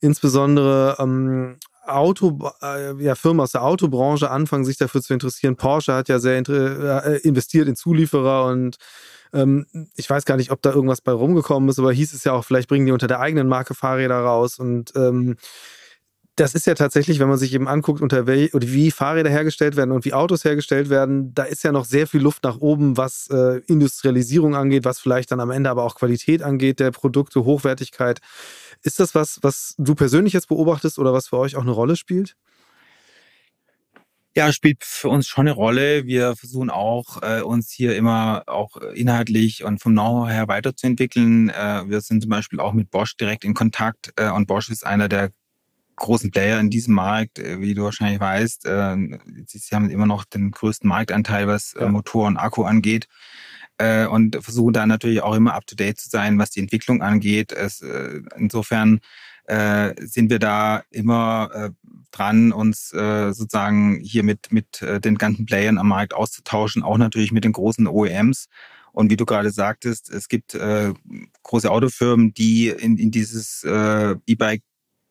insbesondere 0.00 0.96
ähm, 0.98 1.56
Auto, 1.86 2.50
äh, 2.62 3.02
ja, 3.02 3.14
Firmen 3.14 3.40
aus 3.40 3.52
der 3.52 3.64
Autobranche 3.64 4.30
anfangen, 4.30 4.64
sich 4.64 4.78
dafür 4.78 5.02
zu 5.02 5.12
interessieren. 5.12 5.56
Porsche 5.56 5.94
hat 5.94 6.08
ja 6.08 6.18
sehr 6.18 6.36
äh, 6.48 7.18
investiert 7.18 7.68
in 7.68 7.76
Zulieferer 7.76 8.46
und 8.46 8.76
ähm, 9.32 9.66
ich 9.96 10.08
weiß 10.08 10.24
gar 10.24 10.36
nicht, 10.36 10.50
ob 10.50 10.62
da 10.62 10.72
irgendwas 10.72 11.00
bei 11.00 11.12
rumgekommen 11.12 11.68
ist, 11.68 11.78
aber 11.78 11.92
hieß 11.92 12.12
es 12.14 12.24
ja 12.24 12.32
auch, 12.32 12.44
vielleicht 12.44 12.68
bringen 12.68 12.86
die 12.86 12.92
unter 12.92 13.06
der 13.06 13.20
eigenen 13.20 13.48
Marke 13.48 13.74
Fahrräder 13.74 14.20
raus 14.20 14.58
und 14.58 14.92
ähm, 14.96 15.36
das 16.40 16.54
ist 16.54 16.66
ja 16.66 16.72
tatsächlich, 16.74 17.18
wenn 17.18 17.28
man 17.28 17.36
sich 17.36 17.52
eben 17.52 17.68
anguckt, 17.68 18.00
unter 18.00 18.26
wel 18.26 18.48
oder 18.54 18.66
wie 18.66 18.90
Fahrräder 18.90 19.28
hergestellt 19.28 19.76
werden 19.76 19.92
und 19.92 20.06
wie 20.06 20.14
Autos 20.14 20.42
hergestellt 20.42 20.88
werden, 20.88 21.34
da 21.34 21.42
ist 21.42 21.62
ja 21.64 21.70
noch 21.70 21.84
sehr 21.84 22.06
viel 22.06 22.22
Luft 22.22 22.44
nach 22.44 22.56
oben, 22.60 22.96
was 22.96 23.28
äh, 23.30 23.60
Industrialisierung 23.66 24.54
angeht, 24.54 24.86
was 24.86 25.00
vielleicht 25.00 25.30
dann 25.32 25.40
am 25.40 25.50
Ende 25.50 25.68
aber 25.68 25.84
auch 25.84 25.96
Qualität 25.96 26.42
angeht 26.42 26.80
der 26.80 26.92
Produkte, 26.92 27.44
Hochwertigkeit. 27.44 28.20
Ist 28.82 29.00
das 29.00 29.14
was, 29.14 29.38
was 29.42 29.74
du 29.76 29.94
persönlich 29.94 30.32
jetzt 30.32 30.48
beobachtest 30.48 30.98
oder 30.98 31.12
was 31.12 31.28
für 31.28 31.36
euch 31.36 31.56
auch 31.56 31.62
eine 31.62 31.72
Rolle 31.72 31.94
spielt? 31.94 32.36
Ja, 34.34 34.50
spielt 34.50 34.82
für 34.82 35.10
uns 35.10 35.26
schon 35.26 35.46
eine 35.46 35.54
Rolle. 35.54 36.06
Wir 36.06 36.36
versuchen 36.36 36.70
auch, 36.70 37.20
äh, 37.22 37.42
uns 37.42 37.70
hier 37.70 37.96
immer 37.96 38.44
auch 38.46 38.76
inhaltlich 38.94 39.64
und 39.64 39.82
vom 39.82 39.92
Know-how 39.92 40.30
her 40.30 40.48
weiterzuentwickeln. 40.48 41.50
Äh, 41.50 41.82
wir 41.88 42.00
sind 42.00 42.22
zum 42.22 42.30
Beispiel 42.30 42.60
auch 42.60 42.72
mit 42.72 42.90
Bosch 42.90 43.16
direkt 43.16 43.44
in 43.44 43.52
Kontakt 43.52 44.12
äh, 44.16 44.30
und 44.30 44.46
Bosch 44.46 44.70
ist 44.70 44.86
einer 44.86 45.08
der 45.08 45.32
großen 46.00 46.32
Player 46.32 46.58
in 46.58 46.70
diesem 46.70 46.94
Markt, 46.94 47.38
äh, 47.38 47.60
wie 47.60 47.74
du 47.74 47.84
wahrscheinlich 47.84 48.20
weißt. 48.20 48.66
Äh, 48.66 48.96
sie 49.46 49.74
haben 49.74 49.88
immer 49.88 50.06
noch 50.06 50.24
den 50.24 50.50
größten 50.50 50.88
Marktanteil, 50.88 51.46
was 51.46 51.74
äh, 51.74 51.86
Motor 51.86 52.26
und 52.26 52.36
Akku 52.36 52.64
angeht 52.64 53.06
äh, 53.78 54.06
und 54.06 54.42
versuchen 54.42 54.72
da 54.72 54.86
natürlich 54.86 55.22
auch 55.22 55.36
immer 55.36 55.54
up-to-date 55.54 56.00
zu 56.00 56.10
sein, 56.10 56.38
was 56.38 56.50
die 56.50 56.60
Entwicklung 56.60 57.02
angeht. 57.02 57.52
Es, 57.52 57.84
insofern 58.36 59.00
sind 59.48 60.30
wir 60.30 60.38
da 60.38 60.84
immer 60.90 61.72
dran, 62.12 62.52
uns 62.52 62.90
sozusagen 62.90 63.98
hier 64.00 64.22
mit, 64.22 64.52
mit 64.52 64.80
den 64.80 65.16
ganzen 65.16 65.44
Playern 65.44 65.78
am 65.78 65.88
Markt 65.88 66.14
auszutauschen, 66.14 66.84
auch 66.84 66.98
natürlich 66.98 67.32
mit 67.32 67.42
den 67.42 67.50
großen 67.50 67.88
OEMs. 67.88 68.46
Und 68.92 69.10
wie 69.10 69.16
du 69.16 69.26
gerade 69.26 69.50
sagtest, 69.50 70.08
es 70.10 70.28
gibt 70.28 70.54
äh, 70.54 70.92
große 71.42 71.68
Autofirmen, 71.68 72.32
die 72.32 72.68
in, 72.68 72.96
in 72.96 73.10
dieses 73.10 73.64
äh, 73.64 74.14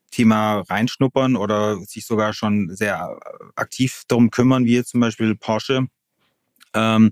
E-Bike-Thema 0.10 0.62
reinschnuppern 0.70 1.36
oder 1.36 1.78
sich 1.86 2.06
sogar 2.06 2.34
schon 2.34 2.76
sehr 2.76 3.18
aktiv 3.56 4.04
darum 4.08 4.32
kümmern, 4.32 4.66
wie 4.66 4.76
jetzt 4.76 4.92
zum 4.92 5.00
Beispiel 5.00 5.36
Porsche. 5.36 5.88
Ähm, 6.74 7.12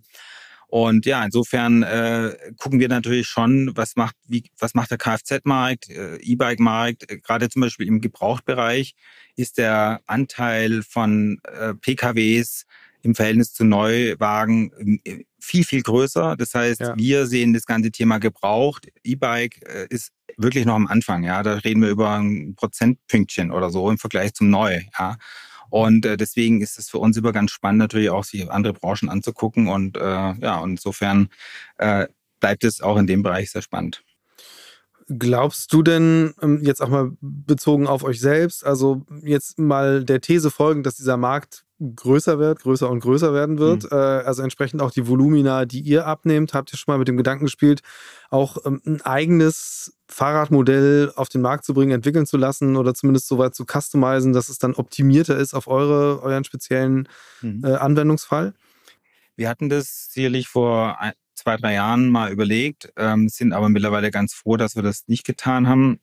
und 0.69 1.05
ja, 1.05 1.23
insofern 1.23 1.83
äh, 1.83 2.35
gucken 2.57 2.79
wir 2.81 2.89
natürlich 2.89 3.27
schon, 3.27 3.71
was 3.75 3.95
macht, 3.95 4.15
wie, 4.27 4.43
was 4.59 4.73
macht 4.73 4.91
der 4.91 4.97
Kfz-Markt, 4.97 5.89
äh, 5.89 6.17
E-Bike-Markt, 6.17 7.09
äh, 7.09 7.19
gerade 7.19 7.49
zum 7.49 7.61
Beispiel 7.61 7.87
im 7.87 8.01
Gebrauchtbereich 8.01 8.93
ist 9.37 9.57
der 9.59 10.01
Anteil 10.07 10.83
von 10.83 11.39
äh, 11.43 11.73
PKWs 11.73 12.65
im 13.01 13.15
Verhältnis 13.15 13.53
zu 13.53 13.63
Neuwagen 13.63 14.99
äh, 15.05 15.23
viel, 15.39 15.63
viel 15.63 15.83
größer. 15.83 16.35
Das 16.35 16.53
heißt, 16.53 16.81
ja. 16.81 16.97
wir 16.97 17.27
sehen 17.27 17.53
das 17.53 17.65
ganze 17.65 17.91
Thema 17.91 18.17
gebraucht. 18.17 18.89
E-Bike 19.03 19.61
äh, 19.65 19.87
ist 19.89 20.11
wirklich 20.37 20.65
noch 20.65 20.75
am 20.75 20.87
Anfang. 20.87 21.23
Ja, 21.23 21.43
da 21.43 21.55
reden 21.55 21.81
wir 21.81 21.89
über 21.89 22.11
ein 22.11 22.55
Prozentpünktchen 22.55 23.51
oder 23.51 23.69
so 23.69 23.89
im 23.89 23.97
Vergleich 23.97 24.33
zum 24.33 24.49
Neu. 24.49 24.81
Ja. 24.97 25.17
Und 25.69 26.05
äh, 26.05 26.15
deswegen 26.15 26.61
ist 26.61 26.79
es 26.79 26.89
für 26.89 26.99
uns 26.99 27.17
immer 27.17 27.33
ganz 27.33 27.51
spannend, 27.51 27.79
natürlich 27.79 28.09
auch 28.09 28.23
sich 28.23 28.49
andere 28.49 28.73
Branchen 28.73 29.09
anzugucken. 29.09 29.67
Und 29.67 29.97
äh, 29.97 30.01
ja, 30.01 30.63
insofern 30.63 31.29
äh, 31.77 32.07
bleibt 32.39 32.63
es 32.63 32.81
auch 32.81 32.97
in 32.97 33.07
dem 33.07 33.23
Bereich 33.23 33.51
sehr 33.51 33.61
spannend. 33.61 34.03
Glaubst 35.09 35.71
du 35.71 35.83
denn, 35.83 36.33
ähm, 36.41 36.61
jetzt 36.63 36.81
auch 36.81 36.89
mal 36.89 37.11
bezogen 37.21 37.87
auf 37.87 38.03
euch 38.03 38.19
selbst, 38.19 38.65
also 38.65 39.05
jetzt 39.23 39.57
mal 39.57 40.03
der 40.03 40.19
These 40.19 40.51
folgend, 40.51 40.85
dass 40.85 40.95
dieser 40.95 41.15
Markt 41.15 41.63
größer 41.79 42.39
wird, 42.39 42.61
größer 42.61 42.89
und 42.89 42.99
größer 42.99 43.33
werden 43.33 43.59
wird. 43.59 43.83
Mhm. 43.83 43.89
Äh, 43.91 43.95
also 43.95 44.41
entsprechend 44.41 44.81
auch 44.81 44.91
die 44.91 45.07
Volumina, 45.07 45.65
die 45.65 45.81
ihr 45.81 46.07
abnehmt, 46.07 46.53
habt 46.53 46.73
ihr 46.73 46.77
schon 46.77 46.91
mal 46.91 46.97
mit 46.97 47.07
dem 47.07 47.17
Gedanken 47.17 47.45
gespielt, 47.45 47.81
auch 48.29 48.57
ähm, 48.65 48.81
ein 48.85 49.01
eigenes 49.01 49.95
Fahrradmodell 50.07 51.11
auf 51.15 51.29
den 51.29 51.41
Markt 51.41 51.65
zu 51.65 51.73
bringen, 51.73 51.91
entwickeln 51.91 52.25
zu 52.25 52.37
lassen 52.37 52.75
oder 52.77 52.93
zumindest 52.93 53.27
so 53.27 53.37
weit 53.37 53.55
zu 53.55 53.65
customizen, 53.65 54.33
dass 54.33 54.49
es 54.49 54.57
dann 54.57 54.73
optimierter 54.73 55.37
ist 55.37 55.53
auf 55.53 55.67
eure, 55.67 56.21
euren 56.23 56.43
speziellen 56.43 57.07
mhm. 57.41 57.63
äh, 57.63 57.75
Anwendungsfall? 57.75 58.53
Wir 59.35 59.49
hatten 59.49 59.69
das 59.69 60.11
sicherlich 60.11 60.47
vor 60.47 60.97
zwei, 61.35 61.57
drei 61.57 61.75
Jahren 61.75 62.09
mal 62.09 62.31
überlegt, 62.31 62.91
ähm, 62.97 63.29
sind 63.29 63.53
aber 63.53 63.69
mittlerweile 63.69 64.09
ganz 64.09 64.33
froh, 64.33 64.57
dass 64.57 64.75
wir 64.75 64.81
das 64.81 65.07
nicht 65.07 65.25
getan 65.25 65.67
haben, 65.67 65.99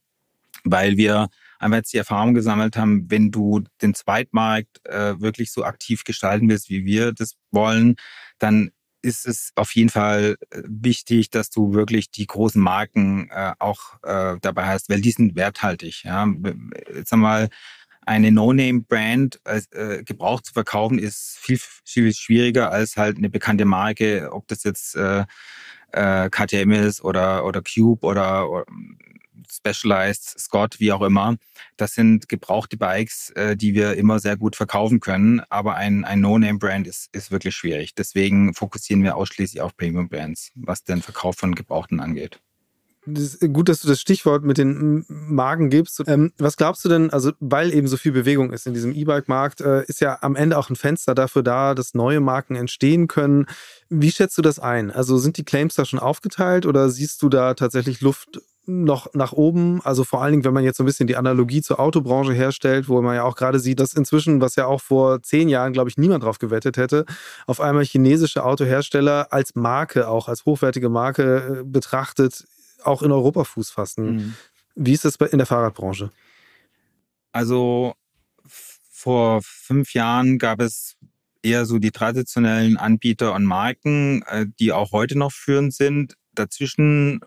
weil 0.63 0.97
wir 0.97 1.29
einfach 1.59 1.79
jetzt 1.79 1.93
die 1.93 1.99
Erfahrung 1.99 2.35
gesammelt 2.35 2.77
haben, 2.77 3.11
wenn 3.11 3.31
du 3.31 3.65
den 3.83 3.95
Zweitmarkt 3.95 4.85
äh, 4.87 5.21
wirklich 5.21 5.53
so 5.53 5.65
aktiv 5.65 6.05
gestalten 6.05 6.49
willst, 6.49 6.71
wie 6.71 6.85
wir 6.85 7.13
das 7.13 7.35
wollen, 7.51 7.97
dann 8.39 8.71
ist 9.03 9.27
es 9.27 9.53
auf 9.55 9.75
jeden 9.75 9.91
Fall 9.91 10.37
äh, 10.51 10.63
wichtig, 10.65 11.31
dass 11.31 11.51
du 11.51 11.75
wirklich 11.75 12.11
die 12.11 12.27
großen 12.27 12.61
Marken 12.61 13.29
äh, 13.31 13.53
auch 13.59 14.03
äh, 14.03 14.37
dabei 14.41 14.67
hast, 14.67 14.89
weil 14.89 15.01
die 15.01 15.11
sind 15.11 15.37
werthaltig. 15.37 16.05
Ja. 16.05 16.27
Jetzt 16.95 17.13
einmal 17.13 17.51
eine 18.07 18.33
No-Name-Brand 18.33 19.41
äh, 19.45 20.03
gebraucht 20.05 20.47
zu 20.47 20.53
verkaufen, 20.53 20.99
ist 20.99 21.39
viel, 21.39 21.59
viel 21.85 22.13
schwieriger 22.15 22.71
als 22.71 22.97
halt 22.97 23.17
eine 23.17 23.31
bekannte 23.31 23.65
Marke, 23.65 24.31
ob 24.33 24.49
das 24.49 24.65
jetzt 24.65 24.97
äh, 24.97 25.25
äh, 25.93 26.29
KTM 26.31 26.73
ist 26.73 27.03
oder, 27.03 27.45
oder 27.45 27.63
Cube 27.63 28.05
oder, 28.07 28.51
oder 28.51 28.67
Specialized, 29.57 30.39
Scott, 30.39 30.81
wie 30.81 30.93
auch 30.93 31.03
immer. 31.03 31.37
Das 31.77 31.95
sind 31.95 32.29
gebrauchte 32.29 32.77
Bikes, 32.77 33.31
äh, 33.31 33.57
die 33.57 33.75
wir 33.75 33.97
immer 33.97 34.19
sehr 34.19 34.37
gut 34.37 34.57
verkaufen 34.57 35.01
können. 35.01 35.43
Aber 35.49 35.77
ein, 35.77 36.05
ein 36.05 36.21
No-Name-Brand 36.21 36.87
ist, 36.87 37.09
ist 37.13 37.31
wirklich 37.31 37.55
schwierig. 37.55 37.95
Deswegen 37.95 38.55
fokussieren 38.55 39.03
wir 39.03 39.17
ausschließlich 39.17 39.61
auf 39.61 39.77
Premium-Brands, 39.77 40.53
was 40.55 40.85
den 40.85 41.03
Verkauf 41.03 41.37
von 41.37 41.55
Gebrauchten 41.55 42.01
angeht. 42.01 42.41
Das 43.07 43.39
gut, 43.41 43.69
dass 43.69 43.81
du 43.81 43.89
das 43.89 44.01
Stichwort 44.01 44.45
mit 44.45 44.57
den 44.57 45.05
Marken 45.09 45.69
gibst. 45.69 46.03
Ähm, 46.07 46.33
was 46.39 46.57
glaubst 46.57 46.85
du 46.85 46.89
denn, 46.89 47.11
also 47.11 47.33
weil 47.39 47.73
eben 47.73 47.87
so 47.87 47.97
viel 47.97 48.13
Bewegung 48.13 48.53
ist 48.53 48.67
in 48.67 48.73
diesem 48.73 48.93
E-Bike-Markt, 48.93 49.61
äh, 49.61 49.85
ist 49.85 50.01
ja 50.01 50.19
am 50.23 50.37
Ende 50.37 50.57
auch 50.57 50.71
ein 50.71 50.77
Fenster 50.77 51.15
dafür 51.15 51.43
da, 51.43 51.75
dass 51.75 51.95
neue 51.95 52.21
Marken 52.21 52.57
entstehen 52.57 53.07
können. 53.07 53.47
Wie 53.91 54.11
schätzt 54.11 54.39
du 54.39 54.43
das 54.43 54.59
ein? 54.59 54.91
Also 54.91 55.19
sind 55.19 55.37
die 55.37 55.45
Claims 55.45 55.75
da 55.75 55.85
schon 55.85 55.99
aufgeteilt 55.99 56.65
oder 56.65 56.89
siehst 56.89 57.21
du 57.23 57.29
da 57.29 57.53
tatsächlich 57.55 58.01
Luft 58.01 58.41
noch 58.67 59.13
nach 59.15 59.33
oben. 59.33 59.81
Also 59.85 60.05
vor 60.05 60.23
allen 60.23 60.33
Dingen, 60.33 60.45
wenn 60.45 60.55
man 60.55 60.65
jetzt 60.65 60.79
so 60.79 60.83
ein 60.83 60.87
bisschen 60.87 61.07
die 61.07 61.17
Analogie 61.17 61.63
zur 61.63 61.81
Autobranche 61.81 62.33
herstellt, 62.33 62.89
wo 62.89 63.01
man 63.03 63.15
ja 63.15 63.25
auch 63.25 63.37
gerade 63.37 63.59
sieht, 63.59 63.81
dass 63.81 63.95
inzwischen, 63.95 64.41
was 64.41 64.57
ja 64.57 64.67
auch 64.67 64.81
vor 64.81 65.23
zehn 65.23 65.49
Jahren, 65.49 65.73
glaube 65.73 65.91
ich, 65.91 65.99
niemand 65.99 66.25
drauf 66.25 66.39
gewettet 66.39 66.77
hätte, 66.77 67.05
auf 67.47 67.61
einmal 67.61 67.85
chinesische 67.85 68.45
Autohersteller 68.45 69.33
als 69.33 69.55
Marke, 69.55 70.09
auch 70.09 70.29
als 70.29 70.45
hochwertige 70.45 70.89
Marke 70.89 71.61
äh, 71.61 71.65
betrachtet, 71.65 72.45
auch 72.83 73.03
in 73.03 73.13
Europa 73.13 73.45
Fuß 73.45 73.71
fassen. 73.71 74.17
Mhm. 74.17 74.35
Wie 74.75 74.93
ist 74.93 75.05
das 75.05 75.17
in 75.17 75.39
der 75.39 75.47
Fahrradbranche? 75.47 76.11
Also 77.33 77.95
vor 78.47 79.41
fünf 79.43 79.93
Jahren 79.93 80.39
gab 80.39 80.61
es 80.61 80.97
eher 81.43 81.67
so 81.67 81.79
die 81.79 81.91
traditionellen 81.91 82.77
Anbieter 82.77 83.35
und 83.35 83.45
Marken, 83.45 84.23
äh, 84.23 84.47
die 84.59 84.73
auch 84.73 84.93
heute 84.93 85.19
noch 85.19 85.33
führend 85.33 85.75
sind. 85.75 86.15
Dazwischen 86.35 87.21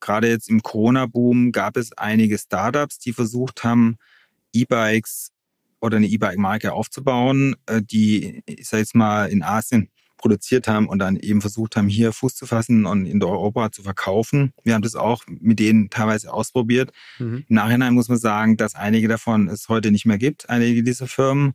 gerade 0.00 0.28
jetzt 0.28 0.48
im 0.48 0.62
Corona-Boom 0.62 1.52
gab 1.52 1.76
es 1.76 1.92
einige 1.92 2.38
Startups, 2.38 2.98
die 2.98 3.12
versucht 3.12 3.64
haben, 3.64 3.96
E-Bikes 4.52 5.32
oder 5.80 5.96
eine 5.96 6.06
E-Bike-Marke 6.06 6.72
aufzubauen, 6.72 7.56
äh, 7.66 7.82
die, 7.82 8.42
ich 8.46 8.68
sag 8.68 8.78
jetzt 8.78 8.94
mal, 8.94 9.26
in 9.26 9.42
Asien 9.42 9.88
produziert 10.16 10.68
haben 10.68 10.88
und 10.88 11.00
dann 11.00 11.16
eben 11.16 11.40
versucht 11.40 11.76
haben, 11.76 11.88
hier 11.88 12.12
Fuß 12.12 12.36
zu 12.36 12.46
fassen 12.46 12.86
und 12.86 13.06
in 13.06 13.22
Europa 13.22 13.72
zu 13.72 13.82
verkaufen. 13.82 14.52
Wir 14.62 14.74
haben 14.74 14.82
das 14.82 14.94
auch 14.94 15.24
mit 15.26 15.58
denen 15.58 15.90
teilweise 15.90 16.32
ausprobiert. 16.32 16.92
Mhm. 17.18 17.44
Im 17.48 17.54
Nachhinein 17.56 17.94
muss 17.94 18.08
man 18.08 18.18
sagen, 18.18 18.56
dass 18.56 18.76
einige 18.76 19.08
davon 19.08 19.48
es 19.48 19.68
heute 19.68 19.90
nicht 19.90 20.06
mehr 20.06 20.18
gibt, 20.18 20.48
einige 20.48 20.84
dieser 20.84 21.08
Firmen. 21.08 21.54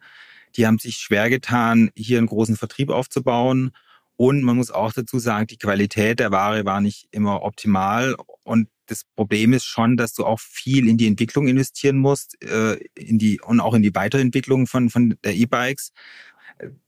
Die 0.58 0.68
haben 0.68 0.80
sich 0.80 0.98
schwer 0.98 1.30
getan, 1.30 1.92
hier 1.96 2.18
einen 2.18 2.28
großen 2.28 2.58
Vertrieb 2.58 2.90
aufzubauen 2.90 3.72
und 4.18 4.42
man 4.42 4.58
muss 4.58 4.72
auch 4.72 4.94
dazu 4.94 5.20
sagen, 5.20 5.46
die 5.46 5.58
Qualität 5.58 6.20
der 6.20 6.32
Ware 6.32 6.66
war 6.66 6.82
nicht 6.82 7.08
immer 7.12 7.44
optimal. 7.44 8.16
Und 8.44 8.68
das 8.88 9.04
Problem 9.16 9.54
ist 9.54 9.66
schon, 9.66 9.96
dass 9.96 10.14
du 10.14 10.26
auch 10.26 10.40
viel 10.40 10.88
in 10.88 10.98
die 10.98 11.08
Entwicklung 11.08 11.48
investieren 11.48 11.98
musst, 11.98 12.42
äh, 12.44 12.80
in 12.96 13.20
die, 13.20 13.40
und 13.40 13.60
auch 13.60 13.76
in 13.76 13.84
die 13.84 13.94
Weiterentwicklung 13.94 14.66
von, 14.66 14.90
von 14.90 15.16
der 15.24 15.36
E-Bikes. 15.36 15.92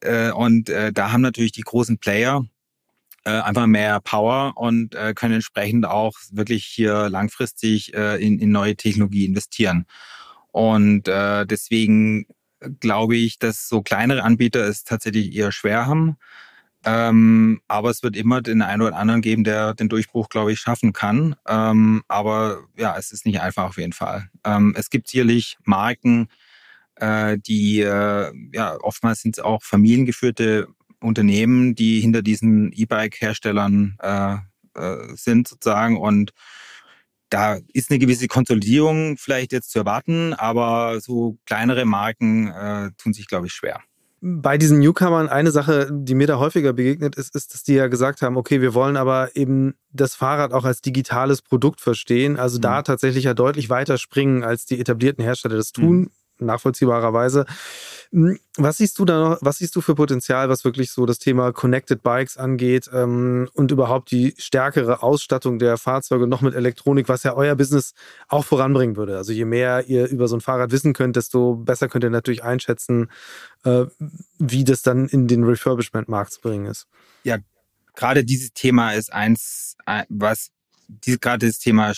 Äh, 0.02 0.32
und 0.32 0.70
äh, 0.70 0.92
da 0.92 1.12
haben 1.12 1.22
natürlich 1.22 1.52
die 1.52 1.62
großen 1.62 2.00
Player 2.00 2.44
einfach 3.26 3.68
mehr 3.68 4.00
Power 4.00 4.54
und 4.56 4.96
können 5.16 5.36
entsprechend 5.36 5.86
auch 5.86 6.18
wirklich 6.32 6.66
hier 6.66 7.10
langfristig 7.10 7.94
in, 7.94 8.40
in 8.40 8.50
neue 8.50 8.78
Technologie 8.78 9.26
investieren. 9.26 9.86
Und 10.52 11.04
deswegen 11.04 12.26
glaube 12.80 13.18
ich, 13.18 13.38
dass 13.38 13.68
so 13.68 13.82
kleinere 13.82 14.24
Anbieter 14.24 14.66
es 14.66 14.86
tatsächlich 14.86 15.36
eher 15.36 15.52
schwer 15.52 15.86
haben. 15.86 16.16
Ähm, 16.86 17.62
aber 17.68 17.90
es 17.90 18.04
wird 18.04 18.16
immer 18.16 18.42
den 18.42 18.62
einen 18.62 18.82
oder 18.82 18.96
anderen 18.96 19.22
geben, 19.22 19.44
der 19.44 19.74
den 19.74 19.90
Durchbruch, 19.90 20.30
glaube 20.30 20.54
ich, 20.54 20.60
schaffen 20.60 20.94
kann. 20.94 21.36
Ähm, 21.48 22.04
aber 22.08 22.62
ja, 22.78 22.96
es 22.98 23.12
ist 23.12 23.26
nicht 23.26 23.42
einfach 23.42 23.66
auf 23.66 23.78
jeden 23.78 23.94
Fall. 23.94 24.30
Ähm, 24.46 24.74
es 24.78 24.90
gibt 24.90 25.10
sicherlich 25.10 25.58
Marken, 25.64 26.30
äh, 26.96 27.38
die, 27.38 27.82
äh, 27.82 28.32
ja, 28.54 28.78
oftmals 28.82 29.22
sind 29.22 29.38
es 29.38 29.44
auch 29.44 29.64
familiengeführte 29.64 30.68
Unternehmen, 31.02 31.76
die 31.76 32.00
hinter 32.02 32.22
diesen 32.22 32.72
E-Bike-Herstellern 32.74 33.98
äh, 34.02 34.36
äh, 34.76 35.16
sind 35.16 35.48
sozusagen 35.48 35.98
und 35.98 36.34
da 37.30 37.60
ist 37.74 37.92
eine 37.92 38.00
gewisse 38.00 38.28
Konsolidierung 38.28 39.18
vielleicht 39.18 39.52
jetzt 39.52 39.72
zu 39.72 39.80
erwarten, 39.80 40.34
aber 40.34 41.00
so 41.00 41.38
kleinere 41.46 41.86
Marken 41.86 42.48
äh, 42.48 42.90
tun 42.98 43.14
sich, 43.14 43.28
glaube 43.28 43.48
ich, 43.48 43.54
schwer 43.54 43.82
bei 44.22 44.58
diesen 44.58 44.80
Newcomern 44.80 45.30
eine 45.30 45.52
Sache, 45.52 45.90
die 45.92 46.16
mir 46.16 46.28
da 46.28 46.40
häufiger 46.40 46.74
begegnet 46.74 47.16
ist, 47.16 47.36
ist, 47.36 47.54
dass 47.54 47.64
die 47.64 47.76
ja 47.76 47.88
gesagt 47.88 48.22
haben, 48.22 48.38
okay, 48.38 48.62
wir 48.62 48.74
wollen 48.74 48.98
aber 48.98 49.36
eben 49.36 49.76
das 49.92 50.16
Fahrrad 50.16 50.52
auch 50.52 50.66
als 50.66 50.82
digitales 50.82 51.42
Produkt 51.42 51.82
verstehen, 51.82 52.38
also 52.38 52.58
mhm. 52.58 52.62
da 52.62 52.82
tatsächlich 52.82 53.26
ja 53.26 53.34
deutlich 53.34 53.70
weiter 53.70 53.98
springen, 53.98 54.44
als 54.44 54.66
die 54.66 54.80
etablierten 54.80 55.24
Hersteller 55.24 55.56
das 55.56 55.72
tun. 55.72 56.00
Mhm. 56.00 56.12
Nachvollziehbarerweise. 56.40 57.46
Hm, 58.12 58.40
was 58.58 58.78
siehst 58.78 58.98
du 58.98 59.06
da 59.06 59.30
noch, 59.30 59.38
was 59.42 59.58
siehst 59.58 59.76
du 59.76 59.82
für 59.82 59.96
Potenzial, 59.96 60.50
was 60.50 60.66
wirklich 60.66 60.92
so 60.92 61.06
das 61.06 61.20
Thema 61.20 61.52
Connected 61.54 62.02
Bikes 62.02 62.38
angeht 62.38 62.90
ähm, 62.92 63.50
und 63.54 63.72
überhaupt 63.72 64.12
die 64.12 64.34
stärkere 64.38 65.04
Ausstattung 65.04 65.60
der 65.60 65.78
Fahrzeuge 65.78 66.26
noch 66.26 66.42
mit 66.42 66.56
Elektronik, 66.56 67.08
was 67.08 67.24
ja 67.24 67.36
euer 67.36 67.56
Business 67.56 67.94
auch 68.28 68.46
voranbringen 68.46 68.96
würde? 68.96 69.18
Also 69.18 69.32
je 69.32 69.46
mehr 69.46 69.88
ihr 69.88 70.08
über 70.08 70.28
so 70.28 70.38
ein 70.38 70.42
Fahrrad 70.42 70.72
wissen 70.72 70.94
könnt, 70.94 71.16
desto 71.16 71.56
besser 71.56 71.88
könnt 71.88 72.04
ihr 72.04 72.10
natürlich 72.10 72.44
einschätzen, 72.44 73.10
äh, 73.64 73.86
wie 74.40 74.64
das 74.64 74.82
dann 74.82 75.08
in 75.08 75.28
den 75.28 75.44
Refurbishment-Markt 75.44 76.34
zu 76.34 76.42
bringen 76.42 76.66
ist. 76.66 76.88
Ja, 77.24 77.38
gerade 77.96 78.24
dieses 78.24 78.54
Thema 78.54 78.94
ist 78.94 79.14
eins, 79.14 79.76
was 80.10 80.52
gerade 81.04 81.48
das 81.48 81.60
Thema 81.60 81.94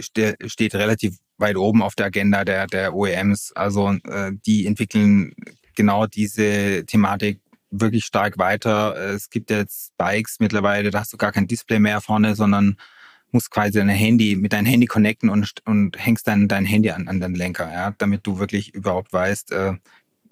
steht 0.00 0.74
relativ 0.74 1.16
weit 1.38 1.56
oben 1.56 1.82
auf 1.82 1.94
der 1.94 2.06
Agenda 2.06 2.44
der, 2.44 2.66
der 2.66 2.94
OEMs. 2.94 3.52
Also 3.52 3.96
äh, 4.04 4.32
die 4.46 4.66
entwickeln 4.66 5.32
genau 5.74 6.06
diese 6.06 6.84
Thematik 6.86 7.40
wirklich 7.70 8.04
stark 8.04 8.38
weiter. 8.38 8.96
Es 8.96 9.30
gibt 9.30 9.50
jetzt 9.50 9.96
Bikes 9.96 10.36
mittlerweile, 10.40 10.90
da 10.90 11.00
hast 11.00 11.12
du 11.12 11.16
gar 11.16 11.32
kein 11.32 11.46
Display 11.46 11.78
mehr 11.78 12.00
vorne, 12.00 12.34
sondern 12.34 12.76
musst 13.30 13.50
quasi 13.50 13.78
dein 13.78 13.88
Handy 13.88 14.36
mit 14.36 14.52
deinem 14.52 14.66
Handy 14.66 14.86
connecten 14.86 15.28
und, 15.28 15.52
und 15.66 16.02
hängst 16.02 16.26
dann 16.26 16.48
dein 16.48 16.64
Handy 16.64 16.90
an, 16.90 17.08
an 17.08 17.20
den 17.20 17.34
Lenker, 17.34 17.70
ja, 17.70 17.94
damit 17.98 18.26
du 18.26 18.38
wirklich 18.38 18.74
überhaupt 18.74 19.12
weißt, 19.12 19.52
äh, 19.52 19.74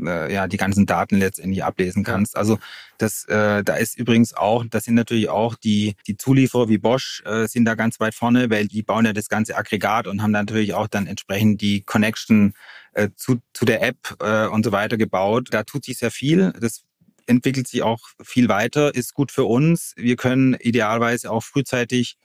äh, 0.01 0.33
ja 0.33 0.47
die 0.47 0.57
ganzen 0.57 0.87
Daten 0.87 1.19
letztendlich 1.19 1.65
ablesen 1.65 2.05
kannst. 2.05 2.37
Also 2.37 2.59
das, 2.99 3.25
äh, 3.25 3.63
da 3.63 3.77
ist 3.77 3.99
übrigens 3.99 4.35
auch, 4.35 4.65
das 4.69 4.85
sind 4.85 4.95
natürlich 4.95 5.29
auch 5.29 5.55
die 5.55 5.97
die 6.07 6.17
Zulieferer 6.17 6.69
wie 6.69 6.79
Bosch 6.79 7.23
äh, 7.25 7.47
sind 7.47 7.65
da 7.65 7.75
ganz 7.75 8.01
weit 8.01 8.15
vorne, 8.15 8.51
weil 8.51 8.69
die 8.69 8.83
bauen 8.83 9.05
ja 9.05 9.13
das 9.13 9.29
ganze 9.29 9.57
Aggregat 9.57 10.07
und 10.07 10.23
haben 10.23 10.33
natürlich 10.33 10.75
auch 10.75 10.89
dann 10.89 11.07
entsprechend 11.07 11.61
die 11.61 11.83
Connection 11.83 12.55
äh, 12.93 13.11
zu 13.17 13.41
zu 13.53 13.65
der 13.65 13.83
App 13.83 14.17
äh, 14.21 14.47
und 14.47 14.65
so 14.65 14.73
weiter 14.73 14.97
gebaut. 14.97 15.49
Da 15.51 15.63
tut 15.63 15.85
sich 15.85 15.99
sehr 15.99 16.11
viel. 16.11 16.53
Das 16.61 16.85
entwickelt 17.27 17.69
sich 17.69 17.83
auch 17.83 18.01
viel 18.23 18.49
weiter, 18.49 18.95
ist 18.95 19.15
gut 19.15 19.33
für 19.33 19.45
uns. 19.45 19.93
Wir 19.97 20.17
können 20.17 20.55
idealerweise 20.55 21.31
auch 21.31 21.43
frühzeitig 21.43 22.17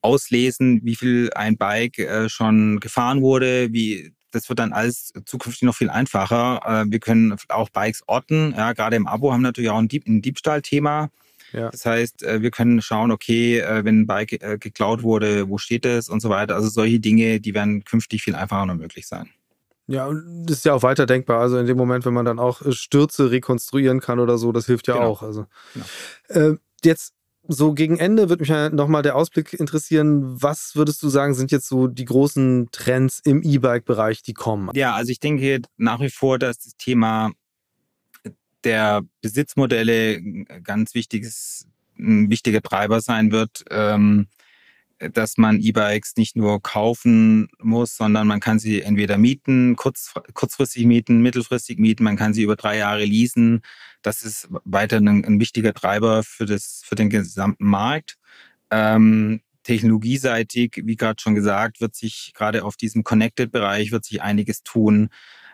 auslesen, 0.00 0.80
wie 0.84 0.96
viel 0.96 1.30
ein 1.34 1.56
Bike 1.56 1.98
äh, 1.98 2.28
schon 2.28 2.80
gefahren 2.80 3.20
wurde, 3.20 3.72
wie 3.72 4.12
das 4.30 4.48
wird 4.48 4.58
dann 4.58 4.72
alles 4.72 5.12
zukünftig 5.24 5.62
noch 5.62 5.74
viel 5.74 5.90
einfacher. 5.90 6.60
Äh, 6.64 6.90
wir 6.90 7.00
können 7.00 7.36
auch 7.48 7.70
Bikes 7.70 8.02
orten. 8.06 8.54
Ja, 8.56 8.72
gerade 8.72 8.96
im 8.96 9.06
Abo 9.06 9.32
haben 9.32 9.40
wir 9.40 9.48
natürlich 9.48 9.70
auch 9.70 9.78
ein, 9.78 9.88
Dieb 9.88 10.06
ein 10.06 10.22
Diebstahlthema. 10.22 11.10
Ja. 11.52 11.70
Das 11.70 11.86
heißt, 11.86 12.22
äh, 12.22 12.42
wir 12.42 12.50
können 12.50 12.82
schauen, 12.82 13.10
okay, 13.10 13.60
äh, 13.60 13.84
wenn 13.84 14.00
ein 14.00 14.06
Bike 14.06 14.38
geklaut 14.60 15.02
wurde, 15.02 15.48
wo 15.48 15.58
steht 15.58 15.86
es 15.86 16.08
und 16.08 16.20
so 16.20 16.28
weiter. 16.28 16.54
Also 16.54 16.68
solche 16.68 17.00
Dinge, 17.00 17.40
die 17.40 17.54
werden 17.54 17.84
künftig 17.84 18.22
viel 18.22 18.34
einfacher 18.34 18.66
noch 18.66 18.74
möglich 18.74 19.06
sein. 19.06 19.30
Ja, 19.86 20.06
und 20.06 20.44
das 20.44 20.58
ist 20.58 20.64
ja 20.66 20.74
auch 20.74 20.82
weiter 20.82 21.06
denkbar. 21.06 21.40
Also 21.40 21.56
in 21.56 21.66
dem 21.66 21.78
Moment, 21.78 22.04
wenn 22.04 22.12
man 22.12 22.26
dann 22.26 22.38
auch 22.38 22.60
Stürze 22.72 23.30
rekonstruieren 23.30 24.00
kann 24.00 24.20
oder 24.20 24.36
so, 24.36 24.52
das 24.52 24.66
hilft 24.66 24.86
ja 24.86 24.94
genau. 24.94 25.06
auch. 25.06 25.22
Also 25.22 25.46
genau. 25.72 26.50
äh, 26.50 26.56
jetzt 26.84 27.14
so 27.48 27.72
gegen 27.72 27.98
Ende 27.98 28.28
würde 28.28 28.42
mich 28.42 28.72
nochmal 28.72 29.02
der 29.02 29.16
Ausblick 29.16 29.54
interessieren. 29.54 30.40
Was 30.40 30.76
würdest 30.76 31.02
du 31.02 31.08
sagen, 31.08 31.34
sind 31.34 31.50
jetzt 31.50 31.66
so 31.66 31.88
die 31.88 32.04
großen 32.04 32.68
Trends 32.72 33.20
im 33.24 33.42
E-Bike-Bereich, 33.42 34.22
die 34.22 34.34
kommen? 34.34 34.70
Ja, 34.74 34.94
also 34.94 35.10
ich 35.10 35.18
denke 35.18 35.62
nach 35.78 36.00
wie 36.00 36.10
vor, 36.10 36.38
dass 36.38 36.58
das 36.58 36.76
Thema 36.76 37.32
der 38.64 39.02
Besitzmodelle 39.22 40.20
ganz 40.62 40.94
wichtiges, 40.94 41.66
ein 41.98 42.30
wichtiger 42.30 42.60
Treiber 42.60 43.00
sein 43.00 43.32
wird. 43.32 43.64
Ähm, 43.70 44.28
dass 44.98 45.36
man 45.36 45.60
E-Bikes 45.60 46.16
nicht 46.16 46.36
nur 46.36 46.60
kaufen 46.60 47.48
muss, 47.60 47.96
sondern 47.96 48.26
man 48.26 48.40
kann 48.40 48.58
sie 48.58 48.82
entweder 48.82 49.16
mieten, 49.16 49.76
kurz, 49.76 50.12
kurzfristig 50.34 50.86
mieten, 50.86 51.20
mittelfristig 51.22 51.78
mieten, 51.78 52.04
man 52.04 52.16
kann 52.16 52.34
sie 52.34 52.42
über 52.42 52.56
drei 52.56 52.78
Jahre 52.78 53.04
leasen. 53.04 53.62
Das 54.02 54.22
ist 54.22 54.48
weiter 54.64 54.98
ein, 54.98 55.24
ein 55.24 55.40
wichtiger 55.40 55.72
Treiber 55.72 56.22
für, 56.24 56.46
das, 56.46 56.82
für 56.84 56.96
den 56.96 57.10
gesamten 57.10 57.66
Markt. 57.66 58.16
Ähm, 58.70 59.40
technologieseitig, 59.62 60.82
wie 60.84 60.96
gerade 60.96 61.20
schon 61.20 61.34
gesagt, 61.34 61.80
wird 61.80 61.94
sich 61.94 62.32
gerade 62.34 62.64
auf 62.64 62.76
diesem 62.76 63.04
Connected-Bereich 63.04 63.92
wird 63.92 64.04
sich 64.04 64.22
einiges 64.22 64.62
tun. 64.62 65.10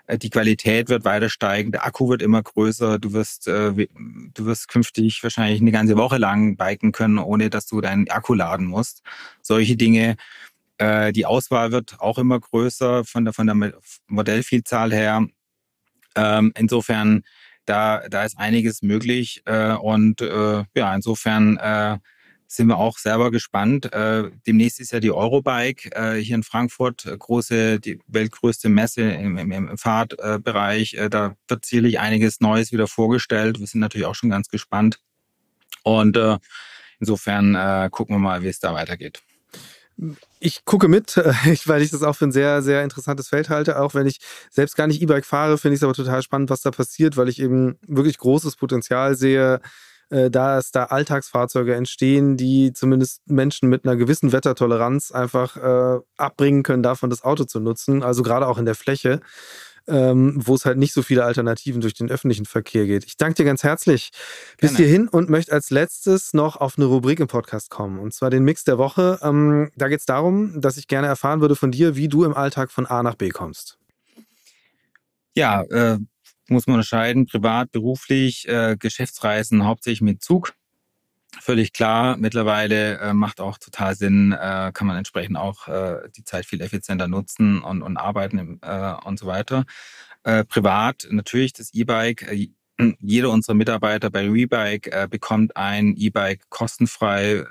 Äh, 0.07 0.19
die 0.19 0.31
Qualität 0.31 0.89
wird 0.89 1.05
weiter 1.05 1.29
steigen, 1.29 1.73
der 1.73 1.85
Akku 1.85 2.09
wird 2.09 2.23
immer 2.23 2.43
größer, 2.43 2.99
du 2.99 3.13
wirst, 3.13 3.49
äh, 3.49 3.73
du 3.73 4.47
wirst 4.47 4.69
künftig 4.69 5.23
wahrscheinlich 5.23 5.61
eine 5.61 5.73
ganze 5.73 5.97
Woche 5.97 6.19
lang 6.19 6.57
biken 6.57 6.93
können, 6.93 7.19
ohne 7.19 7.51
dass 7.51 7.67
du 7.67 7.81
deinen 7.81 8.09
Akku 8.09 8.35
laden 8.35 8.67
musst. 8.67 9.03
Solche 9.43 9.77
Dinge. 9.77 10.17
Äh, 10.79 11.13
die 11.13 11.27
Auswahl 11.27 11.73
wird 11.73 12.01
auch 12.01 12.19
immer 12.19 12.41
größer 12.41 13.05
von 13.05 13.25
der, 13.25 13.35
von 13.35 13.47
der 13.47 13.73
Modellvielzahl 14.09 14.93
her. 14.93 15.27
Ähm, 16.17 16.53
insofern, 16.57 17.23
da, 17.67 18.09
da 18.09 18.25
ist 18.25 18.39
einiges 18.39 18.83
möglich. 18.83 19.43
und 19.47 20.21
ja, 20.21 20.95
insofern 20.95 21.59
sind 22.57 22.69
wir 22.69 22.79
auch 22.79 22.99
selber 22.99 23.31
gespannt. 23.31 23.93
Äh, 23.93 24.31
demnächst 24.47 24.81
ist 24.81 24.93
ja 24.93 25.01
die 25.01 25.11
Eurobike 25.11 25.91
äh, 25.95 26.15
hier 26.15 26.37
in 26.37 26.43
Frankfurt, 26.43 27.07
äh, 27.07 27.17
große, 27.17 27.81
die 27.81 28.01
weltgrößte 28.07 28.69
Messe 28.69 29.03
im, 29.03 29.37
im, 29.39 29.53
im 29.53 29.79
Fahrtbereich. 29.79 30.95
Äh, 30.95 31.11
da 31.11 31.37
wird 31.49 31.65
sicherlich 31.65 32.01
einiges 32.01 32.41
Neues 32.41 32.73
wieder 32.73 32.87
vorgestellt. 32.87 33.59
Wir 33.59 33.67
sind 33.67 33.81
natürlich 33.81 34.07
auch 34.07 34.15
schon 34.15 34.31
ganz 34.31 34.49
gespannt. 34.49 35.01
Und 35.83 36.17
äh, 36.17 36.39
insofern 37.01 37.55
äh, 37.55 37.89
gucken 37.91 38.17
wir 38.17 38.21
mal, 38.21 38.43
wie 38.43 38.49
es 38.49 38.61
da 38.61 38.75
weitergeht. 38.75 39.23
Ich 40.41 40.65
gucke 40.65 40.89
mit, 40.89 41.17
weil 41.67 41.83
ich 41.83 41.91
das 41.91 42.03
auch 42.03 42.17
für 42.17 42.27
ein 42.27 42.33
sehr, 42.33 42.63
sehr 42.63 42.83
interessantes 42.83 43.29
Feld 43.29 43.49
halte. 43.49 43.81
Auch 43.81 43.95
wenn 43.95 44.07
ich 44.07 44.19
selbst 44.51 44.77
gar 44.77 44.87
nicht 44.87 45.01
E-Bike 45.01 45.25
fahre, 45.25 45.59
finde 45.59 45.75
ich 45.75 45.81
es 45.81 45.85
aber 45.85 45.95
total 45.95 46.23
spannend, 46.23 46.51
was 46.51 46.63
da 46.63 46.71
passiert, 46.71 47.17
weil 47.17 47.29
ich 47.29 47.41
eben 47.41 47.79
wirklich 47.87 48.19
großes 48.19 48.57
Potenzial 48.57 49.15
sehe, 49.15 49.61
dass 50.11 50.71
da 50.71 50.85
Alltagsfahrzeuge 50.85 51.75
entstehen, 51.75 52.37
die 52.37 52.73
zumindest 52.73 53.23
Menschen 53.27 53.69
mit 53.69 53.85
einer 53.85 53.97
gewissen 53.97 54.33
Wettertoleranz 54.33 55.11
einfach 55.13 55.57
äh, 55.57 56.01
abbringen 56.17 56.63
können, 56.63 56.83
davon 56.83 57.11
das 57.11 57.23
Auto 57.23 57.45
zu 57.45 57.61
nutzen. 57.61 58.03
Also 58.03 58.23
gerade 58.23 58.47
auch 58.47 58.59
in 58.59 58.67
der 58.67 58.75
Fläche. 58.75 59.21
Ähm, 59.87 60.41
wo 60.43 60.55
es 60.55 60.65
halt 60.65 60.79
nicht 60.79 60.95
so 60.95 61.03
viele 61.03 61.27
Alternativen 61.27 61.83
durch 61.83 61.93
den 61.93 62.11
öffentlichen 62.11 62.47
Verkehr 62.47 62.87
geht. 62.87 63.05
Ich 63.05 63.19
danke 63.19 63.35
dir 63.35 63.45
ganz 63.45 63.63
herzlich 63.63 64.13
Gerne. 64.57 64.71
bis 64.73 64.77
hierhin 64.79 65.09
und 65.09 65.29
möchte 65.29 65.53
als 65.53 65.69
letztes 65.69 66.33
noch 66.33 66.57
auf 66.57 66.79
eine 66.79 66.87
Rubrik 66.87 67.21
im 67.21 67.27
Podcast 67.27 67.69
kommen, 67.69 67.99
und 67.99 68.15
zwar 68.15 68.31
den 68.31 68.45
Mix 68.45 68.65
der 68.65 68.79
Woche. 68.79 69.19
Ähm, 69.21 69.71
da 69.77 69.89
geht 69.89 70.01
es 70.01 70.07
darum, 70.07 70.59
dass 70.59 70.79
ich 70.79 70.89
gerne 70.89 71.09
erfahren 71.09 71.43
würde 71.43 71.55
von 71.55 71.71
dir, 71.71 71.97
wie 71.97 72.09
du 72.09 72.25
im 72.25 72.35
Alltag 72.35 72.73
von 72.73 72.87
A 72.87 73.03
nach 73.03 73.17
B 73.17 73.29
kommst. 73.29 73.79
Ja, 75.37 75.65
äh, 75.65 75.99
muss 76.49 76.67
man 76.67 76.75
unterscheiden, 76.75 77.27
privat, 77.27 77.73
beruflich, 77.73 78.49
äh, 78.49 78.77
Geschäftsreisen 78.79 79.65
hauptsächlich 79.65 80.03
mit 80.03 80.23
Zug. 80.23 80.55
Völlig 81.41 81.73
klar, 81.73 82.17
mittlerweile 82.17 82.99
äh, 82.99 83.13
macht 83.13 83.41
auch 83.41 83.59
total 83.59 83.97
Sinn, 83.97 84.33
äh, 84.33 84.71
kann 84.73 84.87
man 84.87 84.97
entsprechend 84.97 85.37
auch 85.37 85.69
äh, 85.69 86.09
die 86.17 86.25
Zeit 86.25 86.47
viel 86.47 86.61
effizienter 86.61 87.09
nutzen 87.09 87.61
und, 87.61 87.83
und 87.83 87.97
arbeiten 87.97 88.61
äh, 88.63 88.95
und 89.05 89.19
so 89.19 89.27
weiter. 89.27 89.65
Äh, 90.23 90.45
privat 90.45 91.07
natürlich 91.11 91.53
das 91.53 91.75
E-Bike. 91.75 92.33
Jeder 93.01 93.31
unserer 93.31 93.55
Mitarbeiter 93.55 94.11
bei 94.11 94.29
Rebike 94.29 95.07
bekommt 95.09 95.57
ein 95.57 95.95
E-Bike 95.97 96.51
kostenfrei 96.51 97.45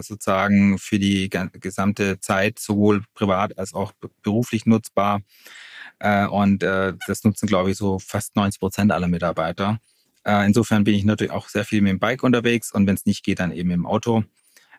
sozusagen 0.00 0.76
für 0.78 0.98
die 0.98 1.30
gesamte 1.30 2.18
Zeit, 2.18 2.58
sowohl 2.58 3.04
privat 3.14 3.56
als 3.58 3.74
auch 3.74 3.92
beruflich 4.22 4.66
nutzbar. 4.66 5.20
Äh, 6.02 6.26
und 6.26 6.64
äh, 6.64 6.94
das 7.06 7.22
nutzen, 7.22 7.46
glaube 7.46 7.70
ich, 7.70 7.76
so 7.76 8.00
fast 8.00 8.34
90 8.34 8.58
Prozent 8.58 8.90
aller 8.92 9.06
Mitarbeiter. 9.06 9.78
Äh, 10.24 10.46
insofern 10.46 10.82
bin 10.82 10.94
ich 10.94 11.04
natürlich 11.04 11.30
auch 11.30 11.48
sehr 11.48 11.64
viel 11.64 11.80
mit 11.80 11.90
dem 11.90 12.00
Bike 12.00 12.24
unterwegs 12.24 12.72
und 12.72 12.88
wenn 12.88 12.96
es 12.96 13.06
nicht 13.06 13.24
geht, 13.24 13.38
dann 13.38 13.52
eben 13.52 13.70
im 13.70 13.86
Auto. 13.86 14.24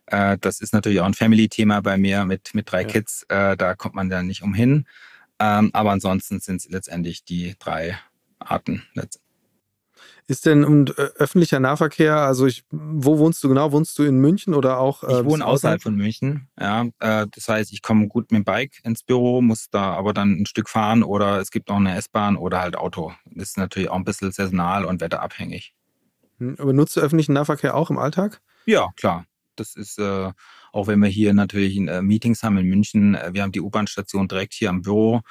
Äh, 0.07 0.37
das 0.41 0.59
ist 0.59 0.73
natürlich 0.73 0.99
auch 0.99 1.05
ein 1.05 1.13
Family-Thema 1.13 1.81
bei 1.81 1.97
mir 1.97 2.25
mit, 2.25 2.53
mit 2.53 2.69
drei 2.69 2.81
ja. 2.81 2.87
Kids. 2.87 3.25
Äh, 3.29 3.55
da 3.55 3.73
kommt 3.73 3.95
man 3.95 4.09
dann 4.09 4.27
nicht 4.27 4.43
umhin. 4.43 4.85
Ähm, 5.39 5.69
aber 5.71 5.91
ansonsten 5.91 6.41
sind 6.41 6.57
es 6.57 6.69
letztendlich 6.69 7.23
die 7.23 7.55
drei 7.57 7.97
Arten. 8.39 8.83
Ist 10.27 10.45
denn 10.45 10.63
und, 10.63 10.97
äh, 10.97 11.09
öffentlicher 11.15 11.59
Nahverkehr, 11.59 12.15
also 12.15 12.45
ich, 12.45 12.63
wo 12.71 13.17
wohnst 13.17 13.43
du 13.43 13.49
genau? 13.49 13.71
Wohnst 13.73 13.97
du 13.99 14.03
in 14.03 14.17
München 14.17 14.53
oder 14.53 14.79
auch? 14.79 15.03
Äh, 15.03 15.19
ich 15.19 15.25
wohne 15.25 15.45
außerhalb 15.45 15.81
von 15.81 15.95
München, 15.95 16.47
ja. 16.59 16.85
Äh, 16.99 17.27
das 17.29 17.49
heißt, 17.49 17.73
ich 17.73 17.81
komme 17.81 18.07
gut 18.07 18.31
mit 18.31 18.39
dem 18.39 18.45
Bike 18.45 18.79
ins 18.83 19.03
Büro, 19.03 19.41
muss 19.41 19.69
da 19.69 19.93
aber 19.93 20.13
dann 20.13 20.41
ein 20.41 20.45
Stück 20.45 20.69
fahren 20.69 21.03
oder 21.03 21.39
es 21.39 21.51
gibt 21.51 21.67
noch 21.69 21.75
eine 21.75 21.95
S-Bahn 21.97 22.37
oder 22.37 22.61
halt 22.61 22.77
Auto. 22.77 23.13
Das 23.25 23.49
ist 23.49 23.57
natürlich 23.57 23.89
auch 23.89 23.97
ein 23.97 24.05
bisschen 24.05 24.31
saisonal 24.31 24.85
und 24.85 25.01
wetterabhängig. 25.01 25.73
Hm, 26.39 26.55
aber 26.57 26.71
nutzt 26.71 26.95
du 26.95 27.01
öffentlichen 27.01 27.33
Nahverkehr 27.33 27.75
auch 27.75 27.89
im 27.89 27.97
Alltag? 27.97 28.41
Ja, 28.65 28.91
klar. 28.95 29.25
Das 29.55 29.75
ist, 29.75 29.99
äh, 29.99 30.31
auch 30.71 30.87
wenn 30.87 30.99
wir 30.99 31.09
hier 31.09 31.33
natürlich 31.33 31.77
äh, 31.77 32.01
Meetings 32.01 32.43
haben 32.43 32.57
in 32.57 32.67
München, 32.67 33.15
äh, 33.15 33.33
wir 33.33 33.43
haben 33.43 33.51
die 33.51 33.61
U-Bahn-Station 33.61 34.27
direkt 34.27 34.53
hier 34.53 34.69
am 34.69 34.81
Büro. 34.81 35.21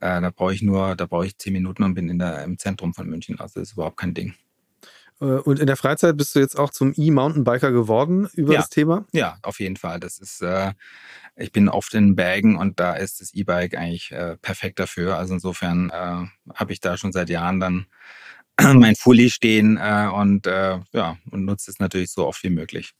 Äh, 0.00 0.20
da 0.20 0.30
brauche 0.30 0.54
ich 0.54 0.62
nur, 0.62 0.96
da 0.96 1.06
brauche 1.06 1.26
ich 1.26 1.38
zehn 1.38 1.52
Minuten 1.52 1.82
und 1.82 1.94
bin 1.94 2.08
in 2.08 2.18
der, 2.18 2.44
im 2.44 2.58
Zentrum 2.58 2.94
von 2.94 3.08
München. 3.08 3.38
Also 3.38 3.60
das 3.60 3.70
ist 3.70 3.72
überhaupt 3.74 3.98
kein 3.98 4.14
Ding. 4.14 4.34
Äh, 5.20 5.24
und 5.24 5.60
in 5.60 5.66
der 5.66 5.76
Freizeit 5.76 6.16
bist 6.16 6.34
du 6.34 6.40
jetzt 6.40 6.58
auch 6.58 6.70
zum 6.70 6.92
E-Mountainbiker 6.96 7.72
geworden 7.72 8.28
über 8.34 8.54
ja. 8.54 8.60
das 8.60 8.70
Thema? 8.70 9.06
Ja, 9.12 9.38
auf 9.42 9.60
jeden 9.60 9.76
Fall. 9.76 10.00
Das 10.00 10.18
ist, 10.18 10.42
äh, 10.42 10.72
ich 11.36 11.52
bin 11.52 11.68
oft 11.68 11.94
in 11.94 12.16
Bergen 12.16 12.56
und 12.56 12.80
da 12.80 12.94
ist 12.94 13.20
das 13.20 13.34
E-Bike 13.34 13.76
eigentlich 13.76 14.12
äh, 14.12 14.36
perfekt 14.38 14.78
dafür. 14.78 15.16
Also 15.16 15.34
insofern 15.34 15.90
äh, 15.90 16.54
habe 16.54 16.72
ich 16.72 16.80
da 16.80 16.96
schon 16.96 17.12
seit 17.12 17.30
Jahren 17.30 17.60
dann 17.60 17.86
mein 18.60 18.96
Fully 18.96 19.30
stehen 19.30 19.78
äh, 19.80 20.08
und 20.12 20.46
äh, 20.46 20.78
ja 20.92 21.16
und 21.30 21.44
nutze 21.44 21.70
es 21.70 21.78
natürlich 21.78 22.10
so 22.10 22.26
oft 22.26 22.42
wie 22.42 22.50
möglich. 22.50 22.94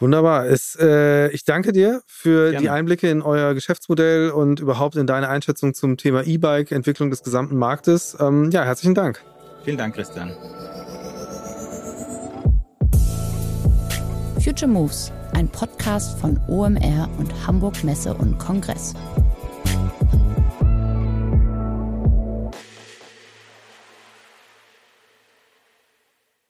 Wunderbar. 0.00 0.46
Es, 0.46 0.76
äh, 0.80 1.28
ich 1.30 1.44
danke 1.44 1.72
dir 1.72 2.02
für 2.06 2.50
Gerne. 2.50 2.62
die 2.62 2.70
Einblicke 2.70 3.10
in 3.10 3.20
euer 3.20 3.54
Geschäftsmodell 3.54 4.30
und 4.30 4.60
überhaupt 4.60 4.94
in 4.94 5.06
deine 5.06 5.28
Einschätzung 5.28 5.74
zum 5.74 5.96
Thema 5.96 6.24
E-Bike, 6.24 6.70
Entwicklung 6.70 7.10
des 7.10 7.22
gesamten 7.24 7.56
Marktes. 7.56 8.16
Ähm, 8.20 8.50
ja, 8.52 8.64
herzlichen 8.64 8.94
Dank. 8.94 9.24
Vielen 9.64 9.76
Dank, 9.76 9.94
Christian. 9.94 10.32
Future 14.42 14.70
Moves, 14.70 15.12
ein 15.34 15.48
Podcast 15.48 16.18
von 16.20 16.40
OMR 16.46 17.08
und 17.18 17.46
Hamburg 17.46 17.82
Messe 17.82 18.14
und 18.14 18.38
Kongress. 18.38 18.94